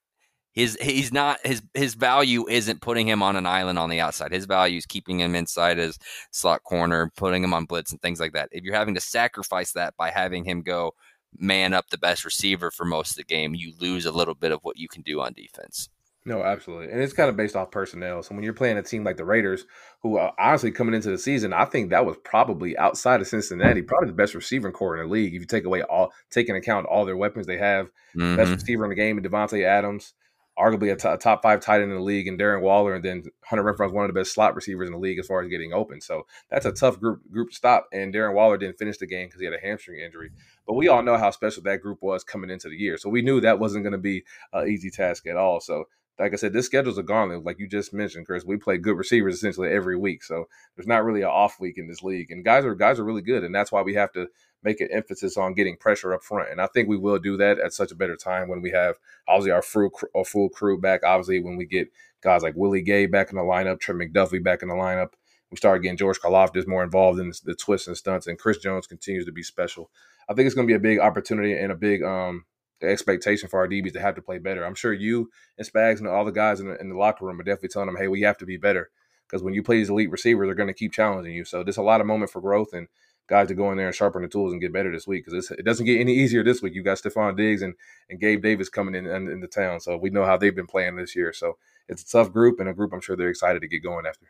his 0.57 0.75
he's 0.81 1.13
not 1.13 1.37
his 1.45 1.61
his 1.75 1.93
value 1.93 2.47
isn't 2.49 2.81
putting 2.81 3.07
him 3.07 3.21
on 3.21 3.35
an 3.35 3.45
island 3.45 3.77
on 3.77 3.91
the 3.91 3.99
outside. 3.99 4.31
His 4.31 4.45
value 4.45 4.79
is 4.79 4.87
keeping 4.87 5.19
him 5.19 5.35
inside 5.35 5.77
his 5.77 5.99
slot 6.31 6.63
corner, 6.63 7.11
putting 7.15 7.43
him 7.43 7.53
on 7.53 7.65
blitz 7.65 7.91
and 7.91 8.01
things 8.01 8.19
like 8.19 8.33
that. 8.33 8.49
If 8.51 8.63
you're 8.63 8.73
having 8.73 8.95
to 8.95 9.01
sacrifice 9.01 9.73
that 9.73 9.95
by 9.97 10.09
having 10.09 10.45
him 10.45 10.63
go 10.63 10.95
man 11.37 11.75
up 11.75 11.89
the 11.91 11.97
best 11.99 12.25
receiver 12.25 12.71
for 12.71 12.85
most 12.85 13.11
of 13.11 13.17
the 13.17 13.23
game, 13.23 13.53
you 13.53 13.71
lose 13.79 14.07
a 14.07 14.11
little 14.11 14.33
bit 14.33 14.51
of 14.51 14.61
what 14.63 14.77
you 14.77 14.87
can 14.87 15.03
do 15.03 15.21
on 15.21 15.33
defense. 15.33 15.89
No, 16.25 16.41
absolutely, 16.41 16.91
and 16.91 17.01
it's 17.01 17.13
kind 17.13 17.29
of 17.29 17.37
based 17.37 17.55
off 17.55 17.69
personnel. 17.69 18.23
So 18.23 18.33
when 18.33 18.43
you're 18.43 18.51
playing 18.51 18.77
a 18.79 18.83
team 18.83 19.03
like 19.03 19.15
the 19.15 19.23
Raiders, 19.25 19.65
who 20.01 20.17
uh, 20.17 20.31
honestly 20.39 20.71
coming 20.71 20.95
into 20.95 21.11
the 21.11 21.19
season, 21.19 21.53
I 21.53 21.65
think 21.65 21.91
that 21.91 22.05
was 22.05 22.17
probably 22.25 22.75
outside 22.79 23.21
of 23.21 23.27
Cincinnati, 23.27 23.83
probably 23.83 24.07
the 24.07 24.13
best 24.13 24.33
receiving 24.33 24.71
core 24.71 24.97
in 24.97 25.07
the 25.07 25.13
league. 25.13 25.35
If 25.35 25.41
you 25.41 25.45
take 25.45 25.65
away 25.65 25.83
all, 25.83 26.11
take 26.31 26.49
into 26.49 26.59
account 26.59 26.87
all 26.87 27.05
their 27.05 27.15
weapons 27.15 27.45
they 27.45 27.57
have, 27.57 27.91
Mhm. 28.15 28.35
best 28.35 28.51
receiver 28.51 28.83
in 28.85 28.89
the 28.89 28.95
game, 28.95 29.17
and 29.17 29.25
Davante 29.25 29.63
Adams. 29.63 30.15
Arguably 30.57 30.91
a, 30.91 30.95
t- 30.95 31.07
a 31.07 31.17
top 31.17 31.41
five 31.41 31.59
tight 31.59 31.81
end 31.81 31.91
in 31.91 31.97
the 31.97 32.03
league, 32.03 32.27
and 32.27 32.39
Darren 32.39 32.61
Waller, 32.61 32.95
and 32.95 33.03
then 33.03 33.23
Hunter 33.45 33.63
Renfrow 33.63 33.87
is 33.87 33.93
one 33.93 34.05
of 34.05 34.13
the 34.13 34.19
best 34.19 34.33
slot 34.33 34.55
receivers 34.55 34.87
in 34.87 34.93
the 34.93 34.99
league 34.99 35.19
as 35.19 35.27
far 35.27 35.41
as 35.41 35.49
getting 35.49 35.73
open. 35.73 36.01
So 36.01 36.25
that's 36.49 36.65
a 36.65 36.71
tough 36.71 36.99
group 36.99 37.21
group 37.31 37.49
to 37.49 37.55
stop. 37.55 37.87
And 37.93 38.13
Darren 38.13 38.33
Waller 38.33 38.57
didn't 38.57 38.77
finish 38.77 38.97
the 38.97 39.07
game 39.07 39.27
because 39.27 39.39
he 39.39 39.45
had 39.45 39.53
a 39.53 39.61
hamstring 39.61 39.99
injury. 39.99 40.31
But 40.65 40.73
we 40.73 40.87
all 40.87 41.03
know 41.03 41.17
how 41.17 41.31
special 41.31 41.63
that 41.63 41.81
group 41.81 41.99
was 42.01 42.23
coming 42.23 42.49
into 42.49 42.69
the 42.69 42.75
year, 42.75 42.97
so 42.97 43.09
we 43.09 43.21
knew 43.21 43.41
that 43.41 43.59
wasn't 43.59 43.83
going 43.83 43.93
to 43.93 43.97
be 43.97 44.23
an 44.53 44.67
easy 44.67 44.89
task 44.89 45.27
at 45.27 45.37
all. 45.37 45.59
So 45.59 45.85
like 46.19 46.33
I 46.33 46.35
said, 46.35 46.53
this 46.53 46.65
schedule's 46.65 46.97
a 46.97 47.03
gauntlet. 47.03 47.45
Like 47.45 47.59
you 47.59 47.67
just 47.67 47.93
mentioned, 47.93 48.25
Chris, 48.25 48.43
we 48.43 48.57
play 48.57 48.77
good 48.77 48.97
receivers 48.97 49.35
essentially 49.35 49.69
every 49.69 49.95
week. 49.95 50.23
So 50.23 50.47
there's 50.75 50.87
not 50.87 51.05
really 51.05 51.21
an 51.21 51.27
off 51.27 51.59
week 51.59 51.77
in 51.77 51.87
this 51.87 52.01
league. 52.01 52.31
And 52.31 52.43
guys 52.43 52.65
are 52.65 52.73
guys 52.73 52.99
are 52.99 53.03
really 53.03 53.21
good. 53.21 53.43
And 53.43 53.53
that's 53.53 53.71
why 53.71 53.83
we 53.83 53.93
have 53.93 54.11
to 54.13 54.27
make 54.63 54.81
an 54.81 54.89
emphasis 54.91 55.37
on 55.37 55.53
getting 55.53 55.77
pressure 55.77 56.13
up 56.13 56.23
front. 56.23 56.49
And 56.49 56.59
I 56.59 56.67
think 56.67 56.89
we 56.89 56.97
will 56.97 57.19
do 57.19 57.37
that 57.37 57.59
at 57.59 57.73
such 57.73 57.91
a 57.91 57.95
better 57.95 58.15
time 58.15 58.47
when 58.47 58.61
we 58.61 58.71
have 58.71 58.95
obviously 59.27 59.51
our 59.51 59.61
full 59.61 59.91
our 60.15 60.25
full 60.25 60.49
crew 60.49 60.79
back. 60.79 61.01
Obviously, 61.03 61.39
when 61.39 61.55
we 61.55 61.65
get 61.65 61.89
guys 62.21 62.41
like 62.41 62.55
Willie 62.55 62.81
Gay 62.81 63.05
back 63.05 63.29
in 63.29 63.37
the 63.37 63.43
lineup, 63.43 63.79
Trent 63.79 64.01
McDuffie 64.01 64.43
back 64.43 64.63
in 64.63 64.69
the 64.69 64.75
lineup. 64.75 65.13
We 65.51 65.57
start 65.57 65.81
getting 65.81 65.97
George 65.97 66.19
Karlaftis 66.19 66.67
more 66.67 66.83
involved 66.83 67.19
in 67.19 67.31
the 67.45 67.55
twists 67.55 67.87
and 67.87 67.95
stunts, 67.95 68.27
and 68.27 68.37
Chris 68.37 68.57
Jones 68.57 68.85
continues 68.85 69.25
to 69.25 69.31
be 69.31 69.43
special. 69.43 69.89
I 70.27 70.33
think 70.33 70.45
it's 70.45 70.55
going 70.55 70.67
to 70.67 70.71
be 70.71 70.75
a 70.75 70.79
big 70.79 70.99
opportunity 70.99 71.53
and 71.53 71.71
a 71.71 71.75
big 71.75 72.03
um, 72.03 72.43
expectation 72.81 73.49
for 73.49 73.59
our 73.59 73.67
DBs 73.67 73.93
to 73.93 73.99
have 73.99 74.15
to 74.15 74.21
play 74.21 74.37
better. 74.37 74.63
I'm 74.63 74.75
sure 74.75 74.93
you 74.93 75.31
and 75.57 75.67
Spags 75.67 75.99
and 75.99 76.07
all 76.07 76.25
the 76.25 76.31
guys 76.31 76.59
in 76.59 76.67
the, 76.67 76.79
in 76.79 76.89
the 76.89 76.95
locker 76.95 77.25
room 77.25 77.39
are 77.39 77.43
definitely 77.43 77.69
telling 77.69 77.87
them, 77.87 77.97
hey, 77.97 78.07
we 78.07 78.21
have 78.21 78.37
to 78.37 78.45
be 78.45 78.57
better 78.57 78.89
because 79.27 79.43
when 79.43 79.53
you 79.53 79.63
play 79.63 79.77
these 79.77 79.89
elite 79.89 80.11
receivers, 80.11 80.47
they're 80.47 80.55
going 80.55 80.67
to 80.67 80.73
keep 80.73 80.93
challenging 80.93 81.33
you. 81.33 81.43
So 81.45 81.63
there's 81.63 81.77
a 81.77 81.81
lot 81.81 82.01
of 82.01 82.07
moment 82.07 82.31
for 82.31 82.41
growth 82.41 82.73
and 82.73 82.87
guys 83.27 83.47
to 83.49 83.55
go 83.55 83.71
in 83.71 83.77
there 83.77 83.87
and 83.87 83.95
sharpen 83.95 84.21
the 84.21 84.27
tools 84.27 84.51
and 84.51 84.61
get 84.61 84.71
better 84.71 84.91
this 84.91 85.07
week 85.07 85.25
because 85.25 85.51
it 85.51 85.65
doesn't 85.65 85.85
get 85.85 85.99
any 85.99 86.13
easier 86.13 86.43
this 86.43 86.61
week. 86.61 86.73
You 86.73 86.83
got 86.83 86.97
Stefon 86.97 87.35
Diggs 87.35 87.61
and, 87.61 87.75
and 88.09 88.19
Gabe 88.19 88.41
Davis 88.41 88.69
coming 88.69 88.95
in, 88.95 89.05
in 89.05 89.27
in 89.29 89.41
the 89.41 89.47
town, 89.47 89.79
so 89.79 89.97
we 89.97 90.09
know 90.09 90.25
how 90.25 90.37
they've 90.37 90.55
been 90.55 90.67
playing 90.67 90.95
this 90.95 91.15
year. 91.15 91.33
So 91.33 91.57
it's 91.89 92.03
a 92.03 92.07
tough 92.07 92.31
group 92.31 92.59
and 92.59 92.69
a 92.69 92.73
group 92.73 92.93
I'm 92.93 93.01
sure 93.01 93.15
they're 93.15 93.29
excited 93.29 93.61
to 93.61 93.67
get 93.67 93.83
going 93.83 94.05
after. 94.05 94.27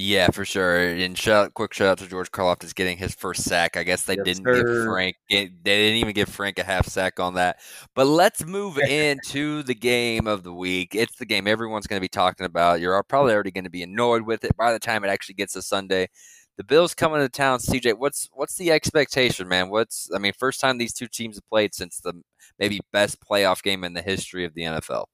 Yeah, 0.00 0.30
for 0.30 0.46
sure. 0.46 0.78
And 0.78 1.16
shout, 1.16 1.52
quick 1.52 1.74
shout 1.74 1.88
out 1.88 1.98
to 1.98 2.06
George 2.06 2.30
Karlaftis 2.30 2.74
getting 2.74 2.96
his 2.96 3.14
first 3.14 3.44
sack. 3.44 3.76
I 3.76 3.82
guess 3.82 4.04
they 4.04 4.16
yes, 4.16 4.24
didn't 4.24 4.44
sir. 4.44 4.54
give 4.54 4.84
Frank. 4.86 5.16
They 5.28 5.46
didn't 5.62 5.98
even 5.98 6.14
give 6.14 6.30
Frank 6.30 6.58
a 6.58 6.64
half 6.64 6.86
sack 6.86 7.20
on 7.20 7.34
that. 7.34 7.58
But 7.94 8.06
let's 8.06 8.46
move 8.46 8.78
into 8.78 9.62
the 9.62 9.74
game 9.74 10.26
of 10.26 10.42
the 10.42 10.54
week. 10.54 10.94
It's 10.94 11.16
the 11.16 11.26
game 11.26 11.46
everyone's 11.46 11.86
going 11.86 11.98
to 11.98 12.04
be 12.04 12.08
talking 12.08 12.46
about. 12.46 12.80
You're 12.80 13.02
probably 13.02 13.34
already 13.34 13.50
going 13.50 13.64
to 13.64 13.70
be 13.70 13.82
annoyed 13.82 14.22
with 14.22 14.42
it 14.42 14.56
by 14.56 14.72
the 14.72 14.78
time 14.78 15.04
it 15.04 15.08
actually 15.08 15.34
gets 15.34 15.52
to 15.52 15.60
Sunday. 15.60 16.08
The 16.56 16.64
Bills 16.64 16.94
coming 16.94 17.20
to 17.20 17.28
town. 17.28 17.58
CJ, 17.58 17.98
what's 17.98 18.30
what's 18.32 18.56
the 18.56 18.72
expectation, 18.72 19.48
man? 19.48 19.68
What's 19.68 20.08
I 20.14 20.18
mean, 20.18 20.32
first 20.38 20.60
time 20.60 20.78
these 20.78 20.94
two 20.94 21.08
teams 21.08 21.36
have 21.36 21.48
played 21.48 21.74
since 21.74 22.00
the 22.00 22.14
maybe 22.58 22.80
best 22.90 23.18
playoff 23.20 23.62
game 23.62 23.84
in 23.84 23.92
the 23.92 24.02
history 24.02 24.46
of 24.46 24.54
the 24.54 24.62
NFL 24.62 25.04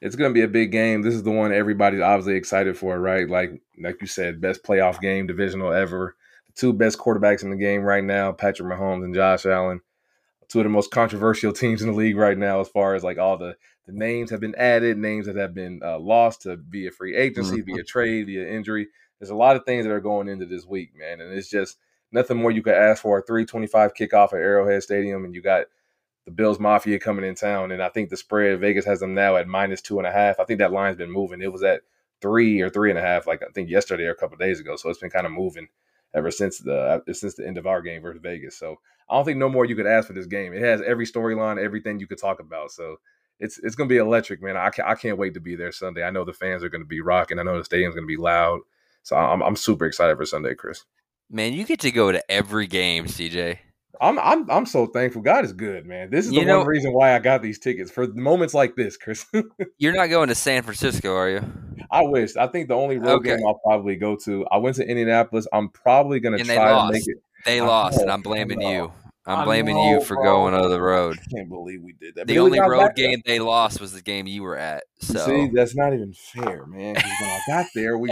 it's 0.00 0.16
going 0.16 0.30
to 0.30 0.34
be 0.34 0.42
a 0.42 0.48
big 0.48 0.70
game. 0.70 1.02
This 1.02 1.14
is 1.14 1.22
the 1.22 1.30
one 1.30 1.52
everybody's 1.52 2.00
obviously 2.00 2.34
excited 2.34 2.76
for, 2.76 2.98
right? 2.98 3.28
Like 3.28 3.60
like 3.80 4.00
you 4.00 4.06
said, 4.06 4.40
best 4.40 4.62
playoff 4.62 5.00
game, 5.00 5.26
divisional 5.26 5.72
ever. 5.72 6.16
The 6.46 6.52
two 6.52 6.72
best 6.72 6.98
quarterbacks 6.98 7.42
in 7.42 7.50
the 7.50 7.56
game 7.56 7.82
right 7.82 8.04
now, 8.04 8.32
Patrick 8.32 8.68
Mahomes 8.68 9.04
and 9.04 9.14
Josh 9.14 9.46
Allen. 9.46 9.80
Two 10.48 10.60
of 10.60 10.64
the 10.64 10.70
most 10.70 10.90
controversial 10.90 11.52
teams 11.54 11.82
in 11.82 11.88
the 11.88 11.96
league 11.96 12.16
right 12.16 12.38
now, 12.38 12.60
as 12.60 12.68
far 12.68 12.94
as 12.94 13.02
like 13.02 13.18
all 13.18 13.36
the 13.36 13.56
the 13.86 13.92
names 13.92 14.30
have 14.30 14.40
been 14.40 14.54
added, 14.56 14.98
names 14.98 15.26
that 15.26 15.36
have 15.36 15.54
been 15.54 15.80
uh, 15.82 15.98
lost 15.98 16.42
to 16.42 16.56
via 16.56 16.90
free 16.90 17.16
agency, 17.16 17.56
mm-hmm. 17.56 17.74
via 17.74 17.84
trade, 17.84 18.26
via 18.26 18.46
injury. 18.46 18.88
There's 19.18 19.30
a 19.30 19.34
lot 19.34 19.56
of 19.56 19.64
things 19.64 19.84
that 19.84 19.92
are 19.92 20.00
going 20.00 20.28
into 20.28 20.44
this 20.46 20.66
week, 20.66 20.90
man, 20.94 21.20
and 21.20 21.32
it's 21.32 21.48
just 21.48 21.78
nothing 22.12 22.36
more 22.36 22.50
you 22.50 22.62
could 22.62 22.74
ask 22.74 23.02
for. 23.02 23.18
A 23.18 23.22
325 23.22 23.94
kickoff 23.94 24.28
at 24.28 24.40
Arrowhead 24.40 24.82
Stadium, 24.82 25.24
and 25.24 25.34
you 25.34 25.42
got 25.42 25.66
the 26.28 26.34
Bills 26.34 26.60
Mafia 26.60 26.98
coming 26.98 27.24
in 27.24 27.34
town, 27.34 27.72
and 27.72 27.82
I 27.82 27.88
think 27.88 28.10
the 28.10 28.16
spread 28.18 28.60
Vegas 28.60 28.84
has 28.84 29.00
them 29.00 29.14
now 29.14 29.36
at 29.36 29.48
minus 29.48 29.80
two 29.80 29.98
and 29.98 30.06
a 30.06 30.12
half. 30.12 30.38
I 30.38 30.44
think 30.44 30.58
that 30.58 30.72
line's 30.72 30.98
been 30.98 31.10
moving. 31.10 31.40
It 31.40 31.50
was 31.50 31.62
at 31.62 31.80
three 32.20 32.60
or 32.60 32.68
three 32.68 32.90
and 32.90 32.98
a 32.98 33.02
half, 33.02 33.26
like 33.26 33.42
I 33.42 33.50
think 33.54 33.70
yesterday 33.70 34.04
or 34.04 34.10
a 34.10 34.14
couple 34.14 34.36
days 34.36 34.60
ago. 34.60 34.76
So 34.76 34.90
it's 34.90 34.98
been 34.98 35.08
kind 35.08 35.24
of 35.24 35.32
moving 35.32 35.68
ever 36.14 36.30
since 36.30 36.58
the 36.58 37.02
uh, 37.08 37.12
since 37.14 37.34
the 37.34 37.46
end 37.46 37.56
of 37.56 37.66
our 37.66 37.80
game 37.80 38.02
versus 38.02 38.20
Vegas. 38.22 38.58
So 38.58 38.76
I 39.08 39.14
don't 39.14 39.24
think 39.24 39.38
no 39.38 39.48
more 39.48 39.64
you 39.64 39.74
could 39.74 39.86
ask 39.86 40.06
for 40.06 40.12
this 40.12 40.26
game. 40.26 40.52
It 40.52 40.60
has 40.60 40.82
every 40.82 41.06
storyline, 41.06 41.58
everything 41.58 41.98
you 41.98 42.06
could 42.06 42.20
talk 42.20 42.40
about. 42.40 42.72
So 42.72 42.96
it's 43.40 43.58
it's 43.60 43.74
gonna 43.74 43.88
be 43.88 43.96
electric, 43.96 44.42
man. 44.42 44.58
I 44.58 44.68
can't, 44.68 44.86
I 44.86 44.96
can't 44.96 45.16
wait 45.16 45.32
to 45.32 45.40
be 45.40 45.56
there 45.56 45.72
Sunday. 45.72 46.02
I 46.02 46.10
know 46.10 46.26
the 46.26 46.34
fans 46.34 46.62
are 46.62 46.68
gonna 46.68 46.84
be 46.84 47.00
rocking. 47.00 47.38
I 47.38 47.42
know 47.42 47.56
the 47.56 47.64
stadium's 47.64 47.94
gonna 47.94 48.06
be 48.06 48.18
loud. 48.18 48.60
So 49.02 49.16
I'm 49.16 49.42
I'm 49.42 49.56
super 49.56 49.86
excited 49.86 50.18
for 50.18 50.26
Sunday, 50.26 50.54
Chris. 50.54 50.84
Man, 51.30 51.54
you 51.54 51.64
get 51.64 51.80
to 51.80 51.90
go 51.90 52.12
to 52.12 52.30
every 52.30 52.66
game, 52.66 53.06
CJ. 53.06 53.60
I'm 54.00 54.18
I'm 54.18 54.50
I'm 54.50 54.66
so 54.66 54.86
thankful. 54.86 55.22
God 55.22 55.44
is 55.44 55.52
good, 55.52 55.86
man. 55.86 56.10
This 56.10 56.26
is 56.26 56.32
the 56.32 56.44
know, 56.44 56.58
one 56.58 56.66
reason 56.66 56.92
why 56.92 57.14
I 57.14 57.18
got 57.18 57.42
these 57.42 57.58
tickets 57.58 57.90
for 57.90 58.06
moments 58.08 58.54
like 58.54 58.76
this, 58.76 58.96
Chris. 58.96 59.26
you're 59.78 59.94
not 59.94 60.08
going 60.08 60.28
to 60.28 60.34
San 60.34 60.62
Francisco, 60.62 61.14
are 61.14 61.28
you? 61.28 61.44
I 61.90 62.02
wish. 62.02 62.36
I 62.36 62.46
think 62.46 62.68
the 62.68 62.74
only 62.74 62.98
road 62.98 63.20
okay. 63.20 63.36
game 63.36 63.46
I'll 63.46 63.60
probably 63.64 63.96
go 63.96 64.16
to. 64.24 64.46
I 64.46 64.58
went 64.58 64.76
to 64.76 64.86
Indianapolis. 64.86 65.46
I'm 65.52 65.68
probably 65.70 66.20
going 66.20 66.38
to 66.38 66.44
try 66.44 66.86
to 66.86 66.92
make 66.92 67.06
it. 67.06 67.22
They 67.44 67.60
lost, 67.60 68.00
and 68.00 68.10
I'm 68.10 68.22
blaming 68.22 68.60
you. 68.60 68.92
I'm 69.28 69.44
blaming 69.44 69.76
know, 69.76 69.90
you 69.90 70.00
for 70.00 70.14
bro. 70.14 70.24
going 70.24 70.54
on 70.54 70.70
the 70.70 70.80
road. 70.80 71.18
I 71.20 71.36
can't 71.36 71.48
believe 71.48 71.82
we 71.82 71.92
did 71.92 72.14
that. 72.14 72.26
The 72.26 72.38
only 72.38 72.58
road 72.58 72.94
game 72.96 73.20
they 73.26 73.38
lost 73.38 73.80
was 73.80 73.92
the 73.92 74.00
game 74.00 74.26
you 74.26 74.42
were 74.42 74.56
at. 74.56 74.84
So 75.00 75.18
see, 75.26 75.50
that's 75.52 75.76
not 75.76 75.92
even 75.92 76.14
fair, 76.14 76.64
man. 76.66 76.94
When 76.94 77.04
I 77.04 77.40
got 77.46 77.66
there, 77.74 77.98
we 77.98 78.10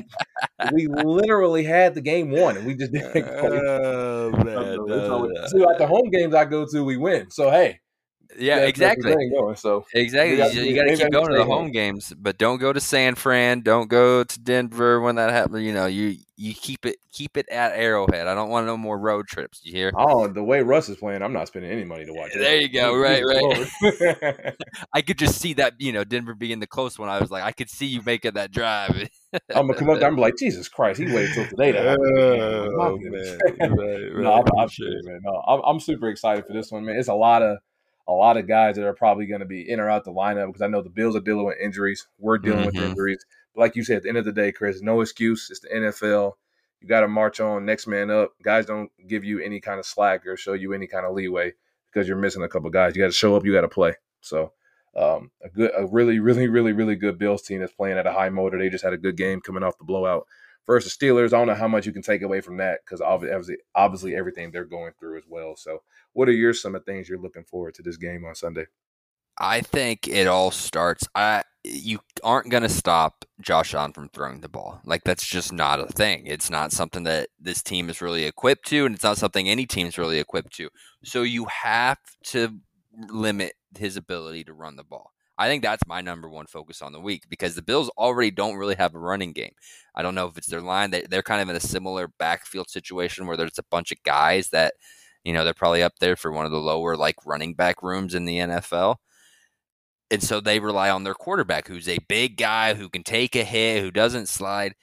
we 0.73 0.87
literally 0.89 1.65
had 1.65 1.95
the 1.95 2.03
game 2.03 2.31
won, 2.31 2.59
and 2.59 2.67
we 2.67 2.75
just 2.75 2.93
didn't. 2.93 3.25
Oh, 3.27 4.31
man, 4.45 4.77
no, 4.87 5.31
see, 5.47 5.59
like 5.59 5.79
the 5.79 5.87
home 5.87 6.11
games 6.11 6.35
I 6.35 6.45
go 6.45 6.67
to, 6.67 6.85
we 6.85 6.99
win. 6.99 7.31
So 7.31 7.51
hey, 7.51 7.81
yeah, 8.39 8.61
exactly. 8.61 9.15
Going, 9.31 9.57
so 9.57 9.85
exactly, 9.95 10.37
you, 10.55 10.71
you 10.71 10.75
got 10.75 10.85
to 10.85 10.97
keep 10.97 11.11
going 11.11 11.31
to 11.31 11.37
the 11.37 11.45
home 11.45 11.71
games, 11.71 12.13
but 12.17 12.39
don't 12.39 12.59
go 12.59 12.73
to 12.73 12.81
San 12.81 13.15
Fran. 13.15 13.61
Don't 13.61 13.89
go 13.89 14.25
to 14.25 14.41
Denver 14.41 15.01
when 15.01 15.17
that 15.17 15.31
happens. 15.31 15.63
You 15.63 15.73
know, 15.73 15.87
you 15.87 16.17
you 16.37 16.55
keep 16.55 16.85
it 16.85 16.97
keep 17.13 17.37
it 17.37 17.49
at 17.49 17.73
Arrowhead. 17.73 18.27
I 18.27 18.35
don't 18.35 18.51
want 18.51 18.67
no 18.67 18.77
more 18.77 18.99
road 18.99 19.27
trips. 19.27 19.63
You 19.65 19.73
hear? 19.73 19.93
Oh, 19.97 20.29
the 20.29 20.43
way 20.43 20.61
Russ 20.61 20.89
is 20.89 20.99
playing, 20.99 21.23
I'm 21.23 21.33
not 21.33 21.49
spending 21.49 21.71
any 21.71 21.85
money 21.85 22.05
to 22.05 22.13
watch. 22.13 22.33
It. 22.35 22.39
There 22.39 22.57
it. 22.57 22.63
you 22.63 22.69
go. 22.69 22.95
Right, 22.97 23.23
right. 23.25 24.55
I 24.93 25.01
could 25.01 25.19
just 25.19 25.41
see 25.41 25.55
that. 25.55 25.75
You 25.79 25.93
know, 25.93 26.05
Denver 26.05 26.35
being 26.35 26.61
the 26.61 26.67
close 26.67 26.99
one. 26.99 27.09
I 27.09 27.19
was 27.21 27.31
like, 27.31 27.43
I 27.43 27.53
could 27.53 27.71
see 27.71 27.87
you 27.87 28.03
making 28.05 28.35
that 28.35 28.53
drive. 28.53 29.09
I'm 29.55 29.67
gonna 29.67 29.75
come 29.75 29.91
up 29.91 29.99
there. 29.99 30.09
I'm 30.09 30.17
like, 30.17 30.37
Jesus 30.37 30.69
Christ, 30.69 31.01
he 31.01 31.07
waited 31.07 31.33
till 31.35 31.47
today 31.47 31.73
to. 31.73 31.97
Oh, 31.99 32.99
man. 32.99 33.39
right, 33.49 33.61
right, 33.61 34.23
no, 34.23 34.33
I'm, 34.33 34.45
I'm, 34.59 34.69
sure, 34.69 34.89
man. 35.05 35.21
No, 35.25 35.43
I'm, 35.47 35.61
I'm 35.65 35.81
super 35.81 36.09
excited 36.09 36.47
for 36.47 36.53
this 36.53 36.71
one, 36.71 36.85
man. 36.85 36.97
It's 36.97 37.09
a 37.09 37.15
lot 37.15 37.43
of 37.43 37.59
a 38.09 38.13
lot 38.13 38.37
of 38.37 38.47
guys 38.47 38.77
that 38.77 38.87
are 38.87 38.95
probably 38.95 39.27
going 39.27 39.41
to 39.41 39.47
be 39.47 39.69
in 39.69 39.81
or 39.81 39.91
out 39.91 40.05
the 40.05 40.13
lineup 40.13 40.47
because 40.47 40.63
I 40.63 40.69
know 40.69 40.83
the 40.83 40.91
Bills 40.91 41.17
are 41.17 41.21
dealing 41.21 41.47
with 41.47 41.59
injuries. 41.61 42.07
We're 42.19 42.39
dealing 42.39 42.61
mm-hmm. 42.61 42.79
with 42.79 42.91
injuries. 42.91 43.25
But 43.55 43.63
like 43.63 43.77
you 43.77 43.85
said, 43.85 43.99
at 43.99 44.03
the 44.05 44.09
end 44.09 44.19
of 44.19 44.25
the 44.25 44.33
day, 44.33 44.53
Chris, 44.53 44.81
no 44.81 45.01
excuse. 45.01 45.49
It's 45.51 45.61
the 45.61 45.69
NFL. 45.69 46.33
You 46.81 46.89
got 46.89 47.01
to 47.01 47.09
march 47.09 47.41
on, 47.41 47.65
next 47.65 47.87
man 47.87 48.11
up. 48.11 48.33
Guys 48.43 48.67
don't 48.67 48.91
give 49.09 49.25
you 49.25 49.41
any 49.41 49.61
kind 49.61 49.81
of 49.81 49.87
slack 49.87 50.27
or 50.27 50.37
show 50.37 50.53
you 50.53 50.73
any 50.73 50.87
kind 50.87 51.07
of 51.07 51.15
leeway 51.15 51.55
because 51.93 52.07
you're 52.07 52.17
missing 52.17 52.43
a 52.43 52.49
couple 52.49 52.71
guys. 52.71 52.95
You 52.95 53.03
got 53.03 53.09
to 53.09 53.13
show 53.13 53.35
up. 53.35 53.45
You 53.45 53.53
got 53.53 53.63
to 53.63 53.69
play. 53.69 53.95
So 54.21 54.53
um, 54.95 55.31
a 55.43 55.49
good, 55.49 55.73
a 55.77 55.87
really, 55.87 56.21
really, 56.21 56.49
really, 56.49 56.73
really 56.73 56.95
good 56.95 57.19
Bills 57.19 57.43
team 57.43 57.61
that's 57.61 57.73
playing 57.73 57.99
at 57.99 58.07
a 58.07 58.13
high 58.13 58.29
motor. 58.29 58.59
They 58.59 58.69
just 58.69 58.85
had 58.85 58.93
a 58.93 58.99
good 58.99 59.17
game 59.17 59.41
coming 59.41 59.63
off 59.63 59.79
the 59.79 59.85
blowout 59.85 60.27
versus 60.67 60.97
Steelers. 60.97 61.33
I 61.33 61.39
don't 61.39 61.47
know 61.47 61.55
how 61.55 61.69
much 61.69 61.87
you 61.87 61.93
can 61.93 62.03
take 62.03 62.23
away 62.23 62.41
from 62.41 62.57
that 62.59 62.81
because 62.85 63.01
obviously, 63.01 63.57
obviously 63.75 64.15
everything 64.15 64.51
they're 64.51 64.65
going 64.65 64.93
through 64.99 65.19
as 65.19 65.25
well. 65.29 65.57
So, 65.57 65.83
what 66.13 66.29
are 66.29 66.33
your 66.33 66.55
some 66.55 66.75
of 66.75 66.85
the 66.85 66.93
things 66.93 67.09
you're 67.09 67.21
looking 67.21 67.45
forward 67.45 67.75
to 67.75 67.83
this 67.83 67.97
game 67.97 68.25
on 68.25 68.35
Sunday? 68.35 68.67
I 69.39 69.61
think 69.61 70.09
it 70.09 70.27
all 70.27 70.51
starts. 70.51 71.07
I 71.15 71.43
you 71.63 71.99
aren't 72.23 72.51
going 72.51 72.63
to 72.63 72.69
stop 72.69 73.25
Josh 73.41 73.75
Allen 73.75 73.93
from 73.93 74.09
throwing 74.09 74.41
the 74.41 74.49
ball. 74.49 74.81
Like 74.85 75.03
that's 75.05 75.27
just 75.27 75.53
not 75.53 75.81
a 75.81 75.87
thing. 75.87 76.27
It's 76.27 76.49
not 76.49 76.73
something 76.73 77.03
that 77.03 77.29
this 77.41 77.63
team 77.63 77.91
is 77.91 78.01
really 78.01 78.25
equipped 78.25 78.67
to, 78.69 78.87
and 78.87 78.95
it's 78.95 79.05
not 79.05 79.19
something 79.19 79.49
any 79.49 79.67
team's 79.67 79.99
really 79.99 80.19
equipped 80.19 80.55
to. 80.57 80.71
So 81.05 81.23
you 81.23 81.47
have 81.47 81.99
to 82.27 82.61
limit 83.11 83.55
his 83.77 83.97
ability 83.97 84.45
to 84.45 84.55
run 84.55 84.77
the 84.77 84.85
ball. 84.85 85.13
I 85.39 85.49
think 85.49 85.63
that's 85.63 85.87
my 85.87 86.01
number 86.01 86.29
one 86.29 86.47
focus 86.47 86.81
on 86.81 86.93
the 86.93 87.01
week 87.01 87.25
because 87.29 87.55
the 87.55 87.63
Bills 87.63 87.91
already 87.99 88.31
don't 88.31 88.57
really 88.57 88.75
have 88.77 88.95
a 88.95 88.99
running 88.99 89.33
game. 89.33 89.53
I 89.95 90.03
don't 90.03 90.15
know 90.15 90.27
if 90.27 90.39
it's 90.39 90.47
their 90.47 90.63
line. 90.63 90.91
They, 90.91 91.03
they're 91.03 91.23
kind 91.23 91.43
of 91.43 91.49
in 91.49 91.57
a 91.57 91.61
similar 91.61 92.09
backfield 92.19 92.71
situation 92.71 93.27
where 93.27 93.37
there's 93.37 93.59
a 93.59 93.65
bunch 93.71 93.93
of 93.93 94.03
guys 94.03 94.49
that, 94.51 94.75
you 95.25 95.33
know, 95.33 95.45
they're 95.45 95.55
probably 95.55 95.83
up 95.83 95.99
there 96.01 96.17
for 96.17 96.33
one 96.33 96.47
of 96.47 96.53
the 96.53 96.59
lower 96.59 96.97
like 96.97 97.17
running 97.27 97.55
back 97.55 97.83
rooms 97.83 98.15
in 98.15 98.25
the 98.25 98.39
NFL. 98.39 98.97
And 100.11 100.23
so 100.23 100.41
they 100.41 100.61
rely 100.61 100.89
on 100.89 101.05
their 101.05 101.15
quarterback, 101.15 101.69
who's 101.69 101.89
a 101.89 101.99
big 102.09 102.37
guy 102.37 102.75
who 102.75 102.89
can 102.89 103.03
take 103.03 103.35
a 103.35 103.45
hit, 103.45 103.83
who 103.83 103.91
doesn't 103.91 104.29
slide 104.29 104.75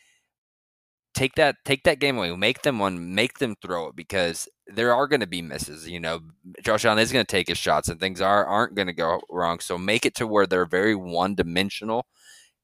take 1.13 1.36
that 1.36 1.58
take 1.65 1.84
that 1.84 1.99
game 1.99 2.17
away. 2.17 2.36
Make 2.36 2.62
them 2.63 2.80
one. 2.80 3.13
Make 3.15 3.39
them 3.39 3.56
throw 3.62 3.88
it 3.88 3.95
because 3.95 4.47
there 4.67 4.93
are 4.93 5.08
going 5.08 5.19
to 5.19 5.28
be 5.28 5.41
misses. 5.41 5.88
You 5.88 5.99
know, 5.99 6.21
Josh 6.63 6.86
Allen 6.86 6.99
is 6.99 7.12
going 7.12 7.26
to 7.26 7.32
take 7.32 7.47
his 7.47 7.58
shots, 7.58 7.89
and 7.89 7.99
things 7.99 8.21
are 8.21 8.45
aren't 8.45 8.76
going 8.76 8.88
to 8.88 8.93
go 8.93 9.21
wrong. 9.30 9.60
So 9.60 9.78
make 9.78 10.06
it 10.06 10.15
to 10.15 10.28
where 10.28 10.47
they're 10.47 10.65
very 10.65 10.95
one 10.95 11.36
dimensional, 11.36 12.08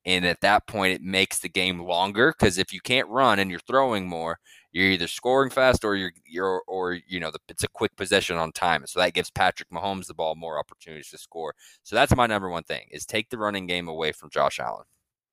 and 0.05 0.25
at 0.25 0.41
that 0.41 0.67
point, 0.67 0.93
it 0.93 1.01
makes 1.01 1.39
the 1.39 1.49
game 1.49 1.79
longer. 1.81 2.33
Because 2.37 2.57
if 2.57 2.73
you 2.73 2.81
can't 2.81 3.07
run 3.09 3.39
and 3.39 3.51
you're 3.51 3.59
throwing 3.59 4.07
more, 4.07 4.39
you're 4.71 4.91
either 4.91 5.07
scoring 5.07 5.49
fast 5.49 5.83
or 5.83 5.95
you're 5.95 6.11
you're 6.25 6.63
or 6.67 6.93
you 7.07 7.19
know 7.19 7.31
the, 7.31 7.39
it's 7.49 7.63
a 7.63 7.69
quick 7.69 7.95
possession 7.95 8.37
on 8.37 8.51
time. 8.51 8.83
So 8.87 8.99
that 8.99 9.13
gives 9.13 9.31
Patrick 9.31 9.69
Mahomes 9.69 10.07
the 10.07 10.13
ball 10.13 10.35
more 10.35 10.59
opportunities 10.59 11.09
to 11.09 11.17
score. 11.17 11.53
So 11.83 11.95
that's 11.95 12.15
my 12.15 12.27
number 12.27 12.49
one 12.49 12.63
thing 12.63 12.87
is 12.91 13.05
take 13.05 13.29
the 13.29 13.37
running 13.37 13.67
game 13.67 13.87
away 13.87 14.11
from 14.11 14.29
Josh 14.29 14.59
Allen. 14.59 14.85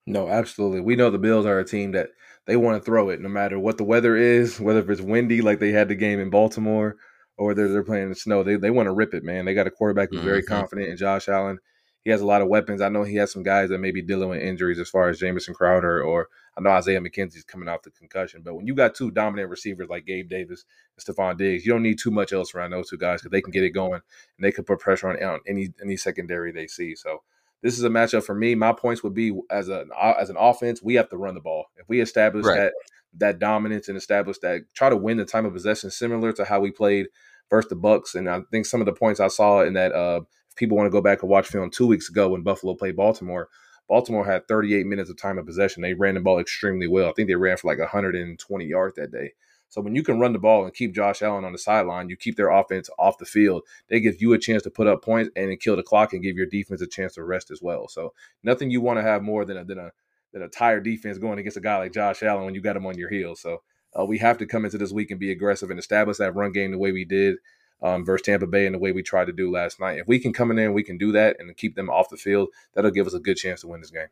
No, 0.07 0.29
absolutely. 0.29 0.81
We 0.81 0.97
know 0.97 1.11
the 1.11 1.19
Bills 1.19 1.47
are 1.47 1.59
a 1.59 1.65
team 1.65 1.93
that 1.93 2.11
they 2.47 2.57
want 2.57 2.81
to 2.81 2.85
throw 2.85 3.09
it 3.11 3.21
no 3.21 3.29
matter 3.29 3.59
what 3.59 3.77
the 3.77 3.85
weather 3.85 4.17
is, 4.17 4.61
whether 4.61 4.81
if 4.81 4.89
it's 4.91 5.01
windy 5.01 5.41
like 5.43 5.59
they 5.59 5.73
had 5.73 5.89
the 5.89 5.95
game 5.95 6.21
in 6.21 6.31
Baltimore 6.31 6.97
or 7.37 7.55
they're, 7.55 7.69
they're 7.69 7.83
playing 7.85 8.05
in 8.05 8.09
the 8.11 8.15
snow. 8.15 8.43
They, 8.43 8.57
they 8.57 8.71
want 8.71 8.87
to 8.87 8.93
rip 8.93 9.15
it, 9.15 9.25
man. 9.25 9.45
They 9.45 9.55
got 9.55 9.67
a 9.67 9.71
quarterback 9.71 10.11
who's 10.11 10.23
very 10.23 10.43
Mhm. 10.43 10.47
confident 10.49 10.89
in 10.89 10.97
Josh 10.97 11.29
Allen. 11.29 11.59
He 12.05 12.11
has 12.11 12.21
a 12.21 12.27
lot 12.27 12.41
of 12.41 12.47
weapons. 12.47 12.81
I 12.81 12.89
know 12.89 13.03
he 13.03 13.17
has 13.17 13.33
some 13.33 13.43
guys 13.43 13.69
that 13.71 13.79
may 13.81 13.91
be 13.91 14.01
dealing 14.01 14.29
with 14.29 14.41
injuries 14.41 14.79
as 14.79 14.89
far 14.89 15.09
as 15.09 15.19
Jamison 15.19 15.55
Crowder 15.55 16.03
or 16.03 16.29
I 16.57 16.61
know 16.61 16.71
Isaiah 16.71 17.01
McKenzie's 17.01 17.45
coming 17.45 17.69
off 17.69 17.83
the 17.83 17.91
concussion. 17.91 18.43
But 18.45 18.55
when 18.55 18.67
you 18.67 18.75
got 18.77 18.95
two 18.95 19.11
dominant 19.11 19.51
receivers 19.51 19.89
like 19.91 20.07
Gabe 20.07 20.29
Davis 20.29 20.65
and 20.97 21.17
Stefon 21.17 21.37
Diggs, 21.37 21.67
you 21.67 21.73
don't 21.73 21.83
need 21.83 21.99
too 21.99 22.13
much 22.13 22.33
else 22.33 22.55
around 22.55 22.71
those 22.71 22.89
two 22.89 22.97
guys 22.97 23.21
because 23.21 23.33
they 23.33 23.43
can 23.43 23.51
get 23.51 23.65
it 23.65 23.71
going 23.71 23.95
and 24.37 24.45
they 24.45 24.53
can 24.53 24.63
put 24.65 24.79
pressure 24.79 25.09
on, 25.11 25.23
on 25.23 25.41
any 25.49 25.75
any 25.83 25.97
secondary 25.97 26.53
they 26.53 26.69
see. 26.69 26.95
So 26.95 27.23
this 27.63 27.79
is 27.79 27.85
a 27.85 27.89
matchup 27.89 28.25
for 28.25 28.35
me. 28.35 28.55
My 28.55 28.73
points 28.73 29.03
would 29.03 29.15
be 29.15 29.39
as 29.51 29.69
a 29.69 29.87
as 30.19 30.31
an 30.31 30.37
offense, 30.39 30.83
we 30.83 30.95
have 30.95 31.09
to 31.11 31.17
run 31.17 31.35
the 31.35 31.41
ball. 31.41 31.67
If 31.77 31.89
we 31.89 32.01
establish 32.01 32.45
Right. 32.47 32.57
that 32.57 32.73
that 33.19 33.39
dominance 33.39 33.89
and 33.89 33.97
establish 33.97 34.39
that 34.41 34.63
try 34.75 34.91
to 34.91 34.97
win 34.97 35.17
the 35.17 35.25
time 35.25 35.47
of 35.47 35.53
possession 35.55 35.91
similar 35.91 36.33
to 36.33 36.45
how 36.45 36.61
we 36.61 36.71
played 36.71 37.07
versus 37.51 37.69
the 37.71 37.77
Bucs. 37.77 38.15
And 38.15 38.29
I 38.29 38.41
think 38.51 38.67
some 38.67 38.81
of 38.81 38.87
the 38.87 38.93
points 38.93 39.21
I 39.21 39.29
saw 39.29 39.63
in 39.63 39.73
that 39.75 39.93
uh 39.93 40.21
if 40.51 40.57
people 40.57 40.77
want 40.77 40.87
to 40.87 40.91
go 40.93 41.01
back 41.01 41.23
and 41.23 41.31
watch 41.31 41.49
film 41.49 41.71
two 41.71 41.87
weeks 41.87 42.09
ago 42.11 42.29
when 42.31 42.43
Buffalo 42.43 42.75
played 42.75 42.97
Baltimore, 42.97 43.49
Baltimore 43.89 44.25
had 44.27 44.47
38 44.49 44.85
minutes 44.87 45.09
of 45.11 45.17
time 45.17 45.39
of 45.39 45.47
possession. 45.47 45.83
They 45.83 45.95
ran 45.95 46.15
the 46.15 46.21
ball 46.21 46.39
extremely 46.41 46.87
well. 46.89 47.09
I 47.09 47.13
think 47.13 47.29
they 47.29 47.35
ran 47.37 47.57
for 47.57 47.69
like 47.69 47.79
120 47.79 48.65
yards 48.65 48.97
that 48.97 49.13
day. 49.13 49.33
So 49.69 49.81
when 49.81 49.95
you 49.95 50.03
can 50.03 50.21
run 50.21 50.33
the 50.33 50.39
ball 50.39 50.65
and 50.65 50.75
keep 50.75 50.95
Josh 50.95 51.23
Allen 51.23 51.45
on 51.45 51.53
the 51.53 51.59
sideline, 51.59 52.09
you 52.09 52.17
keep 52.17 52.37
their 52.37 52.51
offense 52.51 52.89
off 52.99 53.19
the 53.19 53.25
field. 53.25 53.63
They 53.89 54.01
give 54.01 54.21
you 54.21 54.33
a 54.33 54.39
chance 54.39 54.63
to 54.63 54.71
put 54.71 54.87
up 54.87 55.03
points 55.03 55.31
and 55.37 55.59
kill 55.61 55.77
the 55.77 55.83
clock 55.83 56.13
and 56.13 56.23
give 56.23 56.37
your 56.37 56.47
defense 56.47 56.81
a 56.81 56.87
chance 56.87 57.15
to 57.15 57.25
rest 57.25 57.51
as 57.51 57.61
well. 57.61 57.89
So 57.89 58.13
nothing 58.43 58.71
you 58.71 58.81
want 58.81 58.99
to 58.99 59.03
have 59.03 59.23
more 59.23 59.45
than 59.45 59.57
a 59.57 59.65
than 59.65 59.79
a 59.79 59.91
than 60.33 60.43
a 60.43 60.49
tired 60.49 60.85
defense 60.85 61.19
going 61.19 61.39
against 61.39 61.57
a 61.57 61.61
guy 61.61 61.79
like 61.79 61.93
Josh 61.93 62.23
Allen 62.23 62.45
when 62.45 62.55
you 62.55 62.61
got 62.61 62.77
him 62.77 62.87
on 62.87 62.99
your 62.99 63.11
heels. 63.11 63.41
So 63.41 63.63
uh, 63.99 64.05
we 64.05 64.19
have 64.19 64.39
to 64.39 64.47
come 64.47 64.65
into 64.65 64.79
this 64.79 64.93
week 64.93 65.11
and 65.11 65.21
be 65.21 65.31
aggressive 65.31 65.71
and 65.71 65.79
establish 65.79 66.19
that 66.19 66.35
run 66.35 66.53
game 66.53 66.71
the 66.71 66.79
way 66.79 66.93
we 66.93 67.05
did 67.05 67.37
um, 67.83 68.05
versus 68.05 68.25
Tampa 68.25 68.47
Bay 68.47 68.67
and 68.67 68.75
the 68.75 68.79
way 68.79 68.93
we 68.93 69.03
tried 69.03 69.27
to 69.27 69.33
do 69.33 69.51
last 69.51 69.81
night. 69.81 69.99
If 69.99 70.07
we 70.07 70.19
can 70.19 70.33
come 70.33 70.51
in 70.51 70.57
there 70.57 70.67
and 70.67 70.75
we 70.75 70.83
can 70.83 70.99
do 70.99 71.13
that 71.13 71.37
and 71.39 71.57
keep 71.57 71.75
them 71.75 71.91
off 71.91 72.11
the 72.11 72.17
field, 72.17 72.49
that'll 72.75 72.91
give 72.91 73.07
us 73.07 73.15
a 73.15 73.21
good 73.21 73.37
chance 73.37 73.63
to 73.63 73.69
win 73.69 73.81
this 73.81 73.91
game. 73.91 74.09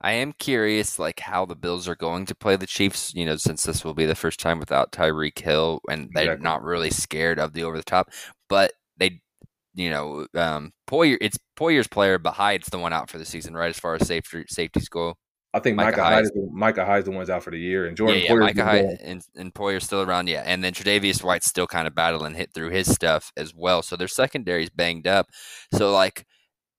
I 0.00 0.12
am 0.12 0.32
curious, 0.32 0.98
like 0.98 1.20
how 1.20 1.44
the 1.44 1.56
Bills 1.56 1.88
are 1.88 1.96
going 1.96 2.26
to 2.26 2.34
play 2.34 2.56
the 2.56 2.66
Chiefs. 2.66 3.12
You 3.14 3.24
know, 3.26 3.36
since 3.36 3.64
this 3.64 3.84
will 3.84 3.94
be 3.94 4.06
the 4.06 4.14
first 4.14 4.38
time 4.40 4.60
without 4.60 4.92
Tyreek 4.92 5.38
Hill, 5.38 5.80
and 5.90 6.10
they're 6.14 6.24
Exactly. 6.24 6.44
not 6.44 6.62
really 6.62 6.90
scared 6.90 7.38
of 7.38 7.52
the 7.52 7.64
over 7.64 7.76
the 7.76 7.82
top, 7.82 8.10
but 8.48 8.72
they, 8.96 9.20
you 9.74 9.90
know, 9.90 10.26
um, 10.34 10.72
Poyer, 10.88 11.18
it's 11.20 11.38
Poyer's 11.58 11.88
player, 11.88 12.18
but 12.18 12.32
Hyde's 12.34 12.68
the 12.68 12.78
one 12.78 12.92
out 12.92 13.10
for 13.10 13.18
the 13.18 13.24
season, 13.24 13.54
right? 13.54 13.70
As 13.70 13.78
far 13.78 13.94
as 13.96 14.06
safety 14.06 14.44
safeties 14.48 14.88
go, 14.88 15.14
I 15.54 15.60
think 15.60 15.76
Micah 15.76 15.96
Micah, 15.96 16.04
Hyde. 16.04 16.24
Is 16.24 16.30
the, 16.30 16.48
Micah 16.52 16.84
Hyde's 16.84 17.06
the 17.06 17.10
one's 17.10 17.30
out 17.30 17.42
for 17.42 17.50
the 17.50 17.58
year, 17.58 17.86
and 17.86 17.96
Jordan 17.96 18.22
yeah, 18.22 18.32
yeah, 18.34 18.38
Micah 18.38 18.64
Hyde 18.64 18.84
and, 19.02 19.22
and 19.34 19.52
Poyer's 19.54 19.84
still 19.84 20.02
around, 20.02 20.28
yeah, 20.28 20.42
and 20.44 20.62
then 20.62 20.74
Tre'Davious 20.74 21.24
White's 21.24 21.46
still 21.46 21.66
kind 21.66 21.88
of 21.88 21.94
battling 21.94 22.34
hit 22.34 22.52
through 22.54 22.70
his 22.70 22.86
stuff 22.88 23.32
as 23.36 23.54
well. 23.54 23.82
So 23.82 23.96
their 23.96 24.08
secondary's 24.08 24.70
banged 24.70 25.06
up. 25.06 25.26
So 25.74 25.90
like, 25.92 26.26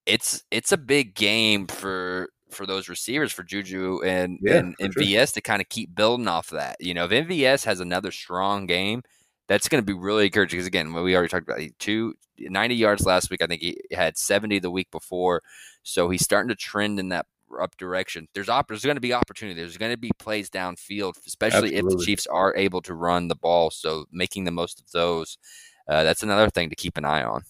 it's 0.06 0.44
it's 0.52 0.72
a 0.72 0.78
big 0.78 1.16
game 1.16 1.68
for 1.68 2.30
for 2.52 2.66
those 2.66 2.90
receivers 2.90 3.32
for 3.32 3.44
Juju 3.44 4.02
and 4.04 4.40
Yeah, 4.42 4.56
and, 4.56 4.76
and 4.80 4.94
sure. 4.94 5.26
To 5.26 5.42
kind 5.42 5.62
of 5.62 5.70
keep 5.70 5.96
building 5.96 6.28
off 6.28 6.50
that. 6.50 6.78
You 6.80 6.94
know, 6.94 7.06
if 7.06 7.12
MVS 7.12 7.66
has 7.66 7.80
another 7.80 8.12
strong 8.12 8.66
game, 8.66 9.04
that's 9.48 9.68
going 9.68 9.82
to 9.82 9.86
be 9.86 9.98
really 9.98 10.26
encouraging. 10.26 10.58
Because 10.58 10.68
again, 10.68 10.94
we 10.94 11.16
already 11.16 11.30
talked 11.30 11.48
about, 11.48 11.60
he 11.60 11.74
two 11.80 12.14
90 12.38 12.76
yards 12.76 13.06
last 13.06 13.30
week. 13.30 13.42
I 13.42 13.48
think 13.48 13.62
he 13.62 13.78
had 13.92 14.18
70 14.18 14.60
the 14.60 14.72
week 14.72 14.90
before. 14.92 15.42
So 15.84 16.10
he's 16.10 16.24
starting 16.24 16.50
to 16.50 16.56
trend 16.56 17.00
in 17.00 17.10
that 17.10 17.26
up 17.60 17.76
direction. 17.78 18.28
There's 18.34 18.50
op- 18.50 18.68
there's 18.68 18.84
going 18.84 18.96
to 18.96 19.02
be 19.02 19.14
opportunity. 19.14 19.60
There's 19.60 19.78
going 19.78 19.92
to 19.92 19.98
be 19.98 20.12
plays 20.20 20.50
downfield, 20.50 21.14
especially 21.26 21.76
if 21.76 21.86
the 21.86 22.02
Chiefs 22.06 22.28
are 22.28 22.56
able 22.56 22.82
to 22.84 22.94
run 22.94 23.28
the 23.28 23.36
ball. 23.36 23.72
So 23.72 24.06
making 24.12 24.44
the 24.44 24.52
most 24.52 24.80
of 24.80 24.92
those, 24.92 25.38
uh, 25.88 26.04
that's 26.04 26.24
another 26.24 26.50
thing 26.50 26.70
to 26.70 26.76
keep 26.76 26.98
an 26.98 27.06
eye 27.06 27.24
on. 27.24 27.44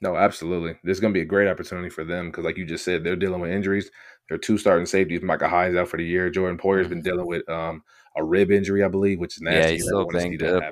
No, 0.00 0.16
absolutely. 0.16 0.76
There's 0.82 1.00
going 1.00 1.12
to 1.12 1.18
be 1.18 1.22
a 1.22 1.26
great 1.26 1.48
opportunity 1.48 1.90
for 1.90 2.04
them 2.04 2.30
because, 2.30 2.44
like 2.44 2.56
you 2.56 2.64
just 2.64 2.84
said, 2.84 3.04
they're 3.04 3.16
dealing 3.16 3.40
with 3.40 3.50
injuries. 3.50 3.90
Their 4.30 4.38
two 4.38 4.56
starting 4.56 4.86
safeties, 4.86 5.22
Micah 5.22 5.48
Hyde's 5.48 5.76
out 5.76 5.88
for 5.88 5.96
the 5.96 6.04
year. 6.04 6.30
Jordan 6.30 6.56
Poyer's 6.56 6.88
been 6.88 7.02
dealing 7.02 7.26
with 7.26 7.46
um, 7.48 7.82
a 8.16 8.24
rib 8.24 8.52
injury, 8.52 8.84
I 8.84 8.88
believe, 8.88 9.18
which 9.18 9.36
is 9.36 9.42
nasty. 9.42 9.58
Mm-hmm. 9.58 9.66
Yeah, 9.66 9.72
he's 9.72 9.84
still 9.84 10.06
banged 10.06 10.42
up. 10.44 10.62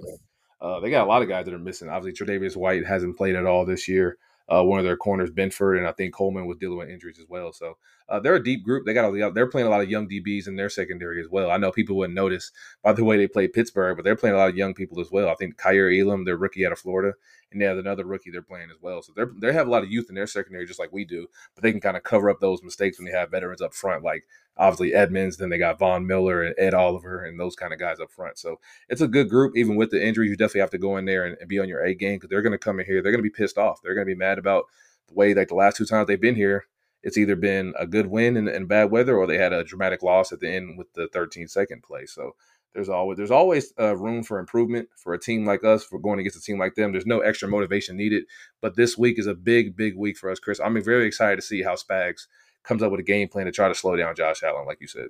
Uh, 0.61 0.81
they 0.81 0.91
got 0.91 1.05
a 1.05 1.09
lot 1.09 1.23
of 1.23 1.29
guys 1.29 1.45
that 1.45 1.55
are 1.55 1.59
missing. 1.59 1.89
Obviously, 1.89 2.25
Tre'Davious 2.25 2.57
White 2.57 2.87
hasn't 2.87 3.17
played 3.17 3.35
at 3.35 3.47
all 3.47 3.67
this 3.67 3.89
year. 3.89 4.17
Uh, 4.51 4.65
one 4.65 4.79
of 4.79 4.85
their 4.85 4.97
corners, 4.97 5.31
Benford, 5.31 5.77
and 5.77 5.87
I 5.87 5.93
think 5.93 6.15
Coleman 6.15 6.47
was 6.47 6.57
dealing 6.57 6.79
with 6.79 6.89
injuries 6.89 7.19
as 7.19 7.27
well. 7.29 7.53
So 7.53 7.77
uh, 8.09 8.19
they're 8.19 8.37
a 8.37 8.43
deep 8.43 8.65
group. 8.65 8.87
They 8.87 8.95
got 8.95 9.09
a, 9.09 9.31
they're 9.33 9.47
playing 9.47 9.67
a 9.67 9.71
lot 9.71 9.83
of 9.83 9.91
young 9.91 10.09
DBs 10.09 10.49
in 10.49 10.57
their 10.57 10.71
secondary 10.71 11.21
as 11.21 11.29
well. 11.29 11.51
I 11.51 11.59
know 11.59 11.71
people 11.71 11.97
wouldn't 11.97 12.15
notice 12.15 12.51
by 12.83 12.95
the 12.95 13.05
way 13.05 13.19
they 13.19 13.29
play 13.29 13.49
Pittsburgh, 13.49 13.97
but 13.97 14.05
they're 14.05 14.17
playing 14.17 14.35
a 14.35 14.39
lot 14.39 14.49
of 14.49 14.57
young 14.57 14.73
people 14.73 15.01
as 15.01 15.11
well. 15.11 15.29
I 15.29 15.35
think 15.35 15.59
Kaiir 15.59 15.91
Elam, 16.01 16.25
their 16.25 16.39
rookie 16.39 16.65
out 16.65 16.73
of 16.73 16.79
Florida, 16.79 17.13
and 17.53 17.61
they 17.61 17.67
have 17.67 17.79
another 17.79 18.05
rookie 18.05 18.31
they're 18.31 18.43
playing 18.43 18.71
as 18.71 18.79
well. 18.81 19.03
So 19.03 19.13
they're 19.15 19.31
they 19.41 19.53
have 19.53 19.67
a 19.67 19.71
lot 19.71 19.83
of 19.83 19.91
youth 19.91 20.07
in 20.09 20.15
their 20.15 20.27
secondary 20.27 20.67
just 20.67 20.81
like 20.81 20.93
we 20.93 21.05
do, 21.05 21.27
but 21.55 21.63
they 21.63 21.71
can 21.71 21.81
kind 21.81 21.97
of 21.97 22.03
cover 22.03 22.31
up 22.31 22.41
those 22.41 22.63
mistakes 22.63 22.99
when 22.99 23.07
they 23.07 23.17
have 23.17 23.31
veterans 23.31 23.61
up 23.61 23.75
front, 23.75 24.03
like 24.03 24.25
obviously 24.59 24.95
Edmunds. 24.95 25.37
Then 25.37 25.49
they 25.49 25.59
got 25.59 25.79
Von 25.79 26.07
Miller 26.07 26.43
and 26.43 26.55
Ed 26.59 26.75
Oliver 26.75 27.25
and 27.25 27.39
those 27.39 27.57
kind 27.57 27.73
of 27.73 27.79
guys 27.79 28.01
up 28.01 28.11
front. 28.11 28.39
So 28.39 28.61
it's 28.89 29.01
a 29.01 29.09
good 29.09 29.29
group. 29.29 29.57
Even 29.57 29.77
with 29.77 29.91
the 29.91 30.05
injuries, 30.05 30.31
you 30.31 30.37
definitely 30.37 30.63
have 30.63 30.71
to 30.71 30.79
go 30.79 30.97
in 30.97 31.05
there 31.05 31.25
and, 31.25 31.37
and 31.41 31.49
be 31.49 31.59
on 31.59 31.69
your 31.69 31.85
A 31.85 31.95
game 31.95 32.17
because 32.17 32.29
they're 32.29 32.43
going 32.43 32.53
to 32.53 32.59
come 32.59 32.81
in 32.81 32.87
here. 32.87 33.03
They're 33.03 33.13
going 33.13 33.23
to 33.23 33.31
be 33.31 33.31
pissed 33.31 33.59
off. 33.59 33.81
They're 33.83 33.95
going 33.95 34.07
to 34.07 34.13
be 34.13 34.19
mad 34.19 34.39
about 34.39 34.65
the 35.09 35.15
way 35.15 35.35
like 35.35 35.49
the 35.49 35.55
last 35.55 35.77
two 35.77 35.87
times 35.87 36.07
they've 36.07 36.21
been 36.21 36.35
here. 36.35 36.67
It's 37.03 37.17
either 37.17 37.37
been 37.37 37.75
a 37.79 37.87
good 37.87 38.07
win 38.07 38.37
in, 38.37 38.49
in 38.49 38.67
bad 38.67 38.91
weather 38.91 39.17
or 39.17 39.27
they 39.27 39.39
had 39.39 39.53
a 39.53 39.65
dramatic 39.65 40.03
loss 40.03 40.33
at 40.33 40.41
the 40.41 40.51
end 40.51 40.77
with 40.77 40.93
the 40.95 41.09
13 41.13 41.47
second 41.47 41.83
play. 41.83 42.07
So 42.07 42.33
there's 42.75 42.89
always 42.89 43.17
there's 43.17 43.31
always 43.31 43.73
uh, 43.81 43.97
room 43.97 44.23
for 44.23 44.39
improvement 44.39 44.89
for 44.97 45.15
a 45.15 45.19
team 45.19 45.47
like 45.47 45.65
us 45.65 45.85
for 45.85 45.99
going 45.99 46.21
against 46.21 46.39
a 46.39 46.41
team 46.41 46.59
like 46.59 46.75
them. 46.75 46.93
There's 46.93 47.07
no 47.07 47.21
extra 47.21 47.49
motivation 47.49 47.97
needed, 47.97 48.25
but 48.61 48.77
this 48.77 48.99
week 48.99 49.19
is 49.19 49.27
a 49.27 49.35
big 49.35 49.77
big 49.77 49.97
week 49.97 50.19
for 50.19 50.31
us, 50.31 50.39
Chris. 50.39 50.61
I'm 50.61 50.81
very 50.83 51.07
excited 51.07 51.37
to 51.37 51.43
see 51.43 51.63
how 51.63 51.75
Spags 51.75 52.27
comes 52.65 52.83
up 52.83 52.91
with 52.91 53.01
a 53.01 53.05
game 53.05 53.29
plan 53.29 53.47
to 53.47 53.53
try 53.53 53.69
to 53.69 53.75
slow 53.75 53.97
down 53.97 54.15
Josh 54.15 54.43
Allen, 54.43 54.67
like 54.67 54.79
you 54.81 54.87
said. 54.87 55.09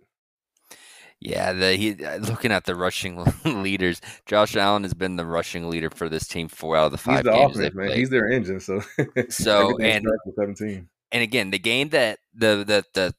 Yeah, 1.20 1.52
the 1.52 1.74
he 1.74 2.04
uh, 2.04 2.18
looking 2.18 2.52
at 2.52 2.64
the 2.64 2.76
rushing 2.76 3.24
leaders, 3.44 4.00
Josh 4.26 4.54
Allen 4.54 4.84
has 4.84 4.94
been 4.94 5.16
the 5.16 5.24
rushing 5.26 5.68
leader 5.68 5.90
for 5.90 6.08
this 6.08 6.28
team 6.28 6.46
four 6.46 6.76
out 6.76 6.86
of 6.86 6.92
the 6.92 6.96
He's 6.98 7.04
five 7.04 7.24
the 7.24 7.32
games 7.32 7.56
offense, 7.58 7.74
man. 7.74 7.86
played. 7.88 7.98
He's 7.98 8.10
their 8.10 8.28
engine. 8.30 8.60
So 8.60 8.80
So, 9.28 9.76
and- 9.78 10.06
17. 10.36 10.88
and 11.10 11.22
again, 11.22 11.50
the 11.50 11.58
game 11.58 11.88
that 11.88 12.20
the 12.34 12.64
the 12.64 12.84
the 12.94 13.14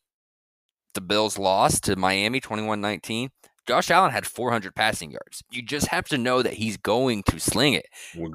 the 0.94 1.02
Bills 1.02 1.38
lost 1.38 1.84
to 1.84 1.96
Miami 1.98 2.40
21-19, 2.42 3.30
Josh 3.70 3.92
Allen 3.92 4.12
had 4.12 4.26
400 4.28 4.76
passing 4.76 5.12
yards. 5.12 5.44
You 5.52 5.62
just 5.62 5.88
have 5.90 6.08
to 6.10 6.18
know 6.18 6.42
that 6.44 6.54
he's 6.56 6.78
going 6.78 7.24
to 7.26 7.40
sling 7.40 7.74
it. 7.76 7.88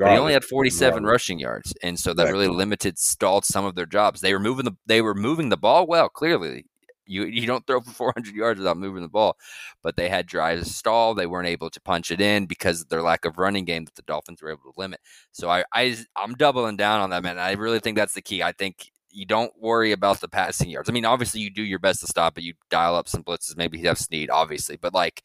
But 0.02 0.10
he 0.10 0.16
only 0.18 0.32
Regardless, 0.32 0.34
had 0.34 0.44
47 0.44 1.04
regardless. 1.04 1.04
rushing 1.04 1.38
yards, 1.40 1.74
and 1.82 1.98
so 1.98 2.14
that 2.14 2.28
really 2.30 2.48
limited, 2.48 2.98
stalled 2.98 3.44
some 3.44 3.64
of 3.64 3.74
their 3.74 3.86
jobs. 3.86 4.20
They 4.20 4.32
were 4.34 4.40
moving 4.40 4.64
the 4.66 4.76
they 4.86 5.02
were 5.02 5.14
moving 5.14 5.48
the 5.50 5.56
ball 5.56 5.86
well. 5.86 6.08
Clearly, 6.08 6.66
you 7.06 7.24
you 7.24 7.46
don't 7.46 7.66
throw 7.66 7.80
for 7.80 7.90
400 7.92 8.34
yards 8.34 8.58
without 8.58 8.78
moving 8.78 9.02
the 9.02 9.08
ball, 9.08 9.36
but 9.82 9.96
they 9.96 10.08
had 10.08 10.26
drives 10.26 10.74
stall. 10.74 11.14
They 11.14 11.26
weren't 11.26 11.48
able 11.48 11.70
to 11.70 11.80
punch 11.80 12.10
it 12.12 12.20
in 12.20 12.46
because 12.46 12.82
of 12.82 12.88
their 12.88 13.02
lack 13.02 13.24
of 13.26 13.38
running 13.38 13.64
game 13.66 13.84
that 13.86 13.96
the 13.96 14.02
Dolphins 14.02 14.42
were 14.42 14.50
able 14.50 14.72
to 14.72 14.80
limit. 14.80 15.00
So 15.32 15.50
I, 15.50 15.64
I 15.72 15.96
I'm 16.16 16.34
doubling 16.34 16.76
down 16.78 17.00
on 17.02 17.10
that 17.10 17.22
man. 17.24 17.38
I 17.38 17.52
really 17.52 17.80
think 17.80 17.96
that's 17.96 18.14
the 18.14 18.22
key. 18.22 18.42
I 18.42 18.52
think 18.52 18.92
you 19.14 19.24
don't 19.26 19.52
worry 19.60 19.92
about 19.92 20.20
the 20.20 20.28
passing 20.28 20.68
yards. 20.68 20.88
I 20.88 20.92
mean, 20.92 21.04
obviously 21.04 21.40
you 21.40 21.50
do 21.50 21.62
your 21.62 21.78
best 21.78 22.00
to 22.00 22.06
stop 22.06 22.36
it. 22.36 22.44
You 22.44 22.54
dial 22.70 22.96
up 22.96 23.08
some 23.08 23.22
blitzes. 23.22 23.56
Maybe 23.56 23.78
you 23.78 23.86
have 23.88 23.98
Sneed, 23.98 24.28
obviously, 24.30 24.76
but 24.76 24.92
like 24.92 25.22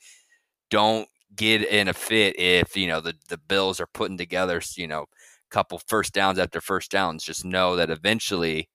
don't 0.69 1.07
get 1.35 1.63
in 1.63 1.87
a 1.87 1.93
fit 1.93 2.39
if 2.39 2.75
you 2.75 2.87
know 2.87 3.01
the 3.01 3.13
the 3.29 3.37
Bills 3.37 3.79
are 3.79 3.87
putting 3.87 4.17
together 4.17 4.61
you 4.75 4.87
know 4.87 5.03
a 5.03 5.05
couple 5.49 5.79
first 5.87 6.13
downs 6.13 6.39
after 6.39 6.61
first 6.61 6.91
downs. 6.91 7.23
Just 7.23 7.45
know 7.45 7.75
that 7.75 7.89
eventually 7.89 8.69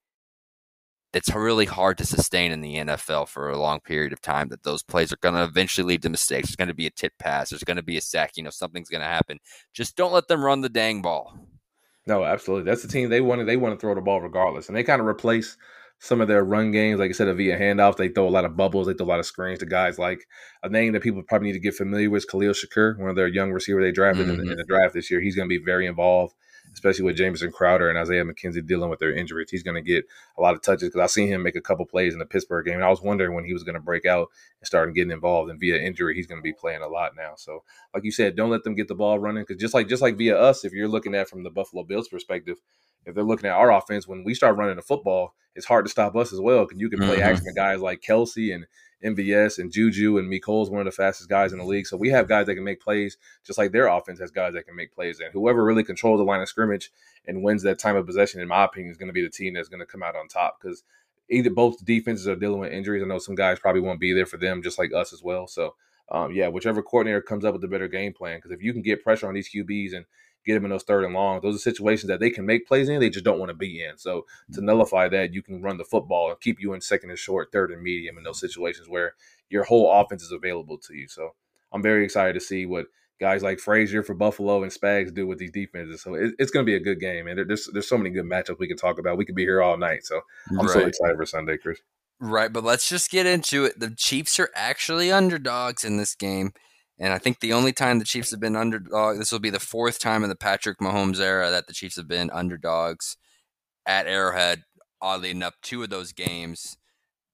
it's 1.12 1.32
really 1.32 1.66
hard 1.66 1.96
to 1.98 2.04
sustain 2.06 2.50
in 2.50 2.60
the 2.60 2.74
NFL 2.76 3.28
for 3.28 3.48
a 3.48 3.58
long 3.58 3.80
period 3.80 4.12
of 4.12 4.20
time. 4.20 4.48
That 4.48 4.64
those 4.64 4.82
plays 4.82 5.12
are 5.12 5.18
going 5.18 5.36
to 5.36 5.44
eventually 5.44 5.86
lead 5.86 6.02
to 6.02 6.10
mistakes. 6.10 6.48
There's 6.48 6.56
going 6.56 6.68
to 6.68 6.74
be 6.74 6.86
a 6.86 6.90
tit 6.90 7.12
pass. 7.18 7.50
There's 7.50 7.64
going 7.64 7.76
to 7.76 7.82
be 7.84 7.96
a 7.96 8.00
sack. 8.00 8.32
You 8.36 8.42
know 8.42 8.50
something's 8.50 8.88
going 8.88 9.02
to 9.02 9.06
happen. 9.06 9.38
Just 9.72 9.96
don't 9.96 10.12
let 10.12 10.26
them 10.28 10.44
run 10.44 10.60
the 10.60 10.68
dang 10.68 11.02
ball. 11.02 11.38
No, 12.06 12.24
absolutely. 12.24 12.70
That's 12.70 12.82
the 12.82 12.88
team 12.88 13.08
they 13.08 13.20
want 13.20 13.40
to 13.40 13.44
they 13.44 13.56
want 13.56 13.74
to 13.74 13.80
throw 13.80 13.94
the 13.94 14.00
ball 14.00 14.20
regardless. 14.20 14.68
And 14.68 14.76
they 14.76 14.84
kind 14.84 15.00
of 15.00 15.06
replace 15.06 15.56
some 16.00 16.20
of 16.20 16.28
their 16.28 16.44
run 16.44 16.70
games, 16.70 17.00
like 17.00 17.10
I 17.10 17.12
said, 17.12 17.34
via 17.34 17.58
handoffs. 17.58 17.96
They 17.96 18.08
throw 18.08 18.28
a 18.28 18.30
lot 18.30 18.44
of 18.44 18.56
bubbles, 18.56 18.86
they 18.86 18.94
throw 18.94 19.06
a 19.06 19.08
lot 19.08 19.20
of 19.20 19.26
screens 19.26 19.60
to 19.60 19.66
guys 19.66 19.98
like 19.98 20.26
a 20.62 20.68
name 20.68 20.92
that 20.92 21.02
people 21.02 21.22
probably 21.22 21.48
need 21.48 21.54
to 21.54 21.60
get 21.60 21.74
familiar 21.74 22.10
with 22.10 22.24
is 22.24 22.24
Khalil 22.26 22.52
Shakir, 22.52 22.98
one 22.98 23.10
of 23.10 23.16
their 23.16 23.28
young 23.28 23.52
receiver 23.52 23.80
they 23.80 23.92
drafted 23.92 24.28
in, 24.28 24.36
the, 24.36 24.42
in 24.42 24.48
the 24.48 24.54
mm-hmm. 24.54 24.72
draft 24.72 24.94
this 24.94 25.10
year. 25.10 25.20
He's 25.20 25.36
going 25.36 25.48
to 25.48 25.58
be 25.58 25.64
very 25.64 25.86
involved 25.86 26.34
especially 26.74 27.04
with 27.04 27.16
Jameson 27.16 27.50
Crowder 27.52 27.88
and 27.88 27.98
Isaiah 27.98 28.24
McKenzie 28.24 28.66
dealing 28.66 28.90
with 28.90 28.98
their 28.98 29.12
injuries. 29.14 29.50
He's 29.50 29.62
going 29.62 29.76
to 29.76 29.80
get 29.80 30.04
a 30.36 30.42
lot 30.42 30.54
of 30.54 30.60
touches 30.60 30.88
because 30.90 31.00
I 31.00 31.06
seen 31.06 31.28
him 31.28 31.42
make 31.42 31.56
a 31.56 31.60
couple 31.60 31.86
plays 31.86 32.12
in 32.12 32.18
the 32.18 32.26
Pittsburgh 32.26 32.66
game. 32.66 32.74
And 32.74 32.84
I 32.84 32.90
was 32.90 33.00
wondering 33.00 33.34
when 33.34 33.44
he 33.44 33.52
was 33.52 33.62
going 33.62 33.76
to 33.76 33.80
break 33.80 34.04
out 34.04 34.28
and 34.60 34.66
start 34.66 34.92
getting 34.94 35.12
involved. 35.12 35.50
And 35.50 35.58
via 35.58 35.78
injury, 35.78 36.14
he's 36.14 36.26
going 36.26 36.40
to 36.40 36.42
be 36.42 36.52
playing 36.52 36.82
a 36.82 36.88
lot 36.88 37.12
now. 37.16 37.34
So, 37.36 37.62
like 37.94 38.04
you 38.04 38.10
said, 38.10 38.36
don't 38.36 38.50
let 38.50 38.64
them 38.64 38.74
get 38.74 38.88
the 38.88 38.94
ball 38.94 39.18
running 39.18 39.44
because 39.44 39.60
just 39.60 39.72
like 39.72 39.88
just 39.88 40.02
like 40.02 40.18
via 40.18 40.36
us, 40.38 40.64
if 40.64 40.72
you're 40.72 40.88
looking 40.88 41.14
at 41.14 41.28
from 41.28 41.44
the 41.44 41.50
Buffalo 41.50 41.84
Bills 41.84 42.08
perspective, 42.08 42.58
if 43.06 43.14
they're 43.14 43.24
looking 43.24 43.48
at 43.48 43.56
our 43.56 43.72
offense, 43.72 44.08
when 44.08 44.24
we 44.24 44.34
start 44.34 44.56
running 44.56 44.76
the 44.76 44.82
football, 44.82 45.34
it's 45.54 45.66
hard 45.66 45.84
to 45.84 45.90
stop 45.90 46.16
us 46.16 46.32
as 46.32 46.40
well 46.40 46.64
because 46.64 46.80
you 46.80 46.90
can 46.90 46.98
play 46.98 47.18
Mhm. 47.18 47.22
action 47.22 47.46
guys 47.54 47.80
like 47.80 48.00
Kelce 48.00 48.54
and 48.54 48.66
MVS 49.02 49.58
and 49.58 49.72
Juju 49.72 50.18
and 50.18 50.28
Mecole's 50.28 50.70
one 50.70 50.80
of 50.80 50.84
the 50.84 50.92
fastest 50.92 51.28
guys 51.28 51.52
in 51.52 51.58
the 51.58 51.64
league. 51.64 51.86
So 51.86 51.96
we 51.96 52.10
have 52.10 52.28
guys 52.28 52.46
that 52.46 52.54
can 52.54 52.64
make 52.64 52.80
plays, 52.80 53.16
just 53.44 53.58
like 53.58 53.72
their 53.72 53.86
offense 53.86 54.20
has 54.20 54.30
guys 54.30 54.54
that 54.54 54.66
can 54.66 54.76
make 54.76 54.94
plays. 54.94 55.20
And 55.20 55.32
whoever 55.32 55.64
really 55.64 55.84
controls 55.84 56.18
the 56.18 56.24
line 56.24 56.40
of 56.40 56.48
scrimmage 56.48 56.92
and 57.26 57.42
wins 57.42 57.62
that 57.62 57.78
time 57.78 57.96
of 57.96 58.06
possession, 58.06 58.40
in 58.40 58.48
my 58.48 58.64
opinion, 58.64 58.90
is 58.90 58.98
going 58.98 59.08
to 59.08 59.14
be 59.14 59.22
the 59.22 59.30
team 59.30 59.54
that's 59.54 59.68
going 59.68 59.80
to 59.80 59.86
come 59.86 60.02
out 60.02 60.16
on 60.16 60.28
top 60.28 60.58
because 60.60 60.84
either 61.30 61.50
both 61.50 61.84
defenses 61.84 62.28
are 62.28 62.36
dealing 62.36 62.60
with 62.60 62.72
injuries. 62.72 63.02
I 63.02 63.06
know 63.06 63.18
some 63.18 63.34
guys 63.34 63.58
probably 63.58 63.80
won't 63.80 64.00
be 64.00 64.12
there 64.12 64.26
for 64.26 64.36
them, 64.36 64.62
just 64.62 64.78
like 64.78 64.92
us 64.92 65.12
as 65.12 65.22
well. 65.22 65.46
So 65.46 65.74
um, 66.10 66.32
yeah, 66.32 66.48
whichever 66.48 66.82
coordinator 66.82 67.22
comes 67.22 67.44
up 67.44 67.52
with 67.52 67.62
the 67.62 67.68
better 67.68 67.88
game 67.88 68.12
plan, 68.12 68.38
because 68.38 68.50
if 68.50 68.62
you 68.62 68.72
can 68.72 68.82
get 68.82 69.02
pressure 69.02 69.26
on 69.26 69.34
these 69.34 69.50
QBs 69.50 69.94
and 69.94 70.04
get 70.44 70.54
them 70.54 70.64
in 70.64 70.70
those 70.70 70.82
third 70.82 71.04
and 71.04 71.14
long, 71.14 71.40
those 71.40 71.56
are 71.56 71.58
situations 71.58 72.08
that 72.08 72.20
they 72.20 72.30
can 72.30 72.46
make 72.46 72.66
plays 72.66 72.88
in, 72.88 73.00
they 73.00 73.10
just 73.10 73.24
don't 73.24 73.38
want 73.38 73.50
to 73.50 73.54
be 73.54 73.82
in. 73.84 73.96
So 73.96 74.26
to 74.52 74.58
mm-hmm. 74.58 74.66
nullify 74.66 75.08
that, 75.08 75.34
you 75.34 75.42
can 75.42 75.62
run 75.62 75.78
the 75.78 75.84
football 75.84 76.30
and 76.30 76.40
keep 76.40 76.60
you 76.60 76.72
in 76.74 76.80
second 76.80 77.10
and 77.10 77.18
short, 77.18 77.52
third 77.52 77.70
and 77.70 77.82
medium 77.82 78.18
in 78.18 78.24
those 78.24 78.40
situations 78.40 78.88
where 78.88 79.14
your 79.50 79.64
whole 79.64 79.90
offense 79.92 80.22
is 80.22 80.32
available 80.32 80.78
to 80.78 80.94
you. 80.94 81.08
So 81.08 81.34
I'm 81.72 81.82
very 81.82 82.04
excited 82.04 82.34
to 82.34 82.40
see 82.40 82.66
what 82.66 82.86
guys 83.20 83.42
like 83.42 83.58
Frazier 83.58 84.02
for 84.02 84.14
Buffalo 84.14 84.62
and 84.62 84.72
Spags 84.72 85.14
do 85.14 85.26
with 85.26 85.38
these 85.38 85.50
defenses. 85.50 86.02
So 86.02 86.14
it, 86.14 86.34
it's 86.38 86.50
going 86.50 86.64
to 86.64 86.70
be 86.70 86.76
a 86.76 86.80
good 86.80 87.00
game, 87.00 87.26
and 87.26 87.38
there- 87.38 87.44
there's 87.44 87.68
there's 87.72 87.88
so 87.88 87.98
many 87.98 88.10
good 88.10 88.24
matchups 88.24 88.58
we 88.58 88.68
can 88.68 88.76
talk 88.76 88.98
about. 88.98 89.16
We 89.16 89.24
could 89.24 89.34
be 89.34 89.44
here 89.44 89.62
all 89.62 89.76
night. 89.76 90.04
So 90.04 90.20
I'm 90.58 90.68
so 90.68 90.80
excited 90.80 91.16
for 91.16 91.26
Sunday, 91.26 91.56
Chris. 91.56 91.80
Right, 92.20 92.52
but 92.52 92.64
let's 92.64 92.88
just 92.88 93.10
get 93.10 93.26
into 93.26 93.64
it. 93.64 93.78
The 93.78 93.90
Chiefs 93.90 94.38
are 94.38 94.50
actually 94.54 95.10
underdogs 95.10 95.84
in 95.84 95.96
this 95.96 96.14
game. 96.14 96.52
And 96.98 97.12
I 97.12 97.18
think 97.18 97.40
the 97.40 97.52
only 97.52 97.72
time 97.72 97.98
the 97.98 98.04
Chiefs 98.04 98.30
have 98.30 98.40
been 98.40 98.54
underdog, 98.54 99.18
this 99.18 99.32
will 99.32 99.40
be 99.40 99.50
the 99.50 99.58
fourth 99.58 99.98
time 99.98 100.22
in 100.22 100.28
the 100.28 100.36
Patrick 100.36 100.78
Mahomes 100.78 101.20
era 101.20 101.50
that 101.50 101.66
the 101.66 101.72
Chiefs 101.72 101.96
have 101.96 102.06
been 102.06 102.30
underdogs 102.30 103.16
at 103.84 104.06
Arrowhead. 104.06 104.62
Oddly 105.02 105.30
enough, 105.30 105.54
two 105.60 105.82
of 105.82 105.90
those 105.90 106.12
games, 106.12 106.76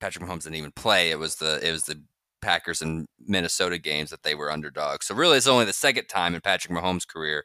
Patrick 0.00 0.24
Mahomes 0.24 0.44
didn't 0.44 0.56
even 0.56 0.72
play. 0.72 1.11
It 1.11 1.18
was 1.18 1.36
the 1.36 1.61
it 1.66 1.70
was 1.70 1.84
the 1.84 2.02
Packers 2.40 2.80
and 2.80 3.06
Minnesota 3.26 3.78
games 3.78 4.11
that 4.11 4.22
they 4.22 4.34
were 4.34 4.50
underdogs. 4.50 5.06
So 5.06 5.14
really, 5.14 5.36
it's 5.36 5.46
only 5.46 5.66
the 5.66 5.72
second 5.72 6.06
time 6.06 6.34
in 6.34 6.40
Patrick 6.40 6.76
Mahomes' 6.76 7.06
career 7.06 7.44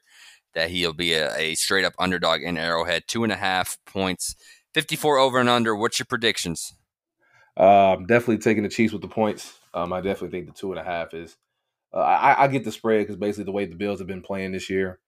that 0.53 0.69
he'll 0.69 0.93
be 0.93 1.13
a, 1.13 1.35
a 1.35 1.55
straight 1.55 1.85
up 1.85 1.93
underdog 1.99 2.41
in 2.41 2.57
Arrowhead. 2.57 3.03
Two 3.07 3.23
and 3.23 3.31
a 3.31 3.35
half 3.35 3.77
points, 3.85 4.35
fifty 4.73 4.95
four 4.95 5.17
over 5.17 5.37
and 5.37 5.49
under. 5.49 5.75
What's 5.75 5.99
your 5.99 6.07
predictions? 6.07 6.73
Uh, 7.59 7.93
I'm 7.93 8.05
definitely 8.05 8.39
taking 8.39 8.63
the 8.63 8.69
Chiefs 8.69 8.93
with 8.93 9.01
the 9.01 9.07
points. 9.09 9.59
Um, 9.73 9.93
I 9.93 9.99
definitely 10.01 10.29
think 10.29 10.47
the 10.47 10.59
two 10.59 10.71
and 10.71 10.79
a 10.79 10.83
half 10.83 11.13
is. 11.13 11.35
Uh, 11.95 11.99
I, 11.99 12.43
I 12.43 12.47
get 12.47 12.63
the 12.65 12.71
spread 12.71 13.01
because 13.01 13.15
basically 13.15 13.45
the 13.45 13.51
way 13.53 13.65
the 13.65 13.75
Bills 13.75 13.99
have 13.99 14.07
been 14.07 14.21
playing 14.21 14.51
this 14.51 14.69
year, 14.69 14.99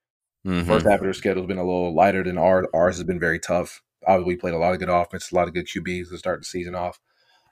Mhm. 0.45 0.65
first 0.65 0.85
half 0.85 0.99
of 0.99 1.03
their 1.03 1.13
schedule 1.13 1.41
has 1.41 1.47
been 1.47 1.57
a 1.57 1.63
little 1.65 1.93
lighter 1.93 2.23
than 2.23 2.37
ours. 2.37 2.67
Ours 2.73 2.95
has 2.97 3.03
been 3.03 3.19
very 3.19 3.39
tough. 3.39 3.81
Obviously, 4.05 4.35
we 4.35 4.39
played 4.39 4.53
a 4.53 4.57
lot 4.57 4.73
of 4.73 4.79
good 4.79 4.87
offense, 4.89 5.31
a 5.31 5.35
lot 5.35 5.47
of 5.47 5.53
good 5.53 5.65
QBs 5.67 6.09
to 6.09 6.17
start 6.17 6.39
the 6.39 6.45
season 6.45 6.75
off. 6.75 6.99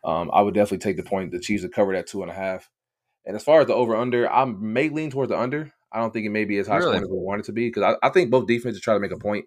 Um, 0.06 0.30
I 0.34 0.42
would 0.42 0.54
definitely 0.54 0.78
take 0.78 0.96
the 0.98 1.04
point 1.10 1.32
the 1.32 1.40
Chiefs 1.40 1.64
have 1.64 1.72
covered 1.72 1.96
at 1.96 2.08
two 2.08 2.22
and 2.22 2.32
a 2.32 2.36
half. 2.36 2.70
And 3.26 3.36
as 3.36 3.44
far 3.44 3.60
as 3.60 3.68
the 3.68 3.74
over 3.74 3.96
under, 3.96 4.32
I 4.32 4.46
may 4.46 4.88
lean 4.90 5.10
towards 5.10 5.30
the 5.32 5.38
under. 5.38 5.74
I 5.92 6.00
don't 6.00 6.14
think 6.14 6.26
it 6.26 6.30
may 6.30 6.46
be 6.46 6.58
as 6.60 6.68
high 6.68 6.76
Really? 6.78 6.88
scoring 6.90 7.04
as 7.04 7.10
we 7.10 7.18
want 7.18 7.40
it 7.42 7.46
to 7.48 7.52
be 7.54 7.68
because 7.68 7.96
I, 8.02 8.08
I 8.08 8.10
think 8.12 8.30
both 8.30 8.48
defenses 8.48 8.82
try 8.82 8.94
to 8.94 9.00
make 9.00 9.12
a 9.12 9.18
point 9.18 9.46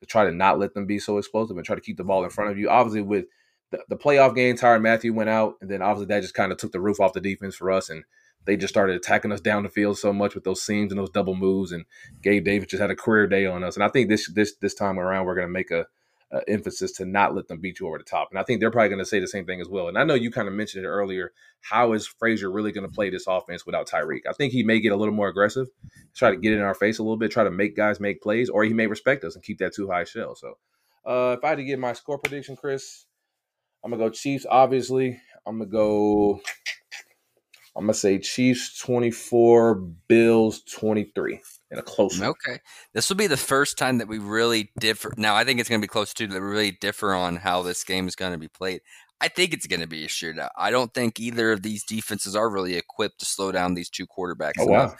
to 0.00 0.06
try 0.06 0.24
to 0.24 0.32
not 0.32 0.58
let 0.58 0.74
them 0.74 0.86
be 0.86 0.98
so 0.98 1.16
explosive 1.18 1.56
and 1.56 1.64
try 1.64 1.76
to 1.76 1.80
keep 1.80 1.96
the 1.96 2.04
ball 2.04 2.24
in 2.24 2.30
front 2.30 2.50
of 2.50 2.58
you. 2.58 2.68
Obviously, 2.68 3.02
with 3.02 3.26
the, 3.70 3.78
the 3.88 3.96
playoff 3.96 4.34
game, 4.34 4.56
Tyrann 4.56 4.82
Mathieu 4.82 5.12
went 5.14 5.30
out, 5.30 5.54
and 5.60 5.70
then 5.70 5.80
obviously 5.80 6.06
that 6.06 6.22
just 6.22 6.34
kind 6.34 6.50
of 6.50 6.58
took 6.58 6.72
the 6.72 6.80
roof 6.80 6.98
off 7.00 7.12
the 7.12 7.20
defense 7.20 7.54
for 7.54 7.70
us, 7.70 7.88
and 7.88 8.02
they 8.44 8.56
just 8.56 8.72
started 8.72 8.96
attacking 8.96 9.32
us 9.32 9.40
down 9.40 9.62
the 9.62 9.68
field 9.68 9.98
so 9.98 10.12
much 10.12 10.34
with 10.34 10.44
those 10.44 10.62
seams 10.62 10.92
and 10.92 10.98
those 10.98 11.10
double 11.10 11.34
moves. 11.34 11.72
And 11.72 11.84
Gabe 12.22 12.44
Davis 12.44 12.68
just 12.68 12.80
had 12.80 12.90
a 12.90 12.96
career 12.96 13.26
day 13.26 13.46
on 13.46 13.64
us, 13.64 13.76
and 13.76 13.84
I 13.84 13.88
think 13.88 14.08
this 14.08 14.30
this 14.32 14.54
this 14.56 14.74
time 14.74 14.98
around 14.98 15.26
we're 15.26 15.34
going 15.34 15.46
to 15.46 15.52
make 15.52 15.70
a, 15.70 15.86
a 16.32 16.40
emphasis 16.48 16.92
to 16.92 17.04
not 17.04 17.34
let 17.34 17.48
them 17.48 17.60
beat 17.60 17.80
you 17.80 17.86
over 17.86 17.98
the 17.98 18.04
top. 18.04 18.28
And 18.30 18.38
I 18.38 18.42
think 18.42 18.60
they're 18.60 18.70
probably 18.70 18.88
going 18.88 19.00
to 19.00 19.04
say 19.04 19.20
the 19.20 19.26
same 19.26 19.46
thing 19.46 19.60
as 19.60 19.68
well. 19.68 19.88
And 19.88 19.98
I 19.98 20.04
know 20.04 20.14
you 20.14 20.30
kind 20.30 20.48
of 20.48 20.54
mentioned 20.54 20.84
it 20.84 20.88
earlier. 20.88 21.32
How 21.60 21.92
is 21.92 22.06
Frazier 22.06 22.50
really 22.50 22.72
going 22.72 22.88
to 22.88 22.94
play 22.94 23.10
this 23.10 23.26
offense 23.26 23.66
without 23.66 23.88
Tyreek? 23.88 24.22
I 24.28 24.32
think 24.32 24.52
he 24.52 24.62
may 24.62 24.80
get 24.80 24.92
a 24.92 24.96
little 24.96 25.14
more 25.14 25.28
aggressive, 25.28 25.68
try 26.14 26.30
to 26.30 26.36
get 26.36 26.52
in 26.52 26.60
our 26.60 26.74
face 26.74 26.98
a 26.98 27.02
little 27.02 27.18
bit, 27.18 27.30
try 27.30 27.44
to 27.44 27.50
make 27.50 27.76
guys 27.76 28.00
make 28.00 28.22
plays, 28.22 28.48
or 28.48 28.64
he 28.64 28.72
may 28.72 28.86
respect 28.86 29.24
us 29.24 29.34
and 29.34 29.44
keep 29.44 29.58
that 29.58 29.74
too 29.74 29.90
high 29.90 30.04
shell. 30.04 30.34
So, 30.34 30.58
uh, 31.04 31.36
if 31.38 31.44
I 31.44 31.50
had 31.50 31.56
to 31.56 31.64
give 31.64 31.78
my 31.78 31.92
score 31.92 32.18
prediction, 32.18 32.56
Chris, 32.56 33.06
I'm 33.84 33.90
gonna 33.90 34.02
go 34.02 34.10
Chiefs. 34.10 34.46
Obviously, 34.48 35.20
I'm 35.46 35.58
gonna 35.58 35.70
go. 35.70 36.40
I'm 37.76 37.84
gonna 37.84 37.94
say 37.94 38.18
Chiefs 38.18 38.78
24, 38.78 39.74
Bills 40.08 40.62
23 40.64 41.40
in 41.70 41.78
a 41.78 41.82
close 41.82 42.18
one. 42.18 42.30
Okay. 42.30 42.58
This 42.94 43.08
will 43.08 43.16
be 43.16 43.26
the 43.26 43.36
first 43.36 43.78
time 43.78 43.98
that 43.98 44.08
we 44.08 44.18
really 44.18 44.70
differ. 44.78 45.12
Now, 45.16 45.36
I 45.36 45.44
think 45.44 45.60
it's 45.60 45.68
going 45.68 45.80
to 45.80 45.84
be 45.84 45.88
close 45.88 46.12
to 46.14 46.26
that 46.26 46.40
we 46.40 46.46
really 46.46 46.72
differ 46.72 47.14
on 47.14 47.36
how 47.36 47.62
this 47.62 47.84
game 47.84 48.08
is 48.08 48.16
going 48.16 48.32
to 48.32 48.38
be 48.38 48.48
played. 48.48 48.80
I 49.20 49.28
think 49.28 49.52
it's 49.52 49.66
going 49.66 49.80
to 49.80 49.86
be 49.86 50.04
a 50.04 50.08
shootout. 50.08 50.48
I 50.56 50.70
don't 50.70 50.92
think 50.94 51.20
either 51.20 51.52
of 51.52 51.62
these 51.62 51.84
defenses 51.84 52.34
are 52.34 52.48
really 52.48 52.76
equipped 52.76 53.20
to 53.20 53.26
slow 53.26 53.52
down 53.52 53.74
these 53.74 53.90
two 53.90 54.06
quarterbacks. 54.06 54.54
Oh 54.58 54.68
enough. 54.68 54.90
wow! 54.92 54.96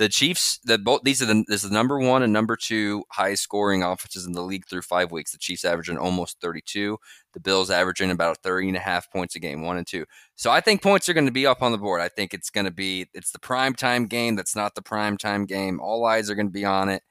The 0.00 0.08
Chiefs, 0.08 0.58
the 0.64 0.78
both 0.78 1.02
these 1.04 1.20
are 1.20 1.26
the 1.26 1.44
this 1.46 1.62
is 1.62 1.68
the 1.68 1.74
number 1.74 1.98
one 1.98 2.22
and 2.22 2.32
number 2.32 2.56
two 2.56 3.04
highest 3.10 3.42
scoring 3.42 3.82
offenses 3.82 4.24
in 4.24 4.32
the 4.32 4.40
league 4.40 4.66
through 4.66 4.80
five 4.80 5.12
weeks. 5.12 5.32
The 5.32 5.36
Chiefs 5.36 5.62
averaging 5.62 5.98
almost 5.98 6.40
32. 6.40 6.96
The 7.34 7.40
Bills 7.40 7.70
averaging 7.70 8.10
about 8.10 8.38
30 8.42 8.68
and 8.68 8.76
a 8.78 8.80
half 8.80 9.12
points 9.12 9.34
a 9.34 9.40
game, 9.40 9.60
one 9.60 9.76
and 9.76 9.86
two. 9.86 10.06
So 10.36 10.50
I 10.50 10.62
think 10.62 10.80
points 10.80 11.10
are 11.10 11.12
going 11.12 11.26
to 11.26 11.30
be 11.30 11.46
up 11.46 11.60
on 11.60 11.70
the 11.70 11.76
board. 11.76 12.00
I 12.00 12.08
think 12.08 12.32
it's 12.32 12.48
going 12.48 12.64
to 12.64 12.70
be 12.70 13.08
it's 13.12 13.30
the 13.30 13.38
prime 13.38 13.74
time 13.74 14.06
game 14.06 14.36
that's 14.36 14.56
not 14.56 14.74
the 14.74 14.80
prime 14.80 15.18
time 15.18 15.44
game. 15.44 15.80
All 15.80 16.06
eyes 16.06 16.30
are 16.30 16.34
going 16.34 16.48
to 16.48 16.50
be 16.50 16.64
on 16.64 16.88
it. 16.88 17.02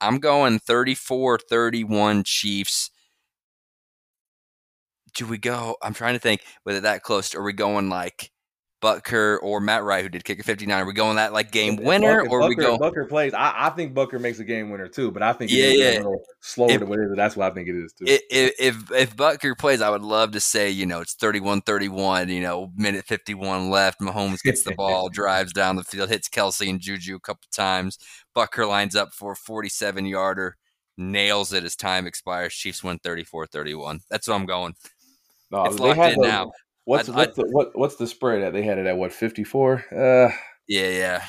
I'm 0.00 0.18
going 0.18 0.58
34-31 0.58 2.24
Chiefs. 2.24 2.90
Do 5.14 5.28
we 5.28 5.38
go? 5.38 5.76
I'm 5.80 5.94
trying 5.94 6.14
to 6.14 6.20
think 6.20 6.42
whether 6.64 6.80
that 6.80 7.04
close. 7.04 7.36
Are 7.36 7.42
we 7.44 7.52
going 7.52 7.88
like 7.88 8.31
Butker 8.82 9.38
or 9.42 9.60
Matt 9.60 9.84
Wright, 9.84 10.02
who 10.02 10.08
did 10.08 10.24
kick 10.24 10.40
a 10.40 10.42
59? 10.42 10.82
Are 10.82 10.84
we 10.84 10.92
going 10.92 11.14
that 11.16 11.32
like 11.32 11.52
game 11.52 11.76
winner, 11.76 12.24
Butker- 12.24 12.30
or 12.30 12.48
we 12.48 12.56
go? 12.56 12.76
Butker 12.78 13.08
plays. 13.08 13.32
I, 13.32 13.66
I 13.66 13.70
think 13.70 13.94
Butker 13.94 14.20
makes 14.20 14.40
a 14.40 14.44
game 14.44 14.70
winner 14.70 14.88
too, 14.88 15.12
but 15.12 15.22
I 15.22 15.32
think 15.32 15.52
Yeah, 15.52 15.66
yeah. 15.68 15.90
a 15.90 15.96
little 15.98 16.22
slower 16.40 16.70
If- 16.72 16.80
than 16.80 16.88
what 16.88 16.98
it 16.98 17.04
is. 17.10 17.16
That's 17.16 17.36
what 17.36 17.50
I 17.50 17.54
think 17.54 17.68
it 17.68 17.76
is 17.76 17.92
too. 17.92 18.06
If, 18.08 18.52
if 18.58 18.90
if 18.90 19.16
Butker 19.16 19.56
plays, 19.56 19.80
I 19.80 19.88
would 19.90 20.02
love 20.02 20.32
to 20.32 20.40
say, 20.40 20.68
you 20.68 20.84
know, 20.84 21.00
it's 21.00 21.14
31-31, 21.14 22.28
you 22.28 22.40
know, 22.40 22.72
minute 22.76 23.04
51 23.06 23.70
left. 23.70 24.00
Mahomes 24.00 24.42
gets 24.42 24.64
the 24.64 24.72
ball, 24.76 25.08
drives 25.08 25.52
down 25.52 25.76
the 25.76 25.84
field, 25.84 26.08
hits 26.08 26.28
Kelce 26.28 26.68
and 26.68 26.80
Juju 26.80 27.14
a 27.14 27.20
couple 27.20 27.46
times. 27.52 27.98
Butker 28.36 28.66
lines 28.68 28.96
up 28.96 29.12
for 29.14 29.32
a 29.32 29.36
47 29.36 30.06
yarder, 30.06 30.56
nails 30.98 31.52
it 31.52 31.62
as 31.62 31.76
time 31.76 32.06
expires. 32.08 32.52
Chiefs 32.52 32.82
win 32.82 32.98
34-31. 32.98 34.00
That's 34.10 34.26
what 34.26 34.34
I'm 34.34 34.46
going. 34.46 34.74
no, 35.52 35.66
it's 35.66 35.78
locked 35.78 36.00
in 36.14 36.20
the- 36.20 36.26
now. 36.26 36.50
What's 36.84 37.08
I'd- 37.08 37.16
what's 37.16 37.36
the 37.36 37.44
what, 37.50 37.70
what's 37.78 37.96
the 37.96 38.06
spread 38.06 38.42
at? 38.42 38.52
They 38.52 38.62
had 38.62 38.78
it 38.78 38.86
at 38.86 38.96
what 38.96 39.12
54. 39.12 39.84
Uh, 39.94 40.30
Yeah, 40.68 40.88
yeah. 40.88 41.24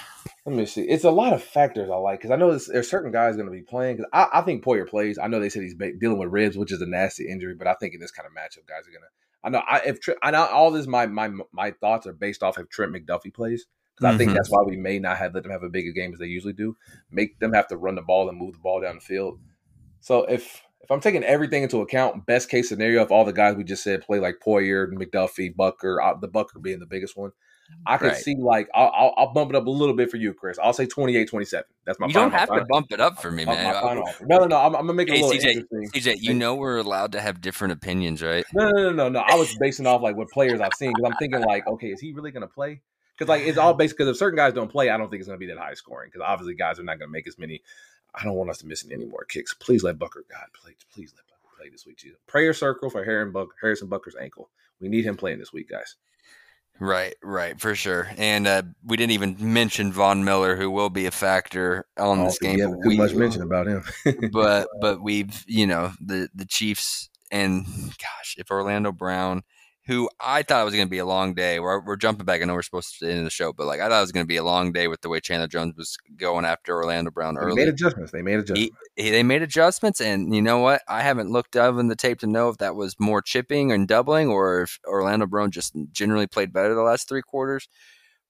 Let 0.45 0.55
me 0.55 0.65
see. 0.65 0.81
It's 0.83 1.03
a 1.05 1.11
lot 1.11 1.33
of 1.33 1.41
factors 1.43 1.89
I 1.89 1.95
like 1.95 2.19
because 2.19 2.31
I 2.31 2.35
know 2.35 2.49
there's, 2.49 2.67
there's 2.67 2.89
certain 2.89 3.11
guys 3.11 3.35
going 3.35 3.47
to 3.47 3.51
be 3.51 3.61
playing. 3.61 3.97
Because 3.97 4.09
I, 4.13 4.39
I 4.39 4.41
think 4.41 4.63
Poyer 4.63 4.87
plays. 4.87 5.17
I 5.17 5.27
know 5.27 5.39
they 5.39 5.49
said 5.49 5.63
he's 5.63 5.73
ba- 5.75 5.93
dealing 5.99 6.17
with 6.17 6.29
ribs, 6.29 6.57
which 6.57 6.71
is 6.71 6.81
a 6.81 6.85
nasty 6.85 7.27
injury, 7.29 7.55
but 7.55 7.67
I 7.67 7.75
think 7.75 7.93
in 7.93 7.99
this 7.99 8.11
kind 8.11 8.25
of 8.27 8.33
matchup, 8.33 8.67
guys 8.67 8.87
are 8.87 8.91
going 8.91 9.01
to. 9.03 9.07
I 9.45 9.49
know. 9.49 9.61
I 9.67 9.79
if 9.85 9.99
I 10.21 10.31
know 10.31 10.45
all 10.45 10.71
this. 10.71 10.87
My 10.87 11.05
my 11.07 11.29
my 11.51 11.71
thoughts 11.71 12.07
are 12.07 12.13
based 12.13 12.43
off 12.43 12.57
if 12.57 12.69
Trent 12.69 12.93
McDuffie 12.93 13.33
plays 13.33 13.65
because 13.95 14.13
I 14.13 14.17
think 14.17 14.31
Mhm. 14.31 14.35
that's 14.35 14.49
why 14.49 14.63
we 14.65 14.75
may 14.77 14.99
not 14.99 15.17
have 15.17 15.33
let 15.33 15.43
them 15.43 15.51
have 15.51 15.63
a 15.63 15.69
bigger 15.69 15.91
game 15.91 16.13
as 16.13 16.19
they 16.19 16.25
usually 16.27 16.53
do. 16.53 16.75
Make 17.11 17.39
them 17.39 17.53
have 17.53 17.67
to 17.67 17.77
run 17.77 17.95
the 17.95 18.01
ball 18.01 18.29
and 18.29 18.37
move 18.37 18.53
the 18.53 18.59
ball 18.59 18.81
down 18.81 18.95
the 18.95 19.01
field. 19.01 19.39
So 19.99 20.23
if 20.23 20.61
if 20.83 20.91
I'm 20.91 20.99
taking 20.99 21.23
everything 21.23 21.63
into 21.63 21.81
account, 21.81 22.25
best 22.25 22.49
case 22.49 22.69
scenario, 22.69 23.01
if 23.01 23.11
all 23.11 23.23
the 23.23 23.33
guys 23.33 23.55
we 23.55 23.63
just 23.63 23.83
said 23.83 24.01
play 24.01 24.19
like 24.19 24.35
Poyer, 24.45 24.91
McDuffie, 24.91 25.55
Butker, 25.55 25.97
uh, 26.03 26.17
the 26.19 26.27
Butker 26.27 26.61
being 26.61 26.79
the 26.79 26.85
biggest 26.85 27.15
one, 27.15 27.31
I 27.85 27.97
could 27.97 28.11
Right. 28.11 28.17
see 28.17 28.35
like 28.37 28.69
I'll, 28.73 28.91
I'll, 28.93 29.13
I'll 29.17 29.33
bump 29.33 29.49
it 29.51 29.55
up 29.55 29.65
a 29.65 29.69
little 29.69 29.95
bit 29.95 30.11
for 30.11 30.17
you, 30.17 30.33
Chris. 30.33 30.59
I'll 30.61 30.73
say 30.73 30.85
28-27. 30.85 31.63
That's 31.85 31.99
my 31.99 32.07
You 32.07 32.13
final, 32.13 32.29
don't 32.29 32.39
have 32.39 32.49
my 32.49 32.59
to 32.59 32.65
bump 32.65 32.91
it 32.91 32.99
up 32.99 33.17
for 33.21 33.31
me, 33.31 33.45
man. 33.45 33.73
final. 33.81 34.03
No, 34.25 34.39
no, 34.39 34.45
no. 34.45 34.57
I'm, 34.57 34.75
I'm 34.75 34.81
gonna 34.83 34.93
make 34.93 35.07
it 35.07 35.13
Hey, 35.13 35.21
a 35.21 35.25
little 35.25 35.41
CJ, 35.41 35.55
interesting. 35.55 35.91
CJ, 35.93 36.21
you 36.21 36.33
know 36.33 36.55
we're 36.55 36.77
allowed 36.77 37.13
to 37.13 37.21
have 37.21 37.41
different 37.41 37.73
opinions, 37.73 38.21
right? 38.21 38.45
No, 38.53 38.69
no, 38.69 38.83
no, 38.83 38.91
no, 38.91 39.09
no. 39.09 39.19
I 39.19 39.35
was 39.35 39.57
basing 39.59 39.87
off 39.87 40.01
like 40.01 40.15
what 40.17 40.29
players 40.31 40.59
I've 40.59 40.75
seen 40.75 40.95
because 40.95 41.09
I'm 41.09 41.17
thinking 41.17 41.41
like, 41.41 41.65
okay, 41.67 41.87
is 41.87 41.99
he 41.99 42.13
really 42.13 42.31
gonna 42.31 42.47
play? 42.47 42.81
Because 43.17 43.29
like 43.29 43.41
it's 43.47 43.57
all 43.57 43.73
based 43.77 43.95
because 43.97 44.09
if 44.09 44.17
certain 44.17 44.37
guys 44.37 44.53
don't 44.53 44.71
play, 44.71 44.89
I 44.89 44.97
don't 44.97 45.09
think 45.09 45.21
it's 45.21 45.27
gonna 45.27 45.37
be 45.37 45.47
that 45.47 45.57
high 45.57 45.73
scoring. 45.75 46.09
Because 46.11 46.25
obviously 46.25 46.55
guys 46.55 46.79
are 46.79 46.83
not 46.83 46.99
gonna 46.99 47.11
make 47.11 47.27
as 47.27 47.37
many. 47.37 47.61
I 48.15 48.23
don't 48.23 48.35
want 48.35 48.49
us 48.49 48.59
to 48.59 48.67
miss 48.67 48.85
any 48.91 49.05
more 49.05 49.25
kicks. 49.25 49.53
Please 49.53 49.83
let 49.83 49.97
Butker 49.97 50.21
God 50.29 50.45
play. 50.53 50.75
Please 50.93 51.13
let 51.15 51.25
Butker 51.25 51.57
play 51.57 51.69
this 51.69 51.85
week. 51.85 51.97
Jesus. 51.97 52.19
Prayer 52.27 52.53
circle 52.53 52.89
for 52.89 53.03
Harrison 53.03 53.31
Buck, 53.31 53.49
Harrison 53.61 53.87
Butker's 53.87 54.15
ankle. 54.15 54.49
We 54.79 54.89
need 54.89 55.05
him 55.05 55.17
playing 55.17 55.39
this 55.39 55.53
week, 55.53 55.69
guys. 55.69 55.95
Right, 56.79 57.15
right, 57.21 57.59
for 57.59 57.75
sure. 57.75 58.09
And 58.17 58.47
uh, 58.47 58.63
we 58.83 58.97
didn't 58.97 59.11
even 59.11 59.37
mention 59.39 59.91
Von 59.91 60.23
Miller, 60.23 60.55
who 60.55 60.71
will 60.71 60.89
be 60.89 61.05
a 61.05 61.11
factor 61.11 61.85
on 61.97 62.23
this 62.23 62.39
game. 62.39 62.57
too 62.57 62.79
we- 62.83 62.97
much 62.97 63.13
mention 63.13 63.41
about 63.43 63.67
him. 63.67 63.83
but 64.31 64.67
but 64.81 65.01
we've 65.01 65.43
you 65.47 65.67
know 65.67 65.93
the 66.01 66.29
the 66.33 66.45
Chiefs 66.45 67.09
and 67.31 67.65
gosh, 67.65 68.35
if 68.37 68.49
Orlando 68.51 68.91
Brown, 68.91 69.43
who 69.85 70.09
I 70.21 70.43
thought 70.43 70.61
it 70.61 70.65
was 70.65 70.73
going 70.75 70.87
to 70.87 70.91
be 70.91 70.99
a 70.99 71.05
long 71.05 71.33
day. 71.33 71.59
We're 71.59 71.79
we're 71.83 71.97
jumping 71.97 72.25
back. 72.25 72.41
I 72.41 72.45
know 72.45 72.53
we're 72.53 72.61
supposed 72.61 72.99
to 72.99 73.09
end 73.11 73.25
the 73.25 73.29
show, 73.29 73.51
but 73.51 73.67
like 73.67 73.81
I 73.81 73.89
thought 73.89 73.97
it 73.97 74.01
was 74.01 74.11
going 74.13 74.23
to 74.25 74.27
be 74.27 74.37
a 74.37 74.43
long 74.43 74.71
day 74.71 74.87
with 74.87 75.01
the 75.01 75.09
way 75.09 75.19
Chandler 75.19 75.47
Jones 75.47 75.75
was 75.75 75.97
going 76.15 76.45
after 76.45 76.75
Orlando 76.75 77.11
Brown 77.11 77.37
early. 77.37 77.55
they 77.55 77.65
made 77.65 77.73
adjustments. 77.73 78.11
They 78.11 78.21
made 78.21 78.39
adjustments. 78.39 78.75
He- 78.95 79.09
they 79.11 79.23
made 79.23 79.41
adjustments, 79.41 79.99
and 79.99 80.33
you 80.33 80.41
know 80.41 80.59
what? 80.59 80.81
I 80.87 81.01
haven't 81.01 81.31
looked 81.31 81.55
up 81.55 81.77
in 81.79 81.87
the 81.89 81.95
tape 81.95 82.19
to 82.19 82.27
know 82.27 82.49
if 82.49 82.57
that 82.57 82.75
was 82.75 82.95
more 82.99 83.21
chipping 83.21 83.71
and 83.71 83.87
doubling, 83.87 84.29
or 84.29 84.61
if 84.61 84.79
Orlando 84.87 85.25
Brown 85.25 85.51
just 85.51 85.73
generally 85.91 86.27
played 86.27 86.53
better 86.53 86.73
the 86.75 86.81
last 86.81 87.09
three 87.09 87.21
quarters. 87.23 87.67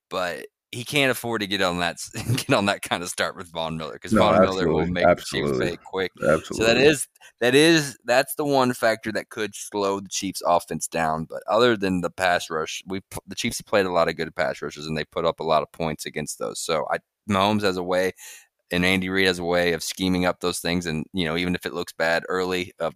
But 0.10 0.46
he 0.74 0.84
can't 0.84 1.12
afford 1.12 1.42
to 1.42 1.48
get 1.48 1.62
on 1.62 1.80
that 1.80 1.98
get 2.36 2.54
on 2.54 2.66
that 2.66 2.82
kind 2.82 3.04
of 3.04 3.10
start 3.10 3.36
with 3.36 3.52
Von 3.52 3.78
Miller 3.78 3.94
because 3.94 4.12
No, 4.12 4.22
Von 4.22 4.42
Miller 4.42 4.68
will 4.68 4.82
absolutely, 4.82 4.92
make 4.92 5.06
the 5.06 5.16
Chiefs 5.16 5.34
absolutely. 5.34 5.70
pay 5.70 5.78
quick. 5.86 6.12
Absolutely. 6.18 6.58
So 6.58 6.64
that 6.66 6.78
is 6.78 7.08
that 7.42 7.56
is 7.56 7.98
that's 8.06 8.34
the 8.36 8.46
one 8.46 8.74
factor 8.74 9.12
that 9.12 9.30
could 9.30 9.56
slow 9.56 10.00
the 10.00 10.10
Chiefs' 10.10 10.42
offense 10.46 10.88
down. 10.88 11.26
But 11.26 11.44
other 11.48 11.78
than 11.78 12.02
the 12.02 12.10
pass 12.10 12.50
rush, 12.50 12.84
we 12.88 13.02
the 13.28 13.36
Chiefs 13.36 13.62
played 13.62 13.86
a 13.86 13.92
lot 13.92 14.10
of 14.10 14.16
good 14.16 14.36
pass 14.36 14.62
rushes 14.62 14.88
and 14.88 14.98
they 14.98 15.06
put 15.06 15.26
up 15.26 15.40
a 15.40 15.44
lot 15.44 15.62
of 15.62 15.72
points 15.72 16.06
against 16.06 16.40
those. 16.40 16.60
So 16.60 16.88
I 16.92 16.98
Mahomes 17.30 17.62
has 17.62 17.78
a 17.78 17.84
way, 17.84 18.14
and 18.72 18.84
Andy 18.84 19.10
Reid 19.10 19.28
has 19.28 19.40
a 19.40 19.44
way 19.44 19.74
of 19.74 19.84
scheming 19.84 20.26
up 20.26 20.40
those 20.40 20.60
things, 20.60 20.88
and 20.88 21.06
you 21.14 21.26
know 21.26 21.38
even 21.38 21.54
if 21.54 21.66
it 21.66 21.74
looks 21.74 21.94
bad 21.94 22.24
early, 22.28 22.74
of 22.80 22.96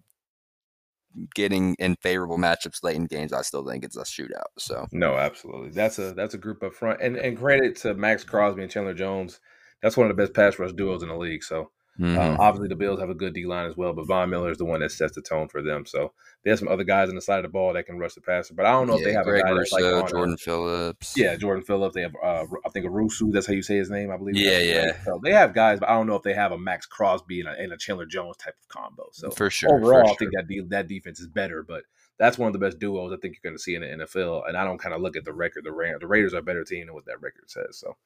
getting 1.34 1.74
in 1.78 1.96
favorable 1.96 2.38
matchups 2.38 2.82
late 2.82 2.96
in 2.96 3.06
games, 3.06 3.32
I 3.32 3.42
still 3.42 3.66
think 3.66 3.84
it's 3.84 3.96
a 3.96 4.02
shootout. 4.02 4.50
So 4.58 4.86
No, 4.92 5.16
absolutely. 5.16 5.70
That's 5.70 5.98
a 5.98 6.12
that's 6.12 6.34
a 6.34 6.38
group 6.38 6.62
up 6.62 6.74
front. 6.74 7.00
And 7.00 7.16
and 7.16 7.36
credit 7.36 7.76
to 7.78 7.94
Maxx 7.94 8.24
Crosby 8.24 8.62
and 8.62 8.70
Chandler 8.70 8.94
Jones. 8.94 9.40
That's 9.82 9.96
one 9.96 10.10
of 10.10 10.16
the 10.16 10.22
best 10.22 10.34
pass 10.34 10.58
rush 10.58 10.72
duos 10.72 11.02
in 11.02 11.08
the 11.08 11.16
league. 11.16 11.44
So 11.44 11.70
mhm. 11.98 12.18
um, 12.18 12.36
obviously 12.40 12.68
the 12.68 12.76
Bills 12.76 13.00
have 13.00 13.10
a 13.10 13.14
good 13.14 13.34
D 13.34 13.46
line 13.46 13.66
as 13.68 13.76
well, 13.76 13.92
but 13.92 14.06
Von 14.06 14.30
Miller 14.30 14.50
is 14.50 14.58
the 14.58 14.64
one 14.64 14.80
that 14.80 14.92
sets 14.92 15.14
the 15.14 15.22
tone 15.22 15.48
for 15.48 15.62
them. 15.62 15.86
So 15.86 16.12
there's 16.44 16.58
some 16.58 16.68
other 16.68 16.84
guys 16.84 17.08
on 17.08 17.14
the 17.14 17.20
side 17.20 17.38
of 17.38 17.42
the 17.44 17.48
ball 17.48 17.72
that 17.72 17.86
can 17.86 17.98
rush 17.98 18.14
the 18.14 18.20
passer. 18.20 18.54
But 18.54 18.66
I 18.66 18.72
don't 18.72 18.86
know 18.86 18.96
if 18.98 19.04
they 19.04 19.12
have 19.12 19.24
Greg 19.24 19.42
a 19.44 19.48
guy 19.48 19.54
that's 19.54 19.72
like 19.72 19.84
on 19.84 20.04
a- 20.04 20.08
Jordan 20.08 20.36
Phillips. 20.36 21.14
Yeah, 21.16 21.36
Jordan 21.36 21.64
Phillips. 21.64 21.94
They 21.94 22.02
have, 22.02 22.14
uh, 22.22 22.44
I 22.64 22.68
think, 22.70 22.86
a 22.86 22.90
Rousseau. 22.90 23.30
That's 23.30 23.46
how 23.46 23.52
you 23.52 23.62
say 23.62 23.76
his 23.76 23.90
name, 23.90 24.10
I 24.10 24.16
believe. 24.16 24.36
Yeah, 24.36 24.58
yeah. 24.58 24.82
correct. 24.82 25.04
So 25.04 25.20
they 25.22 25.32
have 25.32 25.54
guys, 25.54 25.80
but 25.80 25.88
I 25.88 25.92
don't 25.92 26.06
know 26.06 26.16
if 26.16 26.22
they 26.22 26.34
have 26.34 26.52
a 26.52 26.58
Maxx 26.58 26.86
Crosby 26.86 27.40
and 27.40 27.48
a, 27.48 27.52
and 27.52 27.72
a 27.72 27.76
Chandler 27.76 28.06
Jones 28.06 28.36
type 28.36 28.56
of 28.60 28.68
combo. 28.68 29.08
So 29.12 29.30
for 29.30 29.50
sure. 29.50 29.74
overall, 29.74 30.06
for 30.06 30.12
I 30.12 30.14
think 30.16 30.32
that 30.34 30.46
de- 30.48 30.60
that 30.68 30.88
defense 30.88 31.20
is 31.20 31.26
better, 31.26 31.62
but 31.62 31.84
that's 32.18 32.36
one 32.36 32.48
of 32.48 32.52
the 32.52 32.58
best 32.58 32.78
duos 32.80 33.12
I 33.12 33.16
think 33.16 33.34
you're 33.36 33.48
going 33.48 33.56
to 33.56 33.62
see 33.62 33.74
in 33.76 33.82
the 33.82 34.04
NFL. 34.04 34.48
And 34.48 34.56
I 34.56 34.64
don't 34.64 34.78
kind 34.78 34.94
of 34.94 35.00
look 35.00 35.16
at 35.16 35.24
the 35.24 35.32
record. 35.32 35.64
The 35.64 35.72
Ra- 35.72 35.98
the 36.00 36.06
Raiders 36.08 36.34
are 36.34 36.38
a 36.38 36.42
better 36.42 36.64
team 36.64 36.86
than 36.86 36.94
what 36.94 37.04
that 37.06 37.20
record 37.20 37.48
says. 37.48 37.78
So, 37.78 37.96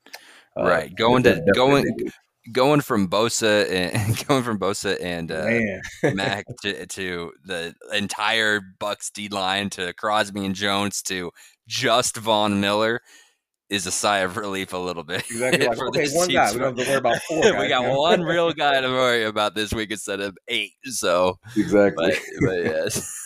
uh, 0.57 0.65
Right. 0.65 0.95
Going 0.95 1.23
to- 1.23 1.43
going- 1.55 1.85
a 1.87 1.95
big 1.97 1.97
deal. 1.97 2.13
Going 2.51 2.81
from 2.81 3.09
Bosa 3.09 3.71
and 3.71 4.27
going 4.29 4.43
from 4.43 4.59
Bosa 4.59 4.97
and 5.01 5.31
uh, 5.31 5.45
man. 5.45 6.17
Mack 6.17 6.45
to, 6.63 6.87
to 6.87 7.33
the 7.45 7.75
entire 7.93 8.61
Bucs 8.81 9.13
D 9.13 9.29
line 9.29 9.71
to 9.71 9.93
Crosby 9.95 10.45
and 10.45 10.55
Jones 10.55 11.03
to 11.03 11.31
just 11.69 12.17
Von 12.17 12.61
Miller 12.61 13.01
is 13.71 13.87
a 13.87 13.93
sigh 13.93 14.19
of 14.19 14.37
relief 14.37 14.73
a 14.73 14.79
little 14.79 15.05
bit. 15.05 15.21
Exactly. 15.31 15.67
Like, 15.73 15.81
okay, 15.81 16.07
one 16.13 16.29
guy. 16.29 16.53
We 16.53 16.59
don't 16.59 16.77
have 16.77 16.85
to 16.85 16.91
worry 16.91 16.99
about 16.99 17.23
four. 17.23 17.61
we 17.61 17.69
got 17.69 17.85
now. 17.85 17.97
one 17.97 18.23
real 18.23 18.53
guy 18.53 18.81
to 18.81 18.89
worry 18.89 19.25
about 19.25 19.55
this 19.55 19.73
week 19.73 19.91
instead 19.91 20.21
of 20.21 20.37
eight. 20.49 20.73
So, 20.85 21.39
exactly. 21.57 22.13
but, 22.13 22.47
but 22.47 22.65
yes. 22.65 23.19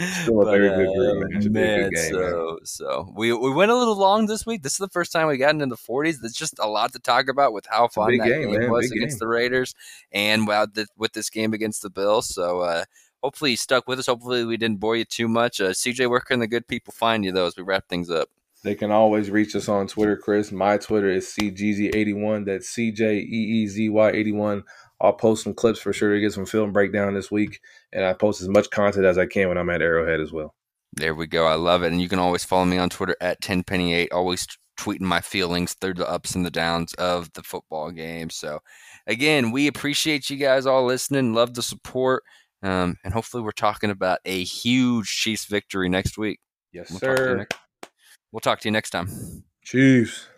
Still 0.00 0.42
a 0.42 0.50
very 0.50 0.68
good 0.70 0.88
uh, 0.88 0.92
group, 0.92 1.30
man. 1.30 1.38
It 1.38 1.42
should 1.42 1.52
be 1.52 1.60
a 1.60 1.76
good 1.84 1.94
game, 1.94 2.12
so 2.12 2.58
so 2.64 3.12
we 3.14 3.32
we 3.32 3.52
went 3.52 3.70
a 3.70 3.76
little 3.76 3.96
long 3.96 4.26
this 4.26 4.46
week. 4.46 4.62
This 4.62 4.72
is 4.72 4.78
the 4.78 4.88
first 4.88 5.12
time 5.12 5.28
we 5.28 5.36
gotten 5.36 5.60
in 5.60 5.68
the 5.68 5.76
40s. 5.76 6.20
There's 6.20 6.32
just 6.32 6.58
a 6.58 6.66
lot 6.66 6.92
to 6.94 6.98
talk 6.98 7.28
about 7.28 7.52
with 7.52 7.66
how 7.70 7.88
fun 7.88 8.16
that 8.16 8.26
game, 8.26 8.50
game, 8.50 8.70
was 8.70 8.88
big 8.88 8.98
against 8.98 9.16
game. 9.16 9.18
the 9.20 9.28
Raiders, 9.28 9.74
and 10.10 10.48
with 10.96 11.12
this 11.12 11.28
game 11.28 11.52
against 11.52 11.82
the 11.82 11.90
Bills. 11.90 12.34
So 12.34 12.60
uh, 12.60 12.84
hopefully 13.22 13.52
you 13.52 13.56
stuck 13.56 13.86
with 13.86 13.98
us. 13.98 14.06
Hopefully 14.06 14.44
we 14.44 14.56
didn't 14.56 14.80
bore 14.80 14.96
you 14.96 15.04
too 15.04 15.28
much. 15.28 15.60
Uh, 15.60 15.70
CJ, 15.70 16.08
where 16.08 16.20
can 16.20 16.40
the 16.40 16.46
good 16.46 16.66
people 16.66 16.92
find 16.92 17.24
you 17.24 17.32
though 17.32 17.46
as 17.46 17.56
we 17.56 17.62
wrap 17.62 17.88
things 17.88 18.10
up? 18.10 18.28
They 18.64 18.76
can 18.76 18.92
always 18.92 19.28
reach 19.28 19.56
us 19.56 19.68
on 19.68 19.88
Twitter, 19.88 20.16
Chris. 20.16 20.52
My 20.52 20.78
Twitter 20.78 21.10
is 21.10 21.34
CGZ81. 21.36 22.46
That's 22.46 22.68
C 22.68 22.92
J 22.92 23.16
E 23.16 23.20
E 23.20 23.66
Z 23.66 23.88
Y 23.88 24.10
81. 24.10 24.62
I'll 25.02 25.12
post 25.12 25.44
some 25.44 25.52
clips 25.52 25.80
for 25.80 25.92
sure 25.92 26.14
to 26.14 26.20
get 26.20 26.32
some 26.32 26.46
film 26.46 26.72
breakdown 26.72 27.12
this 27.12 27.30
week. 27.30 27.60
And 27.92 28.04
I 28.04 28.12
post 28.14 28.40
as 28.40 28.48
much 28.48 28.70
content 28.70 29.04
as 29.04 29.18
I 29.18 29.26
can 29.26 29.48
when 29.48 29.58
I'm 29.58 29.68
at 29.68 29.82
Arrowhead 29.82 30.20
as 30.20 30.32
well. 30.32 30.54
There 30.94 31.14
we 31.14 31.26
go. 31.26 31.44
I 31.46 31.54
love 31.56 31.82
it. 31.82 31.90
And 31.92 32.00
you 32.00 32.08
can 32.08 32.18
always 32.20 32.44
follow 32.44 32.64
me 32.64 32.78
on 32.78 32.88
Twitter 32.88 33.16
at 33.20 33.40
10penny8, 33.42 34.08
always 34.12 34.46
tweeting 34.78 35.00
my 35.00 35.20
feelings 35.20 35.74
through 35.74 35.94
the 35.94 36.08
ups 36.08 36.34
and 36.34 36.46
the 36.46 36.50
downs 36.50 36.94
of 36.94 37.32
the 37.32 37.42
football 37.42 37.90
game. 37.90 38.30
So, 38.30 38.60
again, 39.06 39.50
we 39.50 39.66
appreciate 39.66 40.30
you 40.30 40.36
guys 40.36 40.66
all 40.66 40.84
listening. 40.86 41.34
Love 41.34 41.54
the 41.54 41.62
support. 41.62 42.22
Um, 42.62 42.96
and 43.04 43.12
hopefully, 43.12 43.42
we're 43.42 43.50
talking 43.50 43.90
about 43.90 44.20
a 44.24 44.44
huge 44.44 45.08
Chiefs 45.08 45.46
victory 45.46 45.88
next 45.88 46.16
week. 46.16 46.38
Yes, 46.72 46.90
We'll 46.90 47.00
talk 47.00 47.16
sir. 47.18 47.36
next, 47.38 47.56
we'll 48.30 48.40
talk 48.40 48.60
to 48.60 48.68
you 48.68 48.72
next 48.72 48.90
time. 48.90 49.08
Chiefs. 49.64 50.28